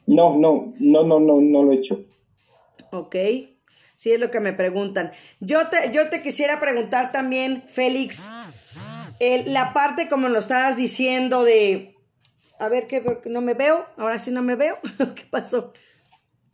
no, 0.07 0.39
no, 0.39 0.74
no, 0.78 1.05
no, 1.05 1.20
no, 1.20 1.41
no 1.41 1.62
lo 1.62 1.72
he 1.72 1.76
hecho. 1.76 2.05
Ok, 2.93 3.16
sí 3.95 4.12
es 4.12 4.20
lo 4.20 4.30
que 4.30 4.41
me 4.41 4.53
preguntan. 4.53 5.12
Yo 5.41 5.68
te, 5.68 5.93
yo 5.93 6.09
te 6.11 6.22
quisiera 6.22 6.61
preguntar 6.61 7.11
también, 7.11 7.62
Félix, 7.66 8.28
la 9.47 9.72
parte 9.72 10.09
como 10.09 10.28
lo 10.28 10.39
estabas 10.39 10.76
diciendo 10.76 11.43
de, 11.43 11.95
a 12.59 12.68
ver, 12.68 12.87
que 12.87 13.03
no 13.26 13.41
me 13.41 13.55
veo, 13.55 13.87
ahora 13.97 14.18
sí 14.18 14.30
no 14.30 14.43
me 14.43 14.57
veo, 14.57 14.76
¿qué 15.14 15.24
pasó? 15.30 15.72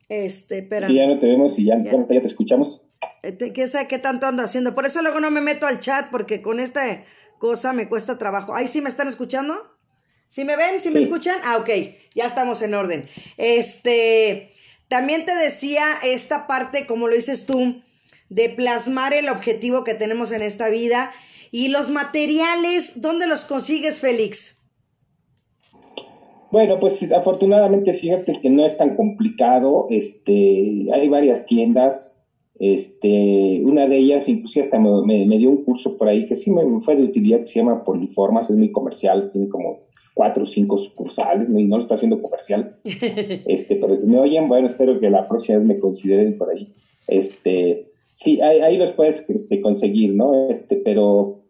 Este, 0.08 0.58
espera. 0.58 0.86
Sí, 0.86 0.94
ya 0.94 1.06
no 1.06 1.18
te 1.18 1.26
vemos 1.26 1.58
y 1.58 1.64
ya, 1.64 1.82
ya. 1.82 2.06
te 2.06 2.18
escuchamos. 2.18 2.88
Eh, 3.22 3.36
¿Qué, 3.36 3.68
¿Qué 3.88 3.98
tanto 3.98 4.26
ando 4.26 4.42
haciendo? 4.42 4.74
Por 4.74 4.86
eso 4.86 5.02
luego 5.02 5.20
no 5.20 5.30
me 5.30 5.40
meto 5.40 5.66
al 5.66 5.80
chat, 5.80 6.10
porque 6.10 6.42
con 6.42 6.60
este 6.60 7.04
cosa 7.38 7.72
me 7.72 7.88
cuesta 7.88 8.18
trabajo. 8.18 8.54
¿Ahí 8.54 8.68
sí 8.68 8.80
me 8.80 8.88
están 8.88 9.08
escuchando? 9.08 9.71
¿Sí 10.32 10.46
me 10.46 10.56
ven? 10.56 10.80
¿Sí, 10.80 10.88
me 10.90 11.00
escuchan? 11.00 11.36
Ah, 11.44 11.58
ok, 11.58 11.68
ya 12.14 12.24
estamos 12.24 12.62
en 12.62 12.72
orden. 12.72 13.04
Este, 13.36 14.50
también 14.88 15.26
te 15.26 15.34
decía 15.34 15.84
esta 16.02 16.46
parte, 16.46 16.86
como 16.86 17.06
lo 17.06 17.14
dices 17.14 17.44
tú, 17.44 17.82
de 18.30 18.48
plasmar 18.48 19.12
el 19.12 19.28
objetivo 19.28 19.84
que 19.84 19.92
tenemos 19.92 20.32
en 20.32 20.40
esta 20.40 20.70
vida 20.70 21.10
y 21.50 21.68
los 21.68 21.90
materiales, 21.90 23.02
¿dónde 23.02 23.26
los 23.26 23.44
consigues, 23.44 24.00
Félix? 24.00 24.58
Bueno, 26.50 26.80
pues 26.80 27.12
afortunadamente 27.12 27.92
fíjate 27.92 28.40
que 28.40 28.48
no 28.48 28.64
es 28.64 28.78
tan 28.78 28.96
complicado. 28.96 29.84
Este, 29.90 30.86
hay 30.94 31.10
varias 31.10 31.44
tiendas 31.44 32.16
Este, 32.58 33.60
una 33.64 33.86
de 33.86 33.98
ellas, 33.98 34.30
inclusive 34.30 34.64
hasta 34.64 34.78
me, 34.78 35.26
dio 35.36 35.50
un 35.50 35.62
curso 35.62 35.98
por 35.98 36.08
ahí 36.08 36.24
que 36.24 36.36
sí 36.36 36.50
me 36.50 36.62
fue 36.80 36.96
de 36.96 37.02
utilidad, 37.02 37.40
que 37.40 37.48
se 37.48 37.58
llama 37.58 37.84
Poliformas, 37.84 38.48
es 38.48 38.56
muy 38.56 38.72
comercial, 38.72 39.28
tiene 39.30 39.50
como 39.50 39.91
cuatro 40.14 40.42
o 40.42 40.46
cinco 40.46 40.78
sucursales, 40.78 41.48
y 41.48 41.64
no 41.64 41.76
lo 41.76 41.82
está 41.82 41.94
haciendo 41.94 42.20
comercial. 42.20 42.76
Este, 42.84 43.76
pero 43.76 43.96
si 43.96 44.02
me 44.02 44.18
oyen, 44.18 44.48
bueno, 44.48 44.66
espero 44.66 45.00
que 45.00 45.10
la 45.10 45.28
próxima 45.28 45.58
vez 45.58 45.66
me 45.66 45.78
consideren 45.78 46.38
por 46.38 46.50
ahí. 46.50 46.72
Este, 47.08 47.90
sí, 48.14 48.40
ahí, 48.40 48.76
los 48.78 48.92
puedes 48.92 49.28
este, 49.28 49.60
conseguir, 49.60 50.14
¿no? 50.14 50.48
Este, 50.48 50.76
pero, 50.76 51.40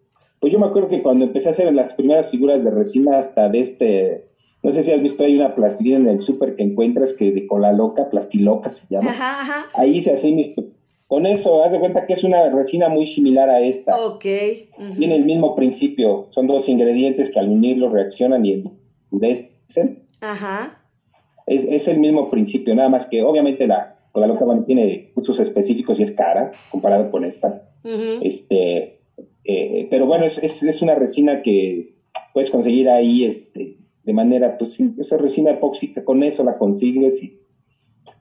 pues 0.41 0.53
yo 0.53 0.59
me 0.59 0.67
acuerdo 0.67 0.89
que 0.89 1.03
cuando 1.03 1.25
empecé 1.25 1.49
a 1.49 1.53
hacer 1.53 1.73
las 1.73 1.95
primeras 1.95 2.31
figuras 2.31 2.65
de 2.65 2.71
resina 2.71 3.19
hasta 3.19 3.49
de 3.49 3.61
este, 3.61 4.25
no 4.63 4.71
sé 4.71 4.83
si 4.83 4.93
has 4.93 5.03
visto, 5.03 5.25
hay 5.25 5.37
una 5.37 5.55
plastilina 5.55 5.99
en 5.99 6.09
el 6.09 6.21
súper 6.21 6.55
que 6.55 6.63
encuentras 6.63 7.15
que 7.15 7.33
de 7.33 7.47
cola 7.47 7.73
loca, 7.73 8.11
plastiloca 8.11 8.71
se 8.71 8.87
llama. 8.89 9.11
Ajá, 9.11 9.41
ajá, 9.41 9.67
Ahí 9.75 10.01
se 10.01 10.13
hace 10.13 10.33
mis 10.33 10.53
con 11.13 11.27
eso, 11.27 11.63
haz 11.63 11.73
de 11.73 11.79
cuenta 11.79 12.07
que 12.07 12.15
es 12.15 12.25
una 12.25 12.49
resina 12.49 12.89
muy 12.89 13.07
similar 13.07 13.51
a 13.51 13.61
esta. 13.61 13.95
Ok. 14.03 14.25
Tiene 14.97 15.15
el 15.15 15.27
mismo 15.27 15.55
principio. 15.55 16.29
Son 16.31 16.47
dos 16.47 16.71
ingredientes 16.71 17.29
que 17.29 17.39
al 17.39 17.51
unirlos 17.51 17.93
reaccionan 17.93 18.47
y 18.47 18.65
endurecen. 19.11 20.07
Ajá. 20.23 20.83
Es, 21.47 21.65
es, 21.65 21.87
el 21.87 22.01
mismo 22.01 22.31
principio, 22.31 22.75
nada 22.75 22.89
más 22.89 23.05
que 23.05 23.23
obviamente 23.23 23.67
la 23.67 23.99
la 24.15 24.27
loca 24.27 24.47
tiene 24.67 25.11
usos 25.15 25.39
específicos 25.39 26.01
y 26.01 26.05
es 26.05 26.13
cara 26.13 26.51
comparado 26.71 27.11
con 27.11 27.25
esta. 27.25 27.63
Este, 28.23 29.03
eh, 29.45 29.89
pero 29.91 30.07
bueno, 30.07 30.25
es, 30.25 30.39
es, 30.39 30.63
es, 30.63 30.81
una 30.81 30.95
resina 30.95 31.43
que 31.43 31.95
puedes 32.33 32.49
conseguir 32.49 32.89
ahí 32.89 33.27
este, 33.27 33.77
de 34.03 34.13
manera, 34.15 34.57
pues 34.57 34.73
sí, 34.73 34.95
esa 34.99 35.19
resina 35.19 35.51
epóxica, 35.51 36.07
con 36.07 36.23
eso 36.23 36.43
la 36.43 36.57
consigues 36.57 37.23
y 37.23 37.42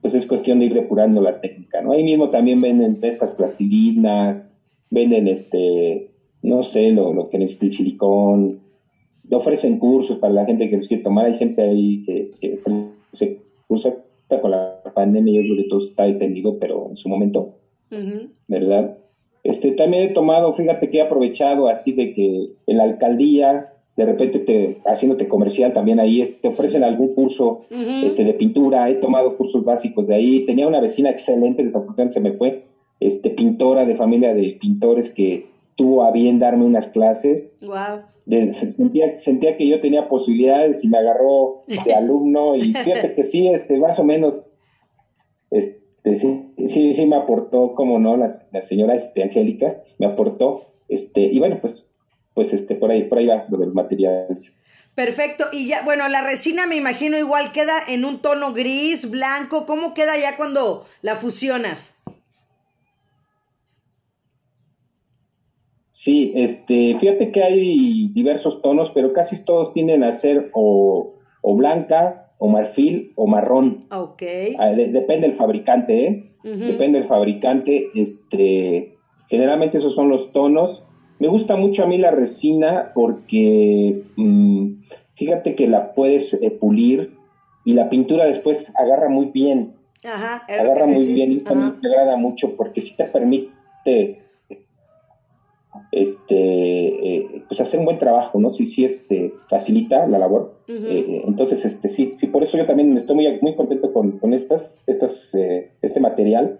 pues 0.01 0.13
es 0.13 0.25
cuestión 0.25 0.59
de 0.59 0.65
ir 0.65 0.73
depurando 0.73 1.21
la 1.21 1.41
técnica, 1.41 1.81
¿no? 1.81 1.91
Ahí 1.91 2.03
mismo 2.03 2.29
también 2.29 2.61
venden 2.61 2.99
estas 3.01 3.33
plastilinas, 3.33 4.47
venden 4.89 5.27
este, 5.27 6.11
no 6.41 6.63
sé, 6.63 6.91
lo, 6.91 7.13
lo 7.13 7.29
que 7.29 7.37
necesita 7.37 7.65
el 7.65 7.71
silicón, 7.71 8.59
ofrecen 9.31 9.79
cursos 9.79 10.17
para 10.17 10.33
la 10.33 10.45
gente 10.45 10.69
que 10.69 10.77
los 10.77 10.87
quiere 10.87 11.03
tomar, 11.03 11.25
hay 11.25 11.35
gente 11.35 11.61
ahí 11.61 12.03
que, 12.03 12.31
que 12.39 12.53
ofrece 12.55 13.39
cursos 13.67 13.93
con 14.41 14.51
la 14.51 14.81
pandemia, 14.95 15.41
yo 15.41 15.41
creo 15.41 15.63
que 15.63 15.69
todo 15.69 15.79
está 15.79 16.03
detenido, 16.03 16.57
pero 16.57 16.87
en 16.89 16.95
su 16.95 17.09
momento, 17.09 17.55
¿verdad? 18.47 18.97
Este, 19.43 19.71
también 19.71 20.03
he 20.03 20.09
tomado, 20.09 20.53
fíjate 20.53 20.89
que 20.89 20.99
he 20.99 21.01
aprovechado 21.01 21.67
así 21.67 21.91
de 21.91 22.13
que 22.13 22.51
en 22.67 22.77
la 22.77 22.83
alcaldía 22.83 23.73
de 23.97 24.05
repente 24.05 24.39
te, 24.39 24.81
haciéndote 24.85 25.27
comercial 25.27 25.73
también 25.73 25.99
ahí 25.99 26.23
te 26.41 26.47
ofrecen 26.47 26.83
algún 26.83 27.13
curso 27.13 27.65
este, 27.69 28.23
de 28.23 28.33
pintura, 28.33 28.89
he 28.89 28.95
tomado 28.95 29.37
cursos 29.37 29.63
básicos 29.63 30.07
de 30.07 30.15
ahí, 30.15 30.45
tenía 30.45 30.67
una 30.67 30.79
vecina 30.79 31.09
excelente, 31.09 31.63
desafortunadamente 31.63 32.13
se 32.13 32.19
me 32.21 32.33
fue, 32.33 32.65
este, 32.99 33.29
pintora 33.31 33.85
de 33.85 33.95
familia 33.95 34.33
de 34.33 34.57
pintores 34.59 35.09
que 35.09 35.47
tuvo 35.75 36.03
a 36.03 36.11
bien 36.11 36.39
darme 36.39 36.65
unas 36.65 36.87
clases. 36.87 37.57
Wow. 37.61 38.01
sentía, 38.51 39.19
sentía 39.19 39.57
que 39.57 39.67
yo 39.67 39.81
tenía 39.81 40.07
posibilidades 40.07 40.83
y 40.83 40.87
me 40.87 40.97
agarró 40.97 41.63
de 41.67 41.93
alumno 41.95 42.55
y 42.55 42.73
fíjate 42.73 43.13
que 43.13 43.23
sí, 43.23 43.47
este, 43.49 43.77
más 43.77 43.99
o 43.99 44.05
menos, 44.05 44.41
este, 45.49 46.15
sí, 46.15 46.53
sí, 46.67 46.93
sí 46.93 47.05
me 47.05 47.17
aportó, 47.17 47.75
como 47.75 47.99
no, 47.99 48.15
la, 48.15 48.31
la 48.53 48.61
señora 48.61 48.95
este, 48.95 49.23
Angélica 49.23 49.83
me 49.97 50.05
aportó, 50.05 50.67
este, 50.87 51.21
y 51.21 51.39
bueno, 51.39 51.57
pues 51.59 51.90
pues 52.33 52.53
este, 52.53 52.75
por 52.75 52.91
ahí, 52.91 53.03
por 53.03 53.17
ahí 53.17 53.27
va 53.27 53.45
lo 53.49 53.57
del 53.57 53.73
material. 53.73 54.27
Perfecto. 54.95 55.45
Y 55.51 55.67
ya, 55.67 55.83
bueno, 55.83 56.07
la 56.09 56.21
resina 56.21 56.67
me 56.67 56.75
imagino 56.75 57.17
igual 57.17 57.51
queda 57.51 57.73
en 57.87 58.05
un 58.05 58.21
tono 58.21 58.53
gris, 58.53 59.09
blanco. 59.09 59.65
¿Cómo 59.65 59.93
queda 59.93 60.17
ya 60.17 60.35
cuando 60.35 60.85
la 61.01 61.15
fusionas? 61.15 61.95
Sí, 65.91 66.33
este, 66.35 66.97
fíjate 66.97 67.31
que 67.31 67.43
hay 67.43 68.09
diversos 68.13 68.61
tonos, 68.61 68.89
pero 68.89 69.13
casi 69.13 69.45
todos 69.45 69.71
tienden 69.71 70.03
a 70.03 70.11
ser 70.13 70.49
o, 70.53 71.13
blanca, 71.43 72.33
o 72.39 72.47
marfil, 72.47 73.13
o 73.15 73.27
marrón. 73.27 73.85
Ok. 73.91 74.23
Ah, 74.57 74.69
depende 74.69 75.27
del 75.27 75.33
fabricante, 75.33 76.05
¿eh? 76.05 76.35
Depende 76.43 76.99
del 76.99 77.07
fabricante. 77.07 77.89
Este, 77.93 78.97
generalmente 79.29 79.77
esos 79.77 79.93
son 79.93 80.09
los 80.09 80.33
tonos. 80.33 80.87
Me 81.21 81.27
gusta 81.27 81.55
mucho 81.55 81.83
a 81.83 81.85
mí 81.85 81.99
la 81.99 82.09
resina 82.09 82.93
porque 82.95 84.05
mm, 84.15 84.71
fíjate 85.13 85.53
que 85.53 85.67
la 85.67 85.93
puedes 85.93 86.33
eh, 86.33 86.49
pulir 86.49 87.15
y 87.63 87.73
la 87.73 87.89
pintura 87.89 88.25
después 88.25 88.73
agarra 88.75 89.07
muy 89.07 89.27
bien. 89.27 89.75
Ajá, 90.03 90.43
agarra 90.49 90.87
muy 90.87 91.05
bien 91.13 91.31
y 91.33 91.35
me 91.35 91.73
agrada 91.87 92.17
mucho 92.17 92.55
porque 92.55 92.81
sí 92.81 92.97
te 92.97 93.03
permite 93.03 94.23
este 95.91 96.35
eh, 96.37 97.43
pues 97.47 97.61
hacer 97.61 97.81
un 97.81 97.85
buen 97.85 97.99
trabajo, 97.99 98.39
¿no? 98.39 98.49
Sí, 98.49 98.65
sí, 98.65 98.83
este, 98.83 99.31
facilita 99.47 100.07
la 100.07 100.17
labor. 100.17 100.55
Eh, 100.67 101.21
entonces, 101.27 101.63
este, 101.65 101.87
sí, 101.87 102.13
sí, 102.15 102.25
por 102.25 102.41
eso 102.41 102.57
yo 102.57 102.65
también 102.65 102.97
estoy 102.97 103.15
muy, 103.15 103.39
muy 103.41 103.55
contento 103.55 103.93
con, 103.93 104.17
con 104.17 104.33
estas, 104.33 104.79
estas, 104.87 105.37
este 105.83 105.99
material 105.99 106.57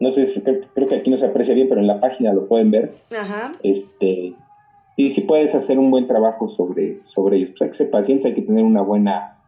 no 0.00 0.10
sé, 0.10 0.26
creo, 0.42 0.88
que 0.88 0.94
aquí 0.94 1.10
no 1.10 1.18
se 1.18 1.26
aprecia 1.26 1.54
bien, 1.54 1.68
pero 1.68 1.80
en 1.80 1.86
la 1.86 2.00
página 2.00 2.32
lo 2.32 2.46
pueden 2.46 2.70
ver. 2.70 2.94
Ajá. 3.16 3.52
Este, 3.62 4.34
y 4.96 5.10
si 5.10 5.20
puedes 5.20 5.54
hacer 5.54 5.78
un 5.78 5.90
buen 5.90 6.06
trabajo 6.06 6.48
sobre, 6.48 7.00
sobre 7.04 7.36
ellos. 7.36 7.50
Pues 7.50 7.62
hay 7.62 7.68
que 7.68 7.74
ser 7.74 7.90
paciente, 7.90 8.28
hay 8.28 8.34
que 8.34 8.42
tener 8.42 8.64
una 8.64 8.82
buena 8.82 9.38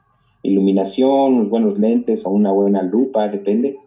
iluminación, 0.42 1.34
unos 1.34 1.48
buenos 1.48 1.78
lentes 1.78 2.26
o 2.26 2.30
una 2.30 2.52
buena 2.52 2.82
lupa, 2.82 3.28
depende. 3.28 3.78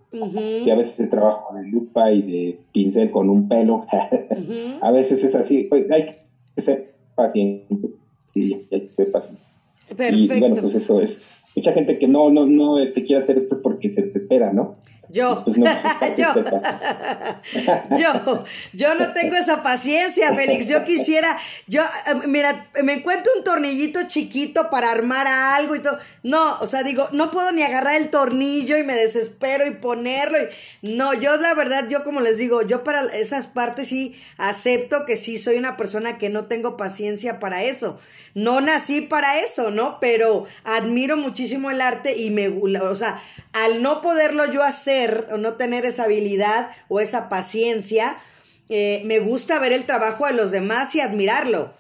Si 0.64 0.70
a 0.70 0.76
veces 0.76 1.00
el 1.02 1.10
trabajo 1.10 1.54
de 1.56 1.64
lupa 1.68 2.12
y 2.12 2.22
de 2.22 2.60
pincel 2.72 3.12
con 3.12 3.30
un 3.30 3.48
pelo, 3.50 3.86
a 4.82 4.92
veces 4.92 5.24
es 5.24 5.36
así. 5.36 5.64
Pues 5.64 5.92
hay 5.92 6.06
que 6.06 6.62
ser 6.62 6.96
pacientes. 7.16 7.94
Sí, 8.26 8.68
hay 8.72 8.82
que 8.82 8.90
ser 8.90 9.12
pacientes. 9.12 9.46
Perfecto. 9.90 10.36
Y 10.36 10.40
bueno, 10.40 10.56
pues 10.56 10.76
eso 10.76 11.02
es. 11.02 11.35
Mucha 11.56 11.72
gente 11.74 11.98
que 11.98 12.08
no, 12.08 12.30
no, 12.30 12.46
no 12.46 12.80
este, 12.80 13.04
quiere 13.04 13.22
hacer 13.22 13.38
esto 13.38 13.62
porque 13.62 13.90
se 13.90 14.02
desespera, 14.02 14.52
¿no? 14.52 14.76
Yo, 15.10 15.44
pues 15.46 15.58
pues 15.58 16.18
yo, 16.18 16.34
yo, 17.98 18.44
yo 18.74 18.96
no 18.96 19.14
tengo 19.14 19.36
esa 19.36 19.62
paciencia, 19.62 20.34
Félix. 20.34 20.68
Yo 20.68 20.84
quisiera, 20.84 21.38
yo, 21.68 21.84
eh, 21.84 22.28
mira, 22.28 22.68
me 22.84 22.94
encuentro 22.94 23.32
un 23.38 23.44
tornillito 23.44 24.00
chiquito 24.08 24.70
para 24.70 24.92
armar 24.92 25.28
algo 25.28 25.76
y 25.76 25.80
todo. 25.80 26.00
No, 26.24 26.58
o 26.60 26.68
sea, 26.68 26.84
digo, 26.84 27.08
no 27.12 27.32
puedo 27.32 27.52
ni 27.52 27.62
agarrar 27.62 27.96
el 27.96 28.10
tornillo 28.10 28.78
y 28.78 28.84
me 28.84 28.96
desespero 28.96 29.68
y 29.68 29.72
ponerlo. 29.72 30.38
Y... 30.82 30.96
No, 30.96 31.14
yo 31.14 31.38
la 31.38 31.54
verdad, 31.54 31.88
yo 31.88 32.04
como 32.04 32.22
les 32.22 32.38
digo, 32.38 32.64
yo 32.64 32.84
para 32.84 33.06
esas 33.16 33.48
partes 33.48 33.88
sí 33.88 34.16
acepto 34.38 35.06
que 35.06 35.18
sí 35.18 35.38
soy 35.38 35.58
una 35.58 35.78
persona 35.78 36.18
que 36.18 36.30
no 36.30 36.46
tengo 36.46 36.78
paciencia 36.78 37.40
para 37.40 37.64
eso. 37.64 38.00
No 38.34 38.60
nací 38.60 39.00
para 39.00 39.40
eso, 39.40 39.72
¿no? 39.72 39.98
Pero 40.02 40.46
admiro 40.66 41.16
muchísimo 41.16 41.45
el 41.52 41.82
arte 41.82 42.18
y 42.18 42.30
me, 42.30 42.48
o 42.48 42.96
sea, 42.96 43.20
al 43.54 43.82
no 43.82 44.02
poderlo 44.02 44.52
yo 44.52 44.64
hacer 44.64 45.28
o 45.32 45.38
no 45.38 45.54
tener 45.54 45.86
esa 45.86 46.04
habilidad 46.04 46.70
o 46.90 47.00
esa 47.00 47.30
paciencia, 47.30 48.18
eh, 48.70 49.02
me 49.06 49.20
gusta 49.20 49.60
ver 49.60 49.74
el 49.74 49.86
trabajo 49.86 50.26
de 50.26 50.34
los 50.34 50.52
demás 50.52 50.96
y 50.96 51.02
admirarlo. 51.02 51.74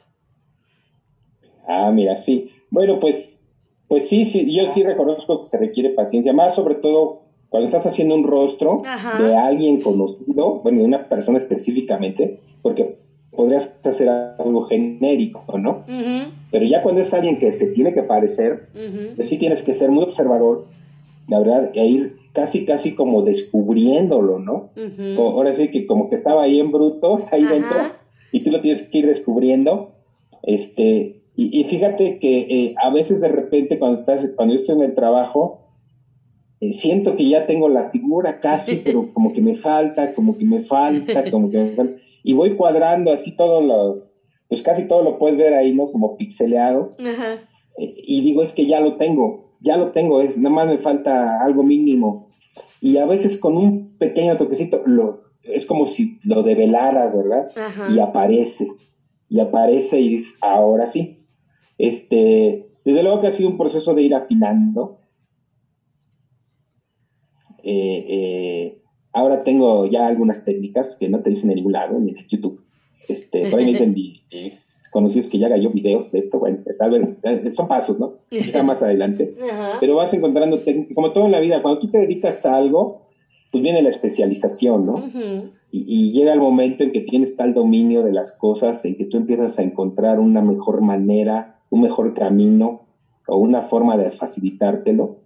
Ah, 1.67 1.91
mira, 1.91 2.15
sí. 2.15 2.51
Bueno, 2.69 2.99
pues, 2.99 3.41
pues 3.87 4.07
sí, 4.07 4.25
sí, 4.25 4.53
yo 4.53 4.67
sí 4.67 4.83
reconozco 4.83 5.39
que 5.39 5.47
se 5.47 5.57
requiere 5.57 5.89
paciencia, 5.89 6.33
más 6.33 6.55
sobre 6.55 6.75
todo 6.75 7.23
cuando 7.49 7.65
estás 7.65 7.85
haciendo 7.85 8.15
un 8.15 8.25
rostro 8.25 8.83
de 9.19 9.35
alguien 9.35 9.79
conocido, 9.79 10.61
bueno, 10.61 10.79
de 10.79 10.85
una 10.85 11.07
persona 11.07 11.37
específicamente, 11.37 12.41
porque 12.61 12.99
podrías 13.31 13.77
hacer 13.83 14.09
algo 14.09 14.63
genérico, 14.63 15.45
¿no? 15.57 15.85
Pero 16.51 16.65
ya 16.65 16.81
cuando 16.81 17.01
es 17.01 17.13
alguien 17.13 17.39
que 17.39 17.51
se 17.51 17.67
tiene 17.71 17.93
que 17.93 18.03
parecer, 18.03 18.69
pues 19.15 19.27
sí 19.27 19.37
tienes 19.37 19.63
que 19.63 19.73
ser 19.73 19.91
muy 19.91 20.03
observador 20.03 20.65
la 21.27 21.39
verdad, 21.39 21.71
e 21.73 21.85
ir 21.85 22.17
casi, 22.33 22.65
casi 22.65 22.93
como 22.93 23.23
descubriéndolo, 23.23 24.39
¿no? 24.39 24.69
ahora 25.17 25.53
sí 25.53 25.69
que 25.69 25.85
como 25.85 26.09
que 26.09 26.15
estaba 26.15 26.43
ahí 26.43 26.59
en 26.59 26.71
bruto, 26.71 27.17
ahí 27.31 27.43
dentro, 27.43 27.77
y 28.31 28.41
tú 28.41 28.51
lo 28.51 28.61
tienes 28.61 28.83
que 28.83 28.99
ir 28.99 29.07
descubriendo. 29.07 29.93
Este, 30.43 31.23
y, 31.35 31.63
fíjate 31.65 32.19
que 32.19 32.39
eh, 32.39 32.75
a 32.81 32.89
veces 32.91 33.19
de 33.19 33.27
repente 33.27 33.79
cuando 33.79 33.99
estás, 33.99 34.31
cuando 34.35 34.53
yo 34.53 34.59
estoy 34.59 34.75
en 34.75 34.83
el 34.83 34.93
trabajo, 34.93 35.61
eh, 36.61 36.71
siento 36.71 37.15
que 37.15 37.27
ya 37.27 37.45
tengo 37.47 37.67
la 37.67 37.89
figura 37.89 38.39
casi, 38.39 38.75
pero 38.85 39.11
como 39.13 39.33
que 39.33 39.41
me 39.41 39.55
falta, 39.55 40.13
como 40.13 40.37
que 40.37 40.45
me 40.45 40.59
falta, 40.59 41.29
como 41.31 41.49
que 41.49 41.57
me 41.57 41.71
falta. 41.71 41.95
Y 42.23 42.33
voy 42.33 42.51
cuadrando 42.51 43.11
así 43.11 43.35
todo 43.35 43.61
lo, 43.61 44.07
pues 44.47 44.61
casi 44.61 44.87
todo 44.87 45.03
lo 45.03 45.17
puedes 45.17 45.37
ver 45.37 45.53
ahí, 45.53 45.73
¿no? 45.73 45.91
Como 45.91 46.17
pixeleado. 46.17 46.91
Eh, 47.77 47.93
y 47.97 48.21
digo, 48.21 48.41
es 48.41 48.53
que 48.53 48.65
ya 48.65 48.79
lo 48.79 48.93
tengo 48.93 49.45
ya 49.65 49.77
lo 49.77 49.91
tengo, 49.91 50.21
es, 50.21 50.37
nada 50.37 50.53
más 50.53 50.67
me 50.67 50.77
falta 50.77 51.43
algo 51.43 51.63
mínimo. 51.63 52.29
Y 52.81 52.97
a 52.97 53.05
veces 53.05 53.37
con 53.37 53.57
un 53.57 53.97
pequeño 53.97 54.37
toquecito, 54.37 54.83
lo, 54.85 55.23
es 55.41 55.65
como 55.65 55.87
si 55.87 56.19
lo 56.23 56.43
develaras, 56.43 57.17
¿verdad? 57.17 57.51
Y 57.89 57.99
aparece, 57.99 58.67
y 59.27 59.39
aparece 59.39 59.99
y 59.99 60.23
ahora 60.41 60.85
sí. 60.85 61.25
Este, 61.79 62.69
desde 62.85 63.01
luego 63.03 63.21
que 63.21 63.27
ha 63.27 63.31
sido 63.31 63.49
un 63.49 63.57
proceso 63.57 63.95
de 63.95 64.03
ir 64.03 64.13
afinando. 64.13 64.99
Eh, 67.63 68.05
eh, 68.07 68.81
ahora 69.11 69.43
tengo 69.43 69.87
ya 69.87 70.05
algunas 70.05 70.45
técnicas 70.45 70.95
que 70.95 71.09
no 71.09 71.21
te 71.21 71.31
dicen 71.31 71.49
en 71.49 71.55
ningún 71.55 71.73
lado, 71.73 71.99
ni 71.99 72.11
en 72.11 72.27
YouTube. 72.27 72.64
Este, 73.07 73.45
por 73.49 73.59
ahí 73.59 73.65
me 73.65 73.71
dicen 73.71 73.93
mis 73.93 74.89
conocidos 74.91 75.27
que 75.27 75.39
ya 75.39 75.47
haga 75.47 75.57
yo 75.57 75.71
videos 75.71 76.11
de 76.11 76.19
esto, 76.19 76.39
bueno, 76.39 76.59
tal 76.79 76.91
vez 76.91 77.09
eh, 77.23 77.51
son 77.51 77.67
pasos, 77.67 77.99
¿no? 77.99 78.19
Quizá 78.29 78.63
más 78.63 78.81
adelante. 78.81 79.35
Pero 79.79 79.95
vas 79.95 80.13
encontrando 80.13 80.59
como 80.93 81.11
todo 81.11 81.25
en 81.25 81.31
la 81.31 81.39
vida, 81.39 81.61
cuando 81.61 81.79
tú 81.79 81.89
te 81.89 81.99
dedicas 81.99 82.45
a 82.45 82.55
algo, 82.55 83.01
pues 83.51 83.61
viene 83.61 83.81
la 83.81 83.89
especialización, 83.89 84.85
¿no? 84.85 85.03
y, 85.71 86.11
llega 86.11 86.31
el 86.33 86.39
momento 86.39 86.83
en 86.83 86.91
que 86.91 87.01
tienes 87.01 87.35
tal 87.35 87.53
dominio 87.53 88.03
de 88.03 88.13
las 88.13 88.31
cosas, 88.31 88.85
en 88.85 88.95
que 88.95 89.05
tú 89.05 89.17
empiezas 89.17 89.59
a 89.59 89.63
encontrar 89.63 90.19
una 90.19 90.41
mejor 90.41 90.81
manera, 90.81 91.59
un 91.69 91.81
mejor 91.81 92.13
camino 92.13 92.85
o 93.27 93.37
una 93.37 93.61
forma 93.61 93.97
de 93.97 94.09
facilitártelo. 94.11 95.17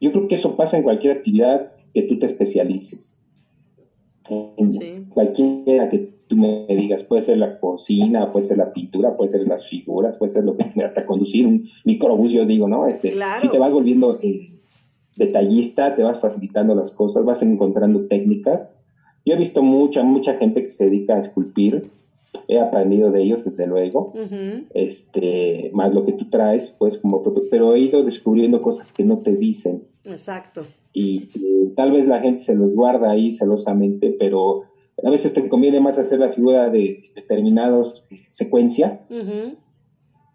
Yo 0.00 0.12
creo 0.12 0.28
que 0.28 0.36
eso 0.36 0.56
pasa 0.56 0.78
en 0.78 0.82
cualquier 0.82 1.18
actividad 1.18 1.72
que 1.92 2.02
tú 2.02 2.18
te 2.18 2.26
especialices. 2.26 3.18
En 4.28 5.10
cualquiera 5.10 5.88
que 5.88 6.14
tú 6.28 6.36
me 6.36 6.66
digas, 6.68 7.04
puede 7.04 7.22
ser 7.22 7.38
la 7.38 7.58
cocina, 7.58 8.32
puede 8.32 8.46
ser 8.46 8.58
la 8.58 8.72
pintura, 8.72 9.16
puede 9.16 9.30
ser 9.30 9.46
las 9.46 9.66
figuras, 9.66 10.16
puede 10.16 10.32
ser 10.32 10.44
lo 10.44 10.56
que 10.56 10.64
hasta 10.82 11.06
conducir 11.06 11.46
un 11.46 11.68
microbús, 11.84 12.32
yo 12.32 12.46
digo, 12.46 12.68
¿no? 12.68 12.86
Este, 12.86 13.14
Si 13.40 13.48
te 13.48 13.58
vas 13.58 13.72
volviendo 13.72 14.18
eh, 14.22 14.52
detallista, 15.16 15.94
te 15.94 16.02
vas 16.02 16.20
facilitando 16.20 16.74
las 16.74 16.92
cosas, 16.92 17.24
vas 17.24 17.42
encontrando 17.42 18.06
técnicas. 18.06 18.74
Yo 19.24 19.34
he 19.34 19.38
visto 19.38 19.62
mucha, 19.62 20.02
mucha 20.02 20.34
gente 20.34 20.62
que 20.62 20.68
se 20.68 20.86
dedica 20.86 21.14
a 21.14 21.20
esculpir, 21.20 21.90
he 22.48 22.58
aprendido 22.58 23.10
de 23.10 23.22
ellos 23.22 23.44
desde 23.44 23.66
luego, 23.66 24.12
este, 24.74 25.70
más 25.74 25.94
lo 25.94 26.04
que 26.04 26.12
tú 26.12 26.28
traes, 26.28 26.70
pues 26.70 26.98
como, 26.98 27.22
pero 27.50 27.74
he 27.74 27.80
ido 27.80 28.02
descubriendo 28.02 28.62
cosas 28.62 28.92
que 28.92 29.04
no 29.04 29.18
te 29.18 29.36
dicen. 29.36 29.84
Exacto. 30.04 30.64
Y, 30.92 31.28
tal 31.74 31.92
vez 31.92 32.06
la 32.06 32.20
gente 32.20 32.42
se 32.42 32.54
los 32.54 32.74
guarda 32.74 33.10
ahí 33.10 33.32
celosamente, 33.32 34.14
pero 34.18 34.64
a 35.04 35.10
veces 35.10 35.34
te 35.34 35.48
conviene 35.48 35.80
más 35.80 35.98
hacer 35.98 36.20
la 36.20 36.32
figura 36.32 36.70
de 36.70 37.10
determinados 37.14 38.06
secuencia 38.28 39.04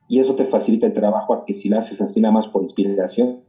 y 0.09 0.19
eso 0.19 0.35
te 0.35 0.45
facilita 0.45 0.87
el 0.87 0.93
trabajo 0.93 1.33
a 1.33 1.45
que 1.45 1.53
si 1.53 1.69
la 1.69 1.79
haces 1.79 2.01
así 2.01 2.21
nada 2.21 2.33
más 2.33 2.47
por 2.47 2.63
inspiración, 2.63 3.41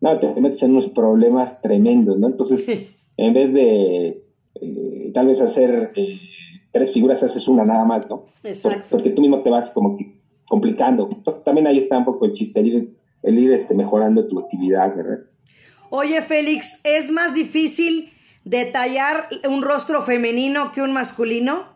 no, 0.00 0.18
te 0.18 0.28
metes 0.40 0.62
en 0.62 0.72
unos 0.72 0.88
problemas 0.88 1.62
tremendos, 1.62 2.18
¿no? 2.18 2.26
Entonces, 2.26 2.68
en 3.16 3.34
vez 3.34 3.52
de 3.52 4.24
eh, 4.56 5.10
tal 5.14 5.28
vez 5.28 5.40
hacer 5.40 5.92
eh, 5.94 6.18
tres 6.72 6.92
figuras, 6.92 7.22
haces 7.22 7.46
una 7.46 7.64
nada 7.64 7.84
más, 7.84 8.08
¿no? 8.08 8.26
Exacto. 8.42 8.84
porque 8.90 9.10
tú 9.10 9.22
mismo 9.22 9.42
te 9.42 9.50
vas 9.50 9.70
como 9.70 9.96
que 9.96 10.20
complicando. 10.48 11.08
Entonces, 11.10 11.44
también 11.44 11.66
ahí 11.66 11.78
está 11.78 11.98
un 11.98 12.04
poco 12.04 12.24
el 12.24 12.32
chiste, 12.32 12.60
el 12.60 12.66
ir, 12.66 12.96
el 13.22 13.38
ir 13.38 13.52
este, 13.52 13.74
mejorando 13.74 14.26
tu 14.26 14.40
actividad, 14.40 14.94
¿verdad? 14.96 15.20
Oye, 15.90 16.20
Félix, 16.20 16.80
¿es 16.84 17.10
más 17.10 17.34
difícil 17.34 18.11
detallar 18.44 19.28
un 19.48 19.62
rostro 19.62 20.02
femenino 20.02 20.72
que 20.72 20.82
un 20.82 20.92
masculino? 20.92 21.72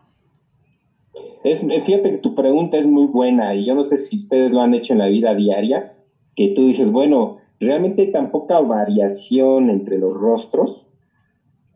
Es, 1.43 1.61
fíjate 1.61 2.11
que 2.11 2.17
tu 2.17 2.35
pregunta 2.35 2.77
es 2.77 2.85
muy 2.85 3.05
buena 3.05 3.55
y 3.55 3.65
yo 3.65 3.75
no 3.75 3.83
sé 3.83 3.97
si 3.97 4.17
ustedes 4.17 4.51
lo 4.51 4.61
han 4.61 4.73
hecho 4.73 4.93
en 4.93 4.99
la 4.99 5.07
vida 5.07 5.33
diaria, 5.33 5.93
que 6.35 6.49
tú 6.49 6.67
dices, 6.67 6.91
bueno, 6.91 7.37
realmente 7.59 8.03
hay 8.03 8.11
tan 8.11 8.31
poca 8.31 8.59
variación 8.59 9.69
entre 9.69 9.97
los 9.97 10.13
rostros, 10.13 10.87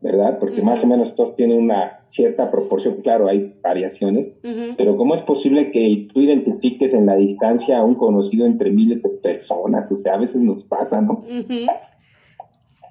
¿verdad? 0.00 0.38
Porque 0.38 0.62
más 0.62 0.82
o 0.84 0.86
menos 0.86 1.14
todos 1.14 1.36
tienen 1.36 1.58
una 1.58 2.04
cierta 2.08 2.50
proporción, 2.50 2.96
claro, 3.02 3.28
hay 3.28 3.54
variaciones, 3.62 4.36
pero 4.76 4.96
¿cómo 4.96 5.14
es 5.14 5.22
posible 5.22 5.70
que 5.70 6.08
tú 6.12 6.20
identifiques 6.20 6.92
en 6.92 7.06
la 7.06 7.16
distancia 7.16 7.78
a 7.78 7.84
un 7.84 7.94
conocido 7.94 8.44
entre 8.44 8.70
miles 8.70 9.02
de 9.02 9.10
personas? 9.10 9.90
O 9.90 9.96
sea, 9.96 10.14
a 10.14 10.18
veces 10.18 10.42
nos 10.42 10.64
pasa, 10.64 11.00
¿no? 11.00 11.18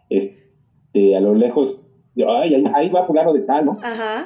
Este, 0.10 1.16
a 1.16 1.22
lo 1.22 1.36
lejos, 1.36 1.91
ay, 2.16 2.64
ahí, 2.74 2.90
va 2.90 3.06
fulano 3.06 3.34
de 3.34 3.42
tal, 3.42 3.66
¿no? 3.66 3.78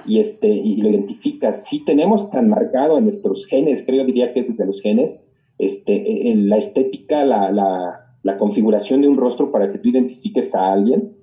Y, 0.05 0.19
este, 0.19 0.47
y 0.47 0.77
lo 0.77 0.89
identificas. 0.89 1.65
Si 1.65 1.86
tenemos 1.86 2.31
tan 2.31 2.49
marcado 2.49 2.97
en 2.97 3.05
nuestros 3.05 3.45
genes, 3.45 3.83
creo 3.86 4.05
diría 4.05 4.33
que 4.33 4.39
es 4.39 4.49
desde 4.49 4.65
los 4.65 4.81
genes, 4.81 5.23
este, 5.57 6.31
en 6.31 6.49
la 6.49 6.57
estética, 6.57 7.23
la, 7.23 7.51
la 7.51 8.05
la 8.25 8.38
configuración 8.38 9.03
de 9.03 9.07
un 9.07 9.17
rostro 9.17 9.51
para 9.51 9.71
que 9.71 9.77
tú 9.77 9.89
identifiques 9.89 10.55
a 10.55 10.73
alguien, 10.73 11.15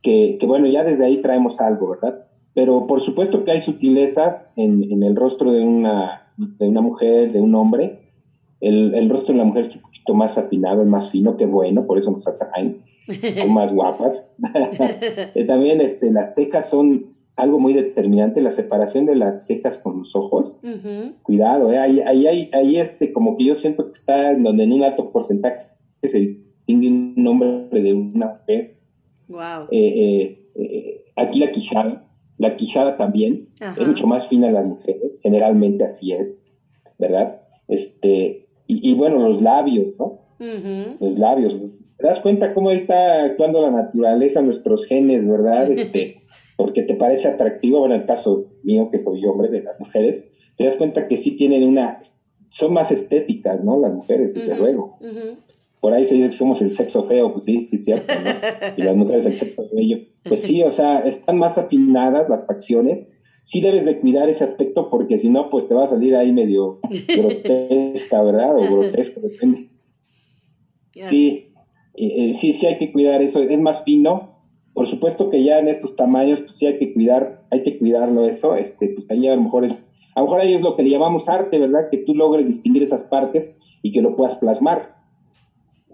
que, 0.00 0.38
bueno, 0.46 0.66
ya 0.66 0.82
desde 0.82 1.04
ahí 1.04 1.18
traemos 1.18 1.60
algo, 1.60 1.90
¿verdad? 1.90 2.24
Pero 2.54 2.86
por 2.86 3.02
supuesto 3.02 3.44
que 3.44 3.50
hay 3.50 3.60
sutilezas 3.60 4.50
en, 4.56 5.02
el 5.02 5.14
rostro 5.14 5.52
de 5.52 5.62
una, 5.62 6.32
de 6.38 6.66
una 6.66 6.80
mujer, 6.80 7.32
de 7.32 7.40
un 7.42 7.54
hombre. 7.54 8.00
El, 8.62 9.10
rostro 9.10 9.34
de 9.34 9.40
la 9.40 9.44
mujer 9.44 9.66
es 9.66 9.76
un 9.76 9.82
poquito 9.82 10.14
más 10.14 10.38
afinado, 10.38 10.80
es 10.80 10.88
más 10.88 11.10
fino, 11.10 11.36
que 11.36 11.44
bueno, 11.44 11.86
por 11.86 11.98
eso 11.98 12.10
nos 12.10 12.26
atraen, 12.26 12.82
son 13.06 13.52
más 13.52 13.72
guapas. 13.74 14.28
Eh, 15.34 15.44
también 15.44 15.80
este, 15.80 16.10
las 16.10 16.34
cejas 16.34 16.68
son 16.68 17.14
algo 17.36 17.58
muy 17.58 17.72
determinante, 17.72 18.40
la 18.40 18.50
separación 18.50 19.06
de 19.06 19.16
las 19.16 19.46
cejas 19.46 19.78
con 19.78 19.98
los 19.98 20.14
ojos. 20.14 20.58
Cuidado, 21.22 21.72
¿eh? 21.72 21.78
ahí, 21.78 22.00
ahí, 22.00 22.50
ahí, 22.52 22.76
este, 22.76 23.12
como 23.12 23.36
que 23.36 23.44
yo 23.44 23.54
siento 23.54 23.86
que 23.86 23.92
está 23.92 24.32
en 24.32 24.42
donde 24.42 24.64
en 24.64 24.72
un 24.72 24.84
alto 24.84 25.10
porcentaje 25.10 25.72
se 26.08 26.18
distingue 26.18 26.88
un 26.88 27.14
nombre 27.16 27.68
de 27.70 27.92
una 27.92 28.28
mujer. 28.28 28.76
Wow. 29.28 29.68
Eh, 29.70 29.78
eh, 29.78 30.50
eh, 30.54 31.04
aquí 31.16 31.38
la 31.38 31.50
quijada, 31.50 32.08
la 32.38 32.56
quijada 32.56 32.96
también 32.96 33.48
es 33.78 33.86
mucho 33.86 34.06
más 34.06 34.26
fina 34.26 34.48
en 34.48 34.54
las 34.54 34.66
mujeres, 34.66 35.20
generalmente 35.22 35.84
así 35.84 36.12
es, 36.12 36.44
¿verdad? 36.98 37.40
Este, 37.68 38.48
y, 38.66 38.94
bueno, 38.94 39.18
los 39.18 39.42
labios, 39.42 39.96
¿no? 39.98 40.20
Los 40.38 41.18
labios. 41.18 41.56
¿Te 42.02 42.08
das 42.08 42.20
cuenta 42.20 42.52
cómo 42.52 42.70
está 42.70 43.24
actuando 43.24 43.62
la 43.62 43.70
naturaleza, 43.70 44.42
nuestros 44.42 44.84
genes, 44.84 45.26
¿verdad? 45.26 45.70
Este, 45.70 46.22
porque 46.56 46.82
te 46.82 46.94
parece 46.94 47.28
atractivo, 47.28 47.80
bueno, 47.80 47.94
en 47.94 48.02
el 48.02 48.06
caso 48.06 48.52
mío, 48.62 48.90
que 48.90 48.98
soy 48.98 49.24
hombre 49.24 49.48
de 49.48 49.62
las 49.62 49.80
mujeres, 49.80 50.28
te 50.56 50.64
das 50.64 50.76
cuenta 50.76 51.08
que 51.08 51.16
sí 51.16 51.36
tienen 51.36 51.66
una, 51.66 51.98
son 52.50 52.74
más 52.74 52.92
estéticas, 52.92 53.64
¿no? 53.64 53.80
Las 53.80 53.94
mujeres, 53.94 54.34
desde 54.34 54.56
luego 54.56 54.98
por 55.82 55.92
ahí 55.92 56.04
se 56.04 56.14
dice 56.14 56.28
que 56.28 56.36
somos 56.36 56.62
el 56.62 56.70
sexo 56.70 57.08
feo, 57.08 57.32
pues 57.32 57.42
sí, 57.42 57.60
sí, 57.60 57.76
cierto, 57.76 58.14
¿no? 58.14 58.30
Y 58.76 58.82
las 58.82 58.94
mujeres 58.94 59.26
el 59.26 59.34
sexo 59.34 59.68
bello. 59.72 59.98
Pues 60.22 60.42
sí, 60.42 60.62
o 60.62 60.70
sea, 60.70 61.00
están 61.00 61.38
más 61.38 61.58
afinadas 61.58 62.28
las 62.28 62.46
facciones. 62.46 63.08
Sí 63.42 63.60
debes 63.60 63.84
de 63.84 63.98
cuidar 63.98 64.28
ese 64.28 64.44
aspecto 64.44 64.90
porque 64.90 65.18
si 65.18 65.28
no, 65.28 65.50
pues 65.50 65.66
te 65.66 65.74
va 65.74 65.82
a 65.82 65.88
salir 65.88 66.14
ahí 66.14 66.32
medio 66.32 66.78
grotesca, 67.08 68.22
¿verdad? 68.22 68.54
O 68.58 68.60
grotesco, 68.60 69.22
depende. 69.22 69.70
Sí, 71.10 71.51
sí, 71.94 72.52
sí 72.52 72.66
hay 72.66 72.78
que 72.78 72.92
cuidar 72.92 73.22
eso. 73.22 73.40
Es 73.42 73.60
más 73.60 73.84
fino. 73.84 74.32
Por 74.74 74.86
supuesto 74.86 75.28
que 75.28 75.44
ya 75.44 75.58
en 75.58 75.68
estos 75.68 75.96
tamaños, 75.96 76.40
pues 76.40 76.56
sí 76.56 76.66
hay 76.66 76.78
que 76.78 76.94
cuidar, 76.94 77.44
hay 77.50 77.62
que 77.62 77.78
cuidarlo 77.78 78.26
eso. 78.26 78.56
Este, 78.56 78.88
pues 78.88 79.10
ahí 79.10 79.28
a 79.28 79.36
lo 79.36 79.42
mejor 79.42 79.64
es, 79.64 79.90
a 80.14 80.20
lo 80.20 80.26
mejor 80.26 80.40
ahí 80.40 80.54
es 80.54 80.62
lo 80.62 80.76
que 80.76 80.82
le 80.82 80.90
llamamos 80.90 81.28
arte, 81.28 81.58
¿verdad? 81.58 81.88
Que 81.90 81.98
tú 81.98 82.14
logres 82.14 82.46
distinguir 82.46 82.82
esas 82.82 83.02
partes 83.02 83.56
y 83.82 83.92
que 83.92 84.00
lo 84.00 84.16
puedas 84.16 84.36
plasmar. 84.36 84.96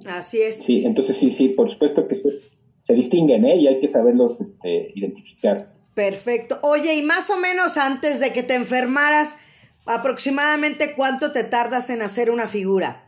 Así 0.06 0.40
es. 0.40 0.58
Sí, 0.58 0.84
entonces 0.84 1.16
sí, 1.16 1.30
sí, 1.30 1.48
por 1.48 1.68
supuesto 1.68 2.06
que 2.06 2.14
se, 2.14 2.94
distinguen, 2.94 3.44
¿eh? 3.44 3.56
Y 3.56 3.66
hay 3.66 3.80
que 3.80 3.88
saberlos 3.88 4.40
este, 4.40 4.92
identificar. 4.94 5.72
Perfecto. 5.94 6.58
Oye, 6.62 6.94
y 6.94 7.02
más 7.02 7.30
o 7.30 7.36
menos 7.36 7.76
antes 7.76 8.20
de 8.20 8.32
que 8.32 8.44
te 8.44 8.54
enfermaras, 8.54 9.38
aproximadamente 9.88 10.94
cuánto 10.94 11.32
te 11.32 11.44
tardas 11.44 11.90
en 11.90 12.02
hacer 12.02 12.30
una 12.30 12.46
figura? 12.46 13.07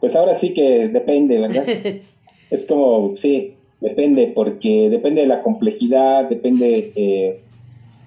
Pues 0.00 0.16
ahora 0.16 0.34
sí 0.34 0.54
que 0.54 0.88
depende, 0.88 1.38
¿verdad? 1.38 1.64
es 2.50 2.64
como, 2.66 3.16
sí, 3.16 3.54
depende, 3.80 4.32
porque 4.34 4.90
depende 4.90 5.22
de 5.22 5.26
la 5.26 5.42
complejidad, 5.42 6.28
depende 6.28 6.92
eh, 6.94 7.40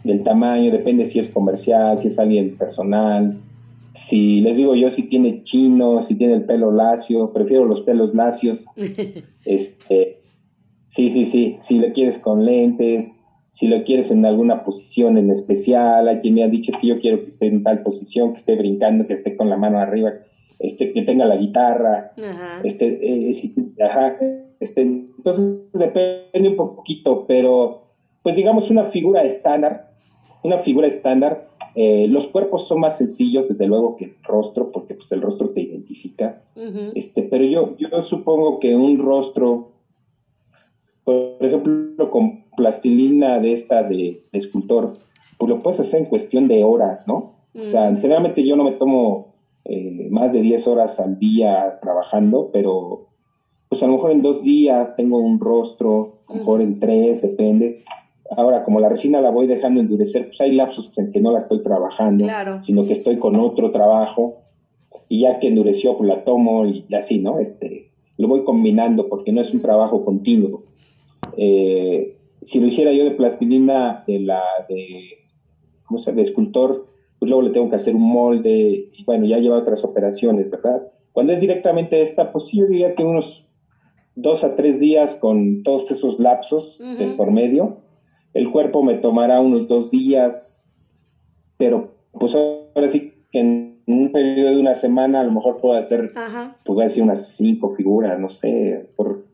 del 0.03 0.23
tamaño, 0.23 0.71
depende 0.71 1.05
si 1.05 1.19
es 1.19 1.29
comercial, 1.29 1.97
si 1.97 2.07
es 2.07 2.19
alguien 2.19 2.57
personal, 2.57 3.37
si 3.93 4.41
les 4.41 4.57
digo 4.57 4.75
yo, 4.75 4.89
si 4.89 5.03
tiene 5.03 5.43
chino, 5.43 6.01
si 6.01 6.15
tiene 6.15 6.33
el 6.33 6.45
pelo 6.45 6.71
lacio, 6.71 7.33
prefiero 7.33 7.65
los 7.65 7.81
pelos 7.81 8.13
lacios. 8.13 8.65
este, 9.45 10.21
sí, 10.87 11.09
sí, 11.09 11.25
sí, 11.25 11.57
si 11.59 11.79
lo 11.79 11.91
quieres 11.93 12.17
con 12.17 12.45
lentes, 12.45 13.15
si 13.49 13.67
lo 13.67 13.83
quieres 13.83 14.11
en 14.11 14.25
alguna 14.25 14.63
posición 14.63 15.17
en 15.17 15.29
especial, 15.29 16.07
hay 16.07 16.19
quien 16.19 16.35
me 16.35 16.43
ha 16.43 16.47
dicho 16.47 16.71
es 16.71 16.77
que 16.77 16.87
yo 16.87 16.99
quiero 16.99 17.17
que 17.17 17.25
esté 17.25 17.47
en 17.47 17.63
tal 17.63 17.83
posición, 17.83 18.31
que 18.31 18.39
esté 18.39 18.55
brincando, 18.55 19.07
que 19.07 19.13
esté 19.13 19.35
con 19.35 19.49
la 19.49 19.57
mano 19.57 19.77
arriba, 19.77 20.13
este, 20.62 20.93
que 20.93 21.01
tenga 21.01 21.26
la 21.26 21.38
guitarra, 21.38 22.14
este, 22.64 22.99
eh, 23.01 23.53
ajá, 23.84 24.18
este, 24.59 24.82
entonces 24.82 25.64
depende 25.74 26.49
un 26.49 26.55
poquito, 26.55 27.26
pero 27.28 27.88
pues 28.24 28.36
digamos 28.36 28.70
una 28.70 28.86
figura 28.86 29.24
estándar, 29.24 29.91
una 30.43 30.59
figura 30.59 30.88
estándar 30.88 31.51
eh, 31.74 32.07
los 32.09 32.28
cuerpos 32.28 32.68
son 32.68 32.82
más 32.82 32.97
sencillos, 32.97 33.47
desde 33.47 33.68
luego, 33.68 33.95
que 33.95 34.05
el 34.05 34.16
rostro, 34.24 34.72
porque 34.72 34.95
pues, 34.95 35.12
el 35.12 35.22
rostro 35.22 35.49
te 35.49 35.62
identifica. 35.62 36.43
este, 36.95 37.24
pero 37.24 37.45
yo, 37.45 37.76
yo 37.78 38.01
supongo 38.01 38.59
que 38.59 38.76
un 38.76 38.99
rostro, 38.99 39.72
por 41.03 41.38
ejemplo, 41.39 42.12
con 42.12 42.43
plastilina 42.57 43.39
de 43.39 43.53
esta 43.53 43.84
de, 43.84 44.24
escultor, 44.34 44.93
pues 45.38 45.49
lo 45.49 45.59
puedes 45.59 45.80
hacer 45.80 46.01
en 46.01 46.05
cuestión 46.07 46.47
de 46.47 46.64
horas, 46.64 47.07
¿no? 47.07 47.36
O 47.57 47.64
sea, 47.64 47.93
generalmente 47.95 48.45
yo 48.45 48.55
no 48.55 48.64
me 48.64 48.72
tomo 48.72 49.30
eh, 49.66 50.07
más 50.12 50.34
de 50.34 50.41
10 50.41 50.68
horas 50.68 50.99
al 50.99 51.20
día 51.20 51.80
trabajando, 51.82 52.49
pero 52.51 53.07
pues 53.70 53.82
a 53.84 53.88
lo 53.88 53.93
mejor 53.93 54.12
en 54.12 54.22
dos 54.22 54.43
días 54.43 54.95
tengo 54.97 55.20
un 55.20 55.39
rostro, 55.39 56.24
a 56.28 56.34
lo 56.34 56.39
mejor 56.39 56.62
en 56.62 56.80
tres, 56.80 57.22
depende. 57.22 57.86
Ahora, 58.36 58.64
como 58.64 58.80
la 58.82 58.89
resina 58.89 59.22
la 59.22 59.30
voy 59.30 59.47
dejando 59.47 59.80
endurecer, 59.80 60.26
pues 60.28 60.41
hay 60.41 60.51
lapsos 60.53 60.97
en 60.97 61.12
que 61.12 61.22
no 61.22 61.32
la 61.32 61.39
estoy 61.39 61.62
trabajando, 61.62 62.26
sino 62.62 62.86
que 62.86 62.93
estoy 62.93 63.18
con 63.18 63.38
otro 63.38 63.72
trabajo 63.72 64.39
y 65.07 65.22
ya 65.22 65.39
que 65.39 65.47
endureció, 65.47 65.97
pues 65.97 66.09
la 66.09 66.24
tomo 66.26 66.66
y 66.66 66.86
así, 66.93 67.20
¿no? 67.20 67.39
Este, 67.39 67.91
lo 68.18 68.28
voy 68.28 68.43
combinando 68.43 69.07
porque 69.07 69.32
no 69.32 69.39
es 69.39 69.53
un 69.53 69.62
trabajo 69.62 70.03
continuo. 70.03 70.64
Eh, 71.38 72.18
si 72.45 72.59
lo 72.59 72.68
hiciera 72.68 72.91
yo 72.91 73.05
de 73.05 73.12
plastilina 73.12 74.03
de 74.05 74.20
la 74.20 74.43
de, 74.68 75.20
¿cómo 75.86 75.97
se 75.97 76.12
de 76.12 76.22
escultor, 76.22 76.88
pues 77.22 77.30
luego 77.30 77.43
le 77.43 77.51
tengo 77.51 77.69
que 77.69 77.76
hacer 77.76 77.93
un 77.93 78.11
molde 78.11 78.89
y 78.91 79.03
bueno, 79.05 79.28
ya 79.28 79.38
lleva 79.38 79.55
otras 79.55 79.84
operaciones, 79.84 80.49
¿verdad? 80.49 80.88
Cuando 81.11 81.34
es 81.34 81.39
directamente 81.39 82.01
esta, 82.01 82.32
pues 82.32 82.47
sí, 82.47 82.57
yo 82.57 82.65
diría 82.65 82.95
que 82.95 83.03
unos 83.03 83.47
dos 84.15 84.43
a 84.43 84.55
tres 84.55 84.80
días 84.80 85.13
con 85.13 85.61
todos 85.61 85.91
esos 85.91 86.19
lapsos 86.19 86.84
por 87.17 87.30
medio. 87.30 87.78
El 88.34 88.49
cuerpo 88.49 88.82
me 88.82 88.95
tomará 88.95 89.39
unos 89.39 89.67
dos 89.67 89.91
días, 89.91 90.63
pero 91.57 91.93
pues 92.11 92.34
ahora 92.34 92.89
sí 92.89 93.13
que 93.32 93.39
en 93.41 93.84
un 93.86 94.11
periodo 94.11 94.49
de 94.49 94.57
una 94.59 94.74
semana 94.74 95.22
a 95.22 95.24
lo 95.24 95.32
mejor 95.32 95.61
puedo 95.61 95.78
hacer, 95.78 96.13
pues 96.13 96.74
voy 96.74 96.82
a 96.82 96.88
decir 96.88 97.03
unas 97.03 97.36
cinco 97.36 97.76
figuras, 97.76 98.19
no 98.19 98.30
sé, 98.30 98.89
por, 98.95 99.28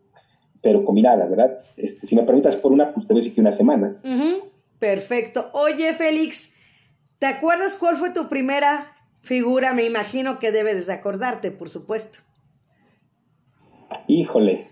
pero 0.62 0.84
combinadas, 0.84 1.30
¿verdad? 1.30 1.56
Este, 1.78 2.06
si 2.06 2.18
me 2.18 2.24
preguntas 2.24 2.58
por 2.58 2.74
una, 2.74 2.92
pues 2.92 3.08
te 3.08 3.14
voy 3.14 3.22
a 3.22 3.22
decir 3.22 3.34
que 3.34 3.40
una 3.40 3.54
semana. 3.54 4.02
Perfecto. 4.78 5.52
Oye, 5.54 5.94
Félix, 5.94 6.57
¿te 7.20 7.26
acuerdas 7.26 7.76
cuál 7.78 7.96
fue 7.96 8.12
tu 8.12 8.30
primera 8.30 8.96
figura? 9.22 9.74
Me 9.74 9.86
imagino 9.86 10.40
que 10.40 10.52
debes 10.52 10.88
de 10.88 10.94
acordarte, 10.94 11.52
por 11.52 11.70
supuesto. 11.70 12.20
Híjole, 14.08 14.70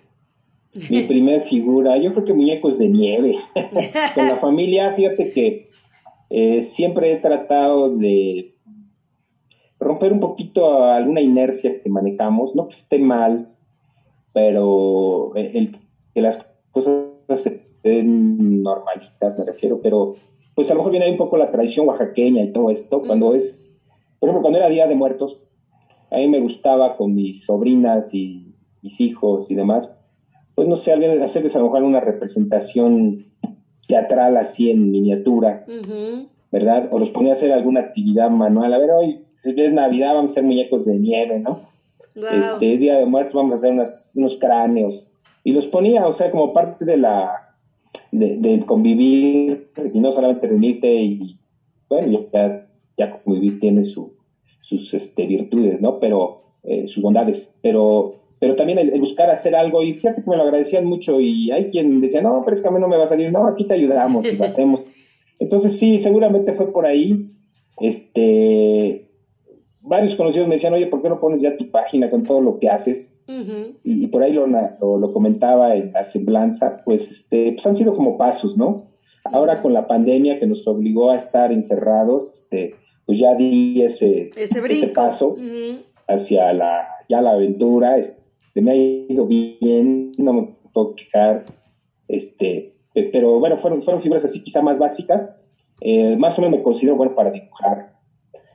mi 0.89 1.03
primer 1.03 1.41
figura, 1.41 1.97
yo 1.97 2.13
creo 2.13 2.25
que 2.25 2.33
muñecos 2.33 2.77
de 2.77 2.89
nieve. 2.89 3.37
Con 4.15 4.27
la 4.27 4.37
familia, 4.37 4.93
fíjate 4.93 5.31
que 5.31 5.69
eh, 6.29 6.63
siempre 6.63 7.11
he 7.11 7.17
tratado 7.17 7.89
de 7.89 8.55
romper 9.79 10.11
un 10.13 10.19
poquito 10.19 10.83
alguna 10.83 11.21
inercia 11.21 11.81
que 11.81 11.89
manejamos, 11.89 12.55
no 12.55 12.67
que 12.67 12.75
esté 12.75 12.99
mal, 12.99 13.55
pero 14.33 15.33
el, 15.35 15.77
que 16.13 16.21
las 16.21 16.45
cosas 16.71 17.05
estén 17.29 18.63
normalitas, 18.63 19.37
me 19.37 19.45
refiero, 19.45 19.81
pero 19.81 20.15
pues 20.55 20.71
a 20.71 20.73
lo 20.73 20.79
mejor 20.79 20.91
viene 20.91 21.05
ahí 21.05 21.11
un 21.11 21.17
poco 21.17 21.37
la 21.37 21.51
tradición 21.51 21.87
oaxaqueña 21.87 22.41
y 22.41 22.53
todo 22.53 22.71
esto, 22.71 23.01
cuando 23.01 23.35
es, 23.35 23.77
por 24.19 24.29
ejemplo, 24.29 24.41
cuando 24.41 24.59
era 24.59 24.69
Día 24.69 24.87
de 24.87 24.95
Muertos, 24.95 25.45
a 26.09 26.17
mí 26.17 26.27
me 26.27 26.39
gustaba 26.39 26.95
con 26.95 27.13
mis 27.13 27.43
sobrinas 27.43 28.13
y 28.13 28.55
mis 28.81 29.01
hijos 29.01 29.51
y 29.51 29.55
demás, 29.55 29.93
pues 30.55 30.67
no 30.67 30.77
sé, 30.77 30.93
alguien 30.93 31.21
hacerles 31.21 31.55
a 31.55 31.59
lo 31.59 31.65
mejor 31.65 31.83
una 31.83 31.99
representación 31.99 33.25
teatral 33.87 34.37
así 34.37 34.71
en 34.71 34.91
miniatura, 34.91 35.65
¿verdad? 36.51 36.87
O 36.91 36.99
los 36.99 37.09
ponía 37.09 37.33
a 37.33 37.35
hacer 37.35 37.51
alguna 37.51 37.81
actividad 37.81 38.29
manual. 38.29 38.73
A 38.73 38.77
ver, 38.77 38.91
hoy 38.91 39.25
es 39.43 39.73
Navidad, 39.73 40.15
vamos 40.15 40.31
a 40.31 40.33
hacer 40.33 40.43
muñecos 40.43 40.85
de 40.85 40.97
nieve, 40.97 41.39
¿no? 41.39 41.61
Este, 42.15 42.73
es 42.73 42.79
Día 42.79 42.97
de 42.97 43.05
Muertos, 43.05 43.33
vamos 43.33 43.51
a 43.51 43.55
hacer 43.55 43.73
unos 44.15 44.35
cráneos. 44.37 45.11
Y 45.43 45.51
los 45.51 45.67
ponía, 45.67 46.07
o 46.07 46.13
sea, 46.13 46.31
como 46.31 46.53
parte 46.53 46.85
de 46.85 46.97
la, 46.97 47.44
del 48.11 48.65
convivir, 48.65 49.71
y 49.93 49.99
no 49.99 50.11
solamente 50.11 50.47
reunirte 50.47 50.93
y, 50.93 51.37
bueno, 51.89 52.27
ya, 52.33 52.67
ya 52.97 53.23
convivir 53.23 53.59
tiene 53.59 53.83
su, 53.83 54.13
sus 54.61 54.93
este, 54.93 55.25
virtudes, 55.27 55.81
¿no? 55.81 55.99
Pero, 55.99 56.43
eh, 56.63 56.87
sus 56.87 57.03
bondades, 57.03 57.57
pero 57.61 58.21
pero 58.39 58.55
también 58.55 58.77
el, 58.77 58.99
buscar 58.99 59.29
hacer 59.29 59.55
algo, 59.55 59.81
y 59.81 59.93
fíjate 59.93 60.23
que 60.23 60.29
me 60.29 60.35
lo 60.35 60.43
agradecían 60.43 60.85
mucho, 60.85 61.19
y 61.19 61.51
hay 61.51 61.65
quien 61.65 62.01
decía, 62.01 62.21
no, 62.21 62.41
pero 62.43 62.55
es 62.55 62.61
que 62.61 62.67
a 62.67 62.71
mí 62.71 62.79
no 62.79 62.87
me 62.87 62.97
va 62.97 63.05
a 63.05 63.07
salir, 63.07 63.31
no, 63.31 63.47
aquí 63.47 63.63
te 63.63 63.73
ayudamos 63.73 64.25
y 64.25 64.35
lo 64.35 64.43
hacemos. 64.45 64.87
Entonces 65.39 65.77
sí, 65.77 65.99
seguramente 65.99 66.53
fue 66.53 66.71
por 66.71 66.85
ahí. 66.85 67.31
Este, 67.79 69.04
varios 69.85 70.15
conocidos 70.15 70.47
me 70.47 70.55
decían, 70.55 70.73
oye, 70.73 70.87
¿por 70.87 71.01
qué 71.01 71.09
no 71.09 71.19
pones 71.19 71.41
ya 71.41 71.55
tu 71.55 71.69
página 71.69 72.09
con 72.09 72.23
todo 72.23 72.41
lo 72.41 72.59
que 72.59 72.69
haces? 72.69 73.11
y, 73.83 74.05
por 74.07 74.21
ahí 74.21 74.33
lo, 74.33 74.45
lo, 74.45 75.11
comentaba 75.13 75.75
en 75.75 75.91
la 75.93 76.03
semblanza, 76.03 76.81
pues, 76.85 77.09
este, 77.09 77.53
pues 77.53 77.65
han 77.65 77.75
sido 77.75 77.95
como 77.95 78.17
pasos, 78.19 78.55
¿no? 78.55 78.91
Ahora 79.23 79.63
con 79.63 79.73
la 79.73 79.87
pandemia 79.87 80.37
que 80.37 80.45
nos 80.45 80.67
obligó 80.67 81.09
a 81.09 81.15
estar 81.15 81.51
encerrados, 81.51 82.31
este, 82.31 82.75
pues 83.05 83.17
ya 83.17 83.33
di 83.33 83.81
ese, 83.81 84.29
ese, 84.35 84.87
paso 84.89 85.37
hacia 86.07 86.53
la, 86.53 86.87
ya 87.09 87.21
la 87.21 87.31
aventura, 87.31 87.97
este, 87.97 88.21
me 88.61 88.71
ha 88.71 88.75
ido 88.75 89.25
bien, 89.25 90.11
no 90.19 90.33
me 90.33 90.55
puedo 90.71 90.93
quejar, 90.93 91.45
este, 92.07 92.75
pero 92.93 93.39
bueno, 93.39 93.57
fueron, 93.57 93.81
fueron 93.81 94.01
figuras 94.01 94.23
así 94.23 94.43
quizá 94.43 94.61
más 94.61 94.77
básicas, 94.77 95.41
eh, 95.81 96.15
más 96.17 96.37
o 96.37 96.41
menos 96.41 96.59
me 96.59 96.63
considero 96.63 96.95
bueno 96.95 97.15
para 97.15 97.31
dibujar. 97.31 97.94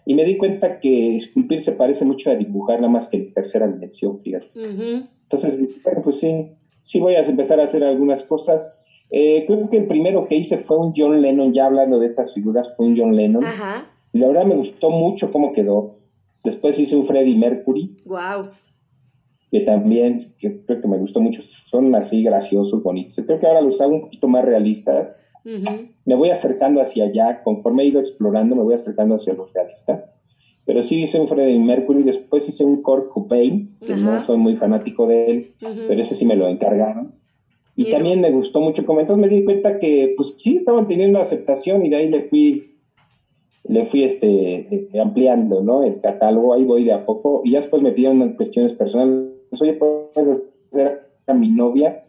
Y 0.06 0.14
me 0.14 0.24
di 0.24 0.36
cuenta 0.36 0.80
que 0.80 1.16
esculpir 1.16 1.60
se 1.60 1.72
parece 1.72 2.04
mucho 2.04 2.30
a 2.30 2.36
dibujar, 2.36 2.80
nada 2.80 2.92
más 2.92 3.08
que 3.08 3.18
en 3.18 3.34
tercera 3.34 3.66
dimensión, 3.66 4.20
fíjate. 4.22 4.48
Entonces, 4.54 5.62
bueno, 5.84 6.02
pues 6.02 6.18
sí, 6.18 6.52
sí 6.82 6.98
voy 6.98 7.14
a 7.14 7.22
empezar 7.22 7.60
a 7.60 7.64
hacer 7.64 7.84
algunas 7.84 8.22
cosas. 8.24 8.78
Eh, 9.10 9.44
creo 9.46 9.68
que 9.68 9.78
el 9.78 9.86
primero 9.86 10.26
que 10.26 10.36
hice 10.36 10.56
fue 10.56 10.78
un 10.78 10.92
John 10.96 11.20
Lennon, 11.20 11.52
ya 11.52 11.66
hablando 11.66 11.98
de 11.98 12.06
estas 12.06 12.34
figuras, 12.34 12.74
fue 12.76 12.86
un 12.86 12.96
John 12.96 13.14
Lennon. 13.14 13.44
Y 14.12 14.18
la 14.18 14.28
verdad 14.28 14.46
me 14.46 14.56
gustó 14.56 14.90
mucho 14.90 15.30
cómo 15.30 15.52
quedó. 15.52 15.98
Después 16.42 16.78
hice 16.78 16.96
un 16.96 17.04
Freddie 17.04 17.36
Mercury. 17.36 17.96
Wow 18.06 18.50
que 19.50 19.60
también 19.60 20.34
que 20.38 20.64
creo 20.64 20.80
que 20.80 20.88
me 20.88 20.98
gustó 20.98 21.20
mucho, 21.20 21.42
son 21.42 21.94
así 21.94 22.22
graciosos, 22.22 22.82
bonitos. 22.82 23.20
Creo 23.26 23.38
que 23.38 23.46
ahora 23.46 23.60
los 23.60 23.80
hago 23.80 23.94
un 23.94 24.00
poquito 24.02 24.28
más 24.28 24.44
realistas. 24.44 25.20
Me 25.44 26.14
voy 26.14 26.30
acercando 26.30 26.80
hacia 26.80 27.04
allá, 27.04 27.42
conforme 27.42 27.82
he 27.82 27.86
ido 27.86 28.00
explorando, 28.00 28.56
me 28.56 28.62
voy 28.62 28.74
acercando 28.74 29.14
hacia 29.14 29.34
los 29.34 29.52
realistas. 29.52 30.04
Pero 30.64 30.82
sí 30.82 31.02
hice 31.02 31.18
un 31.18 31.26
Freddie 31.26 31.58
Mercury, 31.58 32.02
después 32.02 32.48
hice 32.48 32.64
un 32.64 32.82
Kurt 32.82 33.08
Cobain, 33.08 33.76
que 33.84 33.96
no 33.96 34.20
soy 34.20 34.36
muy 34.36 34.56
fanático 34.56 35.06
de 35.06 35.30
él, 35.30 35.54
pero 35.58 36.00
ese 36.00 36.14
sí 36.14 36.26
me 36.26 36.36
lo 36.36 36.48
encargaron. 36.48 37.14
Y 37.76 37.90
también 37.90 38.20
me 38.20 38.30
gustó 38.30 38.60
mucho 38.60 38.84
como 38.84 39.00
entonces 39.00 39.26
me 39.26 39.34
di 39.34 39.44
cuenta 39.44 39.78
que 39.78 40.12
pues 40.16 40.36
sí 40.38 40.56
estaban 40.56 40.86
teniendo 40.86 41.18
aceptación 41.18 41.86
y 41.86 41.88
de 41.88 41.96
ahí 41.96 42.08
le 42.08 42.22
fui 42.24 42.66
le 43.64 43.84
fui 43.84 44.02
este 44.02 44.74
eh, 44.74 45.00
ampliando, 45.00 45.62
¿no? 45.62 45.82
El 45.82 46.00
catálogo, 46.00 46.52
ahí 46.52 46.64
voy 46.64 46.84
de 46.84 46.92
a 46.92 47.06
poco 47.06 47.42
y 47.44 47.52
ya 47.52 47.60
después 47.60 47.82
me 47.82 47.92
pidieron 47.92 48.34
cuestiones 48.34 48.72
personales 48.72 49.30
oye, 49.58 49.74
¿puedes 49.74 50.28
hacer 50.28 51.10
a 51.26 51.34
mi 51.34 51.48
novia? 51.48 52.04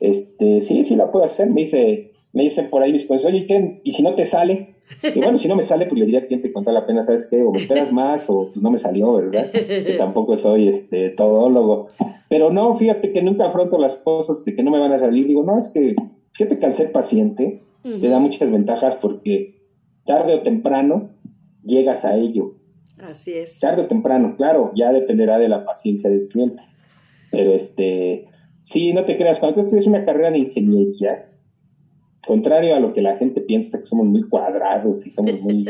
Este, 0.00 0.60
sí, 0.60 0.82
sí 0.84 0.96
la 0.96 1.10
puedo 1.10 1.24
hacer. 1.24 1.50
Me 1.50 1.62
dice, 1.62 2.11
me 2.32 2.42
dicen 2.42 2.70
por 2.70 2.82
ahí 2.82 2.92
mis 2.92 3.04
pues, 3.04 3.24
oye, 3.24 3.46
¿qué? 3.46 3.80
¿Y 3.84 3.92
si 3.92 4.02
no 4.02 4.14
te 4.14 4.24
sale? 4.24 4.76
Y 5.14 5.20
bueno, 5.20 5.38
si 5.38 5.48
no 5.48 5.56
me 5.56 5.62
sale, 5.62 5.86
pues 5.86 5.98
le 5.98 6.04
diría 6.04 6.20
al 6.20 6.26
cliente 6.26 6.52
con 6.52 6.64
toda 6.64 6.74
la 6.78 6.86
pena, 6.86 7.02
¿sabes 7.02 7.26
qué? 7.26 7.42
O 7.42 7.52
me 7.52 7.58
esperas 7.58 7.92
más, 7.92 8.28
o 8.28 8.50
pues 8.52 8.62
no 8.62 8.70
me 8.70 8.78
salió, 8.78 9.14
¿verdad? 9.14 9.50
Que 9.50 9.94
tampoco 9.98 10.36
soy 10.36 10.68
este 10.68 11.10
todólogo. 11.10 11.88
Pero 12.28 12.50
no, 12.50 12.74
fíjate 12.74 13.12
que 13.12 13.22
nunca 13.22 13.46
afronto 13.46 13.78
las 13.78 13.96
cosas 13.96 14.44
de 14.44 14.54
que 14.54 14.62
no 14.62 14.70
me 14.70 14.78
van 14.78 14.92
a 14.92 14.98
salir. 14.98 15.26
Digo, 15.26 15.42
no, 15.44 15.58
es 15.58 15.68
que 15.68 15.94
fíjate 16.32 16.58
que 16.58 16.66
al 16.66 16.74
ser 16.74 16.92
paciente 16.92 17.62
te 17.82 18.08
da 18.08 18.18
muchas 18.18 18.50
ventajas 18.50 18.96
porque 18.96 19.60
tarde 20.04 20.34
o 20.34 20.40
temprano 20.40 21.10
llegas 21.64 22.04
a 22.04 22.16
ello. 22.16 22.54
Así 22.98 23.32
es. 23.32 23.58
Tarde 23.60 23.82
o 23.82 23.86
temprano, 23.86 24.36
claro, 24.36 24.72
ya 24.74 24.92
dependerá 24.92 25.38
de 25.38 25.48
la 25.48 25.64
paciencia 25.64 26.08
del 26.08 26.28
cliente. 26.28 26.62
Pero 27.30 27.52
este, 27.52 28.26
sí, 28.60 28.92
no 28.92 29.04
te 29.04 29.16
creas, 29.16 29.38
cuando 29.38 29.56
tú 29.56 29.60
estudias 29.60 29.86
una 29.86 30.04
carrera 30.04 30.30
de 30.30 30.38
ingeniería, 30.38 31.31
contrario 32.26 32.74
a 32.74 32.80
lo 32.80 32.92
que 32.92 33.02
la 33.02 33.16
gente 33.16 33.40
piensa, 33.40 33.78
que 33.78 33.84
somos 33.84 34.06
muy 34.06 34.22
cuadrados 34.28 35.06
y 35.06 35.10
somos 35.10 35.40
muy, 35.40 35.68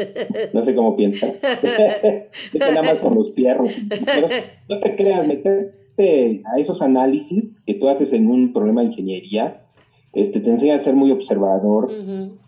no 0.53 0.63
sé 0.63 0.75
cómo 0.75 0.97
piensan, 0.97 1.35
nada 2.59 2.83
más 2.83 2.99
con 2.99 3.15
los 3.15 3.35
fierros. 3.35 3.77
Pero 3.89 4.29
no 4.69 4.81
te 4.81 4.97
creas, 4.97 5.27
meterte 5.27 6.43
a 6.53 6.59
esos 6.59 6.83
análisis 6.83 7.63
que 7.67 7.75
tú 7.75 7.89
haces 7.89 8.13
en 8.13 8.29
un 8.29 8.53
problema 8.53 8.81
de 8.81 8.89
ingeniería, 8.89 9.67
este, 10.13 10.41
te 10.41 10.51
enseña 10.51 10.77
a 10.77 10.79
ser 10.79 10.95
muy 10.95 11.11
observador, 11.11 11.91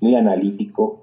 muy 0.00 0.14
analítico. 0.14 1.02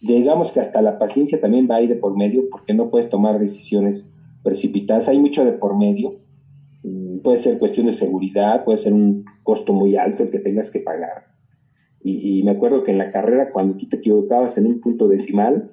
Digamos 0.00 0.52
que 0.52 0.60
hasta 0.60 0.82
la 0.82 0.98
paciencia 0.98 1.40
también 1.40 1.68
va 1.70 1.76
ahí 1.76 1.86
de 1.86 1.96
por 1.96 2.16
medio, 2.16 2.48
porque 2.50 2.74
no 2.74 2.90
puedes 2.90 3.08
tomar 3.08 3.38
decisiones 3.38 4.10
precipitadas, 4.42 5.08
hay 5.08 5.18
mucho 5.18 5.44
de 5.44 5.52
por 5.52 5.76
medio 5.76 6.24
puede 7.24 7.38
ser 7.38 7.58
cuestión 7.58 7.86
de 7.86 7.92
seguridad, 7.92 8.64
puede 8.64 8.78
ser 8.78 8.92
un 8.92 9.24
costo 9.42 9.72
muy 9.72 9.96
alto 9.96 10.22
el 10.22 10.30
que 10.30 10.38
tengas 10.38 10.70
que 10.70 10.80
pagar. 10.80 11.33
Y, 12.06 12.42
me 12.44 12.50
acuerdo 12.50 12.82
que 12.82 12.90
en 12.90 12.98
la 12.98 13.10
carrera, 13.10 13.48
cuando 13.48 13.78
tú 13.78 13.88
te 13.88 13.96
equivocabas 13.96 14.58
en 14.58 14.66
un 14.66 14.78
punto 14.78 15.08
decimal, 15.08 15.70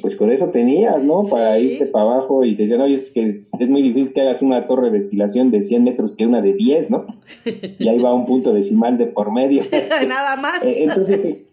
pues 0.00 0.14
con 0.14 0.30
eso 0.30 0.50
tenías, 0.50 1.02
¿no? 1.02 1.24
Para 1.24 1.58
irte 1.58 1.86
para 1.86 2.04
abajo 2.04 2.44
y 2.44 2.54
te 2.54 2.62
decían, 2.62 2.80
oye, 2.80 2.94
es 2.94 3.10
que 3.10 3.28
es, 3.28 3.50
muy 3.68 3.82
difícil 3.82 4.12
que 4.12 4.20
hagas 4.20 4.40
una 4.40 4.68
torre 4.68 4.92
de 4.92 4.98
destilación 4.98 5.50
de 5.50 5.64
100 5.64 5.82
metros 5.82 6.12
que 6.12 6.26
una 6.26 6.42
de 6.42 6.54
10, 6.54 6.90
¿no? 6.90 7.06
Y 7.44 7.88
ahí 7.88 7.98
va 7.98 8.14
un 8.14 8.24
punto 8.24 8.54
decimal 8.54 8.98
de 8.98 9.06
por 9.06 9.32
medio. 9.32 9.62
Nada 10.08 10.36
más. 10.36 10.62
Eh, 10.62 10.84
entonces, 10.84 11.24
e, 11.24 11.44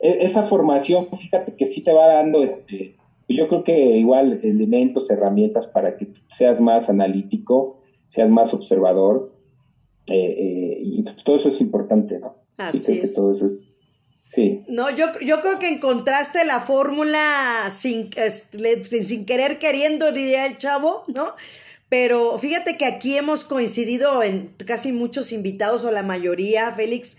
esa 0.00 0.42
formación, 0.42 1.08
fíjate 1.18 1.56
que 1.56 1.64
sí 1.64 1.80
te 1.80 1.94
va 1.94 2.08
dando, 2.08 2.42
este, 2.42 2.94
yo 3.26 3.48
creo 3.48 3.64
que 3.64 3.96
igual 3.96 4.38
elementos, 4.42 5.10
herramientas 5.10 5.66
para 5.66 5.96
que 5.96 6.08
seas 6.28 6.60
más 6.60 6.90
analítico, 6.90 7.80
seas 8.06 8.28
más 8.28 8.52
observador 8.52 9.32
y 10.06 11.02
pues 11.04 11.22
todo 11.22 11.36
eso 11.36 11.50
es 11.50 11.60
importante, 11.60 12.18
¿no? 12.18 12.39
Así 12.60 13.00
es. 13.02 13.14
todo 13.14 13.32
eso 13.32 13.46
es 13.46 13.70
Sí. 14.32 14.64
No, 14.68 14.90
yo, 14.90 15.06
yo 15.20 15.40
creo 15.40 15.58
que 15.58 15.68
encontraste 15.68 16.44
la 16.44 16.60
fórmula 16.60 17.68
sin, 17.70 18.10
sin 19.04 19.26
querer 19.26 19.58
queriendo, 19.58 20.12
diría 20.12 20.46
el 20.46 20.56
chavo, 20.56 21.02
¿no? 21.08 21.34
Pero 21.88 22.38
fíjate 22.38 22.76
que 22.76 22.86
aquí 22.86 23.16
hemos 23.16 23.42
coincidido 23.42 24.22
en 24.22 24.54
casi 24.64 24.92
muchos 24.92 25.32
invitados 25.32 25.84
o 25.84 25.90
la 25.90 26.04
mayoría, 26.04 26.70
Félix, 26.70 27.16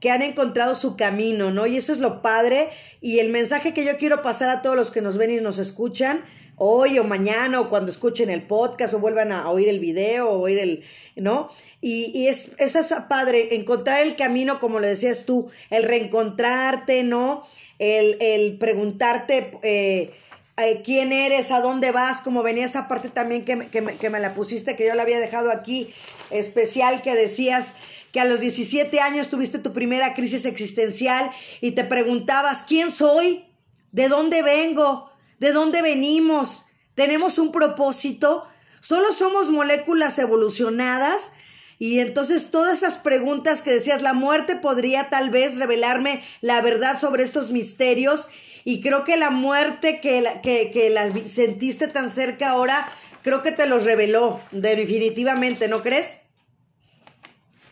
que 0.00 0.10
han 0.10 0.20
encontrado 0.20 0.74
su 0.74 0.96
camino, 0.96 1.50
¿no? 1.50 1.66
Y 1.66 1.78
eso 1.78 1.94
es 1.94 1.98
lo 1.98 2.20
padre. 2.20 2.68
Y 3.00 3.20
el 3.20 3.30
mensaje 3.30 3.72
que 3.72 3.86
yo 3.86 3.96
quiero 3.96 4.20
pasar 4.20 4.50
a 4.50 4.60
todos 4.60 4.76
los 4.76 4.90
que 4.90 5.00
nos 5.00 5.16
ven 5.16 5.30
y 5.30 5.40
nos 5.40 5.58
escuchan, 5.58 6.22
hoy 6.62 6.98
o 6.98 7.04
mañana 7.04 7.58
o 7.58 7.70
cuando 7.70 7.90
escuchen 7.90 8.28
el 8.28 8.42
podcast 8.42 8.92
o 8.92 8.98
vuelvan 8.98 9.32
a 9.32 9.48
oír 9.48 9.70
el 9.70 9.80
video 9.80 10.28
o 10.28 10.40
oír 10.40 10.58
el, 10.58 10.84
¿no? 11.16 11.48
Y, 11.80 12.12
y 12.14 12.28
es, 12.28 12.52
es 12.58 12.76
padre, 13.08 13.54
encontrar 13.54 14.02
el 14.02 14.14
camino, 14.14 14.60
como 14.60 14.78
lo 14.78 14.86
decías 14.86 15.24
tú, 15.24 15.50
el 15.70 15.84
reencontrarte, 15.84 17.02
¿no? 17.02 17.46
El, 17.78 18.18
el 18.20 18.58
preguntarte 18.58 19.58
eh, 19.62 20.10
eh, 20.58 20.82
quién 20.84 21.12
eres, 21.12 21.50
a 21.50 21.60
dónde 21.60 21.92
vas, 21.92 22.20
como 22.20 22.42
venía 22.42 22.66
esa 22.66 22.88
parte 22.88 23.08
también 23.08 23.46
que, 23.46 23.68
que, 23.68 23.82
que 23.82 24.10
me 24.10 24.20
la 24.20 24.34
pusiste, 24.34 24.76
que 24.76 24.86
yo 24.86 24.94
la 24.94 25.02
había 25.02 25.18
dejado 25.18 25.50
aquí 25.50 25.90
especial, 26.30 27.00
que 27.00 27.14
decías 27.14 27.72
que 28.12 28.20
a 28.20 28.26
los 28.26 28.40
17 28.40 29.00
años 29.00 29.30
tuviste 29.30 29.58
tu 29.60 29.72
primera 29.72 30.12
crisis 30.12 30.44
existencial 30.44 31.30
y 31.62 31.70
te 31.70 31.84
preguntabas, 31.84 32.64
¿quién 32.64 32.90
soy? 32.90 33.46
¿De 33.92 34.08
dónde 34.08 34.42
vengo? 34.42 35.09
¿De 35.40 35.52
dónde 35.52 35.82
venimos? 35.82 36.66
¿Tenemos 36.94 37.38
un 37.38 37.50
propósito? 37.50 38.46
¿Solo 38.80 39.10
somos 39.12 39.50
moléculas 39.50 40.18
evolucionadas? 40.18 41.32
Y 41.78 42.00
entonces 42.00 42.50
todas 42.50 42.78
esas 42.78 42.98
preguntas 42.98 43.62
que 43.62 43.72
decías, 43.72 44.02
la 44.02 44.12
muerte 44.12 44.54
podría 44.54 45.08
tal 45.08 45.30
vez 45.30 45.58
revelarme 45.58 46.22
la 46.42 46.60
verdad 46.60 47.00
sobre 47.00 47.22
estos 47.22 47.50
misterios. 47.50 48.28
Y 48.64 48.82
creo 48.82 49.04
que 49.04 49.16
la 49.16 49.30
muerte 49.30 50.00
que 50.02 50.20
la, 50.20 50.42
que, 50.42 50.70
que 50.70 50.90
la 50.90 51.10
sentiste 51.26 51.88
tan 51.88 52.10
cerca 52.10 52.50
ahora, 52.50 52.86
creo 53.22 53.42
que 53.42 53.50
te 53.50 53.66
los 53.66 53.84
reveló, 53.84 54.40
definitivamente, 54.52 55.68
¿no 55.68 55.80
crees? 55.80 56.18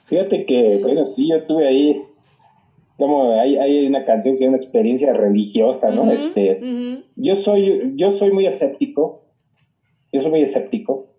Fíjate 0.06 0.46
que, 0.46 0.78
bueno, 0.80 1.04
sí, 1.04 1.28
yo 1.28 1.42
tuve 1.42 1.68
ahí 1.68 2.02
como 2.98 3.32
hay, 3.32 3.56
hay 3.56 3.86
una 3.86 4.04
canción 4.04 4.34
que 4.34 4.38
se 4.38 4.44
llama 4.44 4.56
experiencia 4.56 5.14
religiosa, 5.14 5.90
¿no? 5.90 6.10
este, 6.10 7.04
Yo 7.16 7.36
soy, 7.36 7.92
yo 7.94 8.10
soy 8.10 8.32
muy 8.32 8.44
escéptico, 8.44 9.24
yo 10.12 10.20
soy 10.20 10.30
muy 10.30 10.42
escéptico. 10.42 11.14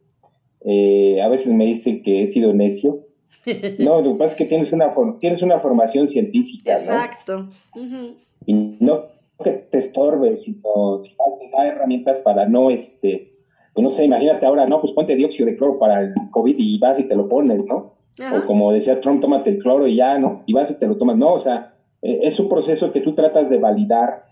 Eh, 0.62 1.22
a 1.22 1.30
veces 1.30 1.54
me 1.54 1.66
dicen 1.66 2.04
que 2.04 2.22
he 2.22 2.28
sido 2.28 2.54
necio. 2.54 3.08
No, 3.80 4.02
lo 4.02 4.12
que 4.12 4.20
pasa 4.20 4.34
es 4.34 4.38
que 4.38 4.46
tienes 4.46 4.74
una, 4.74 4.92
tienes 5.20 5.42
una 5.42 5.60
formación 5.60 6.08
científica, 6.08 6.74
Exacto. 6.74 7.50
Y 8.46 8.54
no 8.54 9.06
que 9.44 9.52
te 9.52 9.78
estorbe, 9.78 10.36
sino 10.36 11.02
que 11.02 11.12
te 11.40 11.50
da 11.56 11.68
herramientas 11.68 12.20
para 12.20 12.48
no, 12.48 12.70
este, 12.70 13.38
pues 13.74 13.84
no 13.84 13.90
sé, 13.90 14.04
imagínate 14.04 14.46
ahora, 14.46 14.66
no, 14.68 14.82
pues 14.82 14.94
ponte 14.94 15.16
dióxido 15.16 15.48
de 15.48 15.56
cloro 15.56 15.80
para 15.80 16.02
el 16.02 16.14
COVID 16.32 16.56
y 16.58 16.78
vas 16.78 17.00
y 17.00 17.08
te 17.08 17.16
lo 17.16 17.30
pones, 17.30 17.66
¿no? 17.66 17.99
O 18.36 18.46
como 18.46 18.74
decía 18.74 19.00
Trump, 19.00 19.22
tómate 19.22 19.52
el 19.52 19.60
cloro 19.60 19.88
y 19.88 19.96
ya, 19.96 20.20
¿no? 20.20 20.44
Y 20.46 20.54
vas 20.54 20.72
y 20.72 20.80
te 20.80 20.88
lo 20.88 20.98
tomas. 20.98 21.18
No, 21.18 21.34
o 21.34 21.40
sea, 21.40 21.76
eh, 22.02 22.22
es 22.24 22.40
un 22.40 22.50
proceso 22.50 22.92
que 22.92 23.02
tú 23.02 23.16
tratas 23.16 23.50
de 23.50 23.60
validar, 23.60 24.26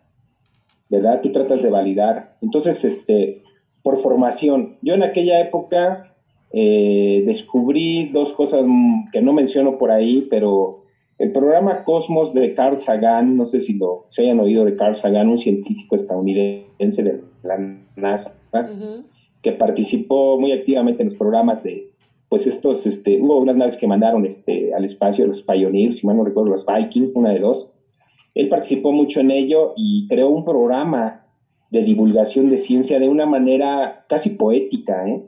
¿verdad? 0.90 1.22
Tú 1.22 1.32
tratas 1.32 1.62
de 1.62 1.70
validar. 1.70 2.38
Entonces, 2.42 2.84
este, 2.84 3.44
por 3.84 3.98
formación, 3.98 4.78
yo 4.82 4.94
en 4.94 5.04
aquella 5.04 5.40
época 5.40 6.16
eh, 6.52 7.24
descubrí 7.26 8.10
dos 8.10 8.34
cosas 8.34 8.66
que 9.12 9.22
no 9.22 9.34
menciono 9.34 9.78
por 9.78 9.92
ahí, 9.92 10.28
pero 10.30 10.84
el 11.18 11.32
programa 11.32 11.84
Cosmos 11.84 12.34
de 12.34 12.54
Carl 12.54 12.78
Sagan, 12.80 13.38
no 13.38 13.46
sé 13.46 13.60
si 13.60 13.74
lo 13.74 14.06
se 14.10 14.24
hayan 14.24 14.40
oído 14.40 14.66
de 14.66 14.76
Carl 14.76 14.96
Sagan, 14.96 15.30
un 15.30 15.38
científico 15.38 15.96
estadounidense 15.96 17.04
de 17.04 17.22
la 17.44 17.58
NASA, 17.96 18.36
que 19.42 19.52
participó 19.52 20.40
muy 20.40 20.52
activamente 20.52 21.02
en 21.02 21.10
los 21.10 21.18
programas 21.18 21.64
de 21.64 21.87
pues 22.30 22.46
estos, 22.46 22.86
este, 22.86 23.22
hubo 23.22 23.38
unas 23.40 23.56
naves 23.56 23.78
que 23.78 23.88
mandaron 23.88 24.26
este, 24.26 24.74
al 24.74 24.86
espacio, 24.86 25.26
los 25.26 25.42
Pioneers, 25.42 25.98
si 25.98 26.08
mal 26.08 26.18
no 26.18 26.26
recuerdo, 26.26 26.50
los 26.50 26.66
Viking, 26.66 27.12
una 27.16 27.32
de 27.32 27.40
dos. 27.40 27.74
Él 28.36 28.50
participó 28.50 28.92
mucho 28.92 29.20
en 29.20 29.32
ello 29.32 29.74
y 29.76 30.08
creó 30.08 30.30
un 30.30 30.46
programa 30.46 31.26
de 31.70 31.84
divulgación 31.84 32.50
de 32.50 32.58
ciencia 32.58 33.00
de 33.00 33.10
una 33.10 33.26
manera 33.26 34.06
casi 34.08 34.32
poética. 34.32 35.08
¿eh? 35.08 35.24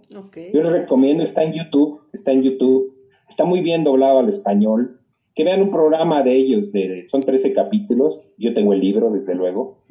Yo 0.54 0.62
les 0.62 0.72
recomiendo, 0.72 1.24
está 1.24 1.44
en 1.44 1.54
YouTube, 1.54 2.02
está 2.14 2.32
en 2.32 2.44
YouTube, 2.44 2.96
está 3.28 3.46
muy 3.46 3.62
bien 3.62 3.84
doblado 3.84 4.20
al 4.20 4.30
español. 4.30 5.00
Que 5.36 5.44
vean 5.46 5.62
un 5.62 5.72
programa 5.72 6.22
de 6.22 6.34
ellos, 6.34 6.74
de, 6.74 7.06
son 7.08 7.22
13 7.22 7.54
capítulos, 7.54 8.34
yo 8.38 8.54
tengo 8.54 8.74
el 8.74 8.82
libro, 8.82 9.10
desde 9.10 9.36
luego. 9.36 9.84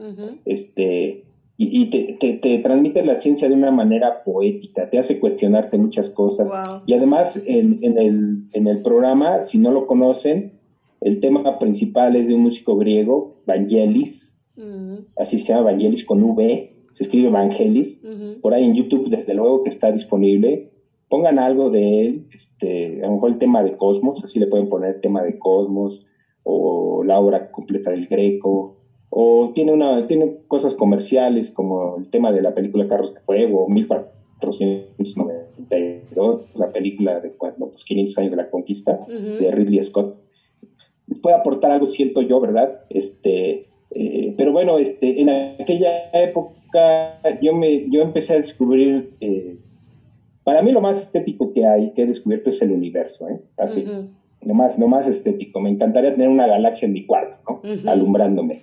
este, 0.44 1.24
y, 1.60 1.86
te, 1.86 2.38
te, 2.40 2.58
transmite 2.58 3.04
la 3.04 3.16
ciencia 3.16 3.48
de 3.48 3.54
una 3.54 3.72
manera 3.72 4.22
poética, 4.22 4.88
te 4.88 4.96
hace 4.96 5.18
cuestionarte 5.18 5.76
muchas 5.76 6.08
cosas. 6.08 6.52
Y 6.86 6.92
además 6.92 7.42
en, 7.46 7.80
en, 7.82 7.98
el, 7.98 8.44
en 8.52 8.68
el 8.68 8.80
programa, 8.80 9.42
si 9.42 9.58
no 9.58 9.72
lo 9.72 9.88
conocen, 9.88 10.52
el 11.00 11.18
tema 11.18 11.58
principal 11.58 12.14
es 12.14 12.28
de 12.28 12.34
un 12.34 12.42
músico 12.42 12.76
griego, 12.76 13.42
Vangelis, 13.44 14.40
así 15.16 15.38
se 15.38 15.52
llama 15.52 15.72
Vangelis 15.72 16.04
con 16.04 16.22
V, 16.22 16.76
se 16.92 17.02
escribe 17.02 17.28
Vangelis, 17.28 18.02
por 18.40 18.54
ahí 18.54 18.64
en 18.64 18.74
YouTube 18.74 19.10
desde 19.10 19.34
luego 19.34 19.64
que 19.64 19.70
está 19.70 19.90
disponible. 19.90 20.70
Pongan 21.08 21.40
algo 21.40 21.70
de 21.70 22.02
él, 22.02 22.28
este, 22.32 23.02
a 23.02 23.06
lo 23.08 23.14
mejor 23.14 23.30
el 23.30 23.38
tema 23.38 23.64
de 23.64 23.76
Cosmos, 23.76 24.22
así 24.22 24.38
le 24.38 24.46
pueden 24.46 24.68
poner 24.68 24.96
el 24.96 25.00
tema 25.00 25.22
de 25.22 25.38
Cosmos, 25.38 26.06
o 26.44 27.02
la 27.02 27.18
obra 27.18 27.50
completa 27.50 27.90
del 27.90 28.06
Greco, 28.06 28.77
o 29.10 29.52
tiene 29.54 29.72
una 29.72 30.06
tiene 30.06 30.38
cosas 30.48 30.74
comerciales 30.74 31.50
como 31.50 31.96
el 31.98 32.10
tema 32.10 32.32
de 32.32 32.42
la 32.42 32.54
película 32.54 32.86
Carros 32.86 33.14
de 33.14 33.20
Fuego 33.20 33.66
1492 33.68 36.40
la 36.54 36.72
película 36.72 37.20
de 37.20 37.32
cuando, 37.32 37.70
los 37.72 37.84
500 37.84 38.18
años 38.18 38.30
de 38.32 38.36
la 38.36 38.50
conquista 38.50 39.06
de 39.08 39.50
Ridley 39.50 39.82
Scott. 39.82 40.16
Puede 41.22 41.36
aportar 41.36 41.70
algo 41.70 41.86
siento 41.86 42.20
yo 42.22 42.38
verdad 42.40 42.82
este 42.90 43.68
eh, 43.90 44.34
pero 44.36 44.52
bueno 44.52 44.76
este 44.78 45.22
en 45.22 45.30
aquella 45.30 46.10
época 46.12 47.18
yo 47.40 47.54
me 47.54 47.88
yo 47.88 48.02
empecé 48.02 48.34
a 48.34 48.36
descubrir 48.36 49.14
eh, 49.20 49.56
para 50.44 50.60
mí 50.60 50.70
lo 50.70 50.82
más 50.82 51.00
estético 51.00 51.54
que 51.54 51.64
hay 51.66 51.94
que 51.94 52.02
he 52.02 52.06
descubierto 52.06 52.50
es 52.50 52.60
el 52.60 52.72
universo 52.72 53.26
¿eh? 53.30 53.40
así 53.56 53.86
lo 54.42 54.54
más 54.54 54.78
lo 54.78 54.86
más 54.86 55.08
estético. 55.08 55.60
Me 55.60 55.70
encantaría 55.70 56.14
tener 56.14 56.28
una 56.28 56.46
galaxia 56.46 56.86
en 56.86 56.92
mi 56.92 57.06
cuarto 57.06 57.38
¿no? 57.48 57.62
alumbrándome 57.90 58.60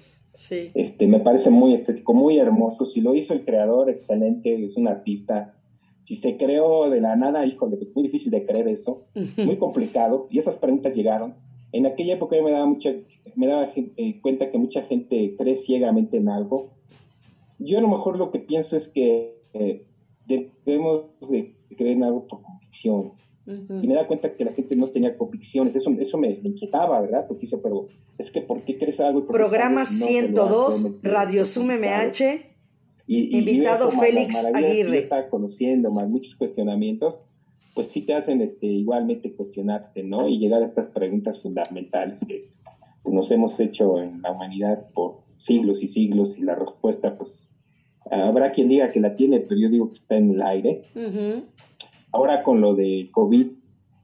este, 0.73 1.07
me 1.07 1.19
parece 1.19 1.49
muy 1.49 1.73
estético, 1.73 2.13
muy 2.13 2.37
hermoso. 2.37 2.85
Si 2.85 3.01
lo 3.01 3.15
hizo 3.15 3.33
el 3.33 3.45
creador, 3.45 3.89
excelente, 3.89 4.63
es 4.63 4.77
un 4.77 4.87
artista. 4.87 5.55
Si 6.03 6.15
se 6.15 6.37
creó 6.37 6.89
de 6.89 7.01
la 7.01 7.15
nada, 7.15 7.45
híjole, 7.45 7.77
pues 7.77 7.95
muy 7.95 8.03
difícil 8.03 8.31
de 8.31 8.45
creer 8.45 8.67
eso, 8.67 9.05
muy 9.37 9.57
complicado. 9.57 10.27
Y 10.29 10.37
esas 10.37 10.55
preguntas 10.55 10.95
llegaron. 10.95 11.35
En 11.71 11.85
aquella 11.85 12.13
época 12.13 12.35
yo 12.35 12.43
me 12.43 12.51
daba, 12.51 12.65
mucha, 12.65 12.93
me 13.35 13.47
daba 13.47 13.67
eh, 13.75 14.21
cuenta 14.21 14.51
que 14.51 14.57
mucha 14.57 14.81
gente 14.83 15.35
cree 15.37 15.55
ciegamente 15.55 16.17
en 16.17 16.29
algo. 16.29 16.71
Yo 17.57 17.79
a 17.79 17.81
lo 17.81 17.87
mejor 17.87 18.17
lo 18.17 18.31
que 18.31 18.39
pienso 18.39 18.77
es 18.77 18.87
que 18.87 19.41
eh, 19.53 19.85
debemos 20.27 21.05
de 21.29 21.55
creer 21.75 21.97
en 21.97 22.03
algo 22.03 22.27
por 22.27 22.41
convicción. 22.43 23.13
Y 23.47 23.87
me 23.87 23.93
da 23.93 24.07
cuenta 24.07 24.33
que 24.35 24.43
la 24.43 24.51
gente 24.51 24.75
no 24.75 24.87
tenía 24.87 25.17
convicciones. 25.17 25.75
Eso, 25.75 25.91
eso 25.99 26.17
me, 26.17 26.39
inquietaba, 26.43 26.99
¿verdad? 27.01 27.25
Porque 27.27 27.41
dice, 27.41 27.57
pero 27.59 27.87
es 28.17 28.31
que 28.31 28.41
¿por 28.41 28.63
qué 28.63 28.77
crees 28.77 28.99
algo? 28.99 29.25
Programa 29.25 29.85
102, 29.85 31.03
Radio 31.03 31.45
Zoom 31.45 31.67
MH. 31.67 32.55
Y, 33.07 33.37
invitado 33.37 33.91
Félix 33.91 34.35
Aguirre. 34.45 34.91
Que 34.91 34.97
está 34.97 35.29
conociendo, 35.29 35.91
más 35.91 36.09
muchos 36.09 36.35
cuestionamientos, 36.35 37.19
pues 37.75 37.87
sí 37.91 38.01
te 38.01 38.15
hacen 38.15 38.41
este, 38.41 38.65
igualmente 38.65 39.35
cuestionarte, 39.35 40.01
¿no? 40.01 40.27
Y 40.27 40.39
llegar 40.39 40.63
a 40.63 40.65
estas 40.65 40.87
preguntas 40.87 41.39
fundamentales 41.39 42.25
que 42.27 42.49
nos 43.05 43.29
hemos 43.29 43.59
hecho 43.59 43.99
en 43.99 44.23
la 44.23 44.31
humanidad 44.31 44.87
por 44.93 45.19
siglos 45.37 45.83
y 45.83 45.87
siglos 45.87 46.39
y 46.39 46.41
la 46.41 46.55
respuesta, 46.55 47.15
pues, 47.15 47.51
habrá 48.09 48.51
quien 48.51 48.69
diga 48.69 48.91
que 48.91 48.99
la 48.99 49.15
tiene, 49.15 49.41
pero 49.41 49.59
yo 49.59 49.69
digo 49.69 49.87
que 49.89 49.93
está 49.93 50.15
en 50.15 50.31
el 50.31 50.41
aire 50.41 50.85
ahora 52.15 52.43
con 52.43 52.61
lo 52.61 52.75
de 52.75 53.09
COVID, 53.11 53.47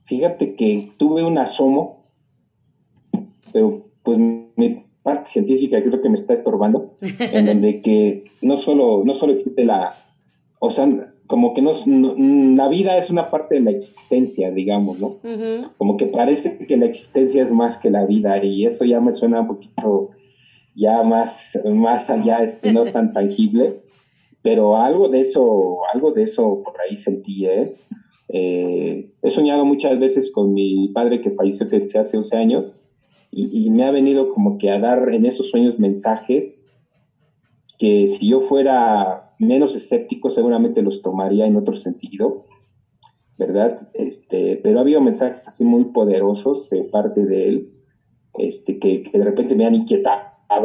fíjate 0.04 0.54
que 0.54 0.92
tuve 0.98 1.24
un 1.24 1.38
asomo, 1.38 2.04
pero 3.52 3.86
pues 4.02 4.18
mi 4.18 4.84
parte 5.02 5.30
científica 5.30 5.82
creo 5.82 6.02
que 6.02 6.10
me 6.10 6.16
está 6.16 6.34
estorbando, 6.34 6.94
en 7.18 7.46
donde 7.46 7.80
que 7.80 8.24
no 8.42 8.58
solo, 8.58 9.02
no 9.04 9.14
solo 9.14 9.32
existe 9.32 9.64
la, 9.64 9.96
o 10.58 10.70
sea, 10.70 10.86
como 11.26 11.54
que 11.54 11.62
no, 11.62 11.72
la 12.54 12.68
vida 12.68 12.98
es 12.98 13.08
una 13.08 13.30
parte 13.30 13.54
de 13.54 13.62
la 13.62 13.70
existencia, 13.70 14.50
digamos, 14.50 15.00
¿no? 15.00 15.16
Como 15.78 15.96
que 15.96 16.06
parece 16.06 16.66
que 16.66 16.76
la 16.76 16.84
existencia 16.84 17.42
es 17.42 17.50
más 17.50 17.78
que 17.78 17.90
la 17.90 18.04
vida 18.04 18.44
y 18.44 18.66
eso 18.66 18.84
ya 18.84 19.00
me 19.00 19.12
suena 19.12 19.40
un 19.40 19.46
poquito 19.46 20.10
ya 20.74 21.02
más, 21.02 21.58
más 21.64 22.10
allá, 22.10 22.42
este, 22.42 22.72
no 22.72 22.84
tan 22.92 23.14
tangible, 23.14 23.80
pero 24.42 24.76
algo 24.76 25.08
de 25.08 25.20
eso, 25.20 25.78
algo 25.94 26.10
de 26.10 26.24
eso 26.24 26.62
por 26.62 26.74
ahí 26.82 26.98
sentí, 26.98 27.46
¿eh? 27.46 27.76
He 28.34 29.30
soñado 29.30 29.64
muchas 29.64 29.98
veces 29.98 30.30
con 30.32 30.54
mi 30.54 30.88
padre 30.88 31.20
que 31.20 31.32
falleció 31.32 31.66
desde 31.66 31.98
hace 31.98 32.16
11 32.16 32.36
años 32.36 32.80
y, 33.30 33.70
me 33.70 33.84
ha 33.84 33.90
venido 33.90 34.28
como 34.28 34.58
que 34.58 34.70
a 34.70 34.78
dar 34.78 35.08
en 35.10 35.24
esos 35.24 35.50
sueños 35.50 35.78
mensajes 35.78 36.64
que 37.78 38.08
si 38.08 38.28
yo 38.28 38.40
fuera 38.40 39.34
menos 39.38 39.74
escéptico 39.74 40.28
seguramente 40.30 40.82
los 40.82 41.02
tomaría 41.02 41.46
en 41.46 41.56
otro 41.56 41.74
sentido, 41.74 42.46
¿verdad? 43.38 43.88
Este, 43.94 44.60
pero 44.62 44.78
ha 44.78 44.82
habido 44.82 45.00
mensajes 45.00 45.48
así 45.48 45.64
muy 45.64 45.86
poderosos 45.86 46.68
de 46.70 46.84
parte 46.84 47.24
de 47.24 47.48
él, 47.48 47.72
este, 48.38 48.78
que 48.78 49.02
de 49.12 49.24
repente 49.24 49.54
me 49.54 49.66
han 49.66 49.74
inquietado 49.74 50.31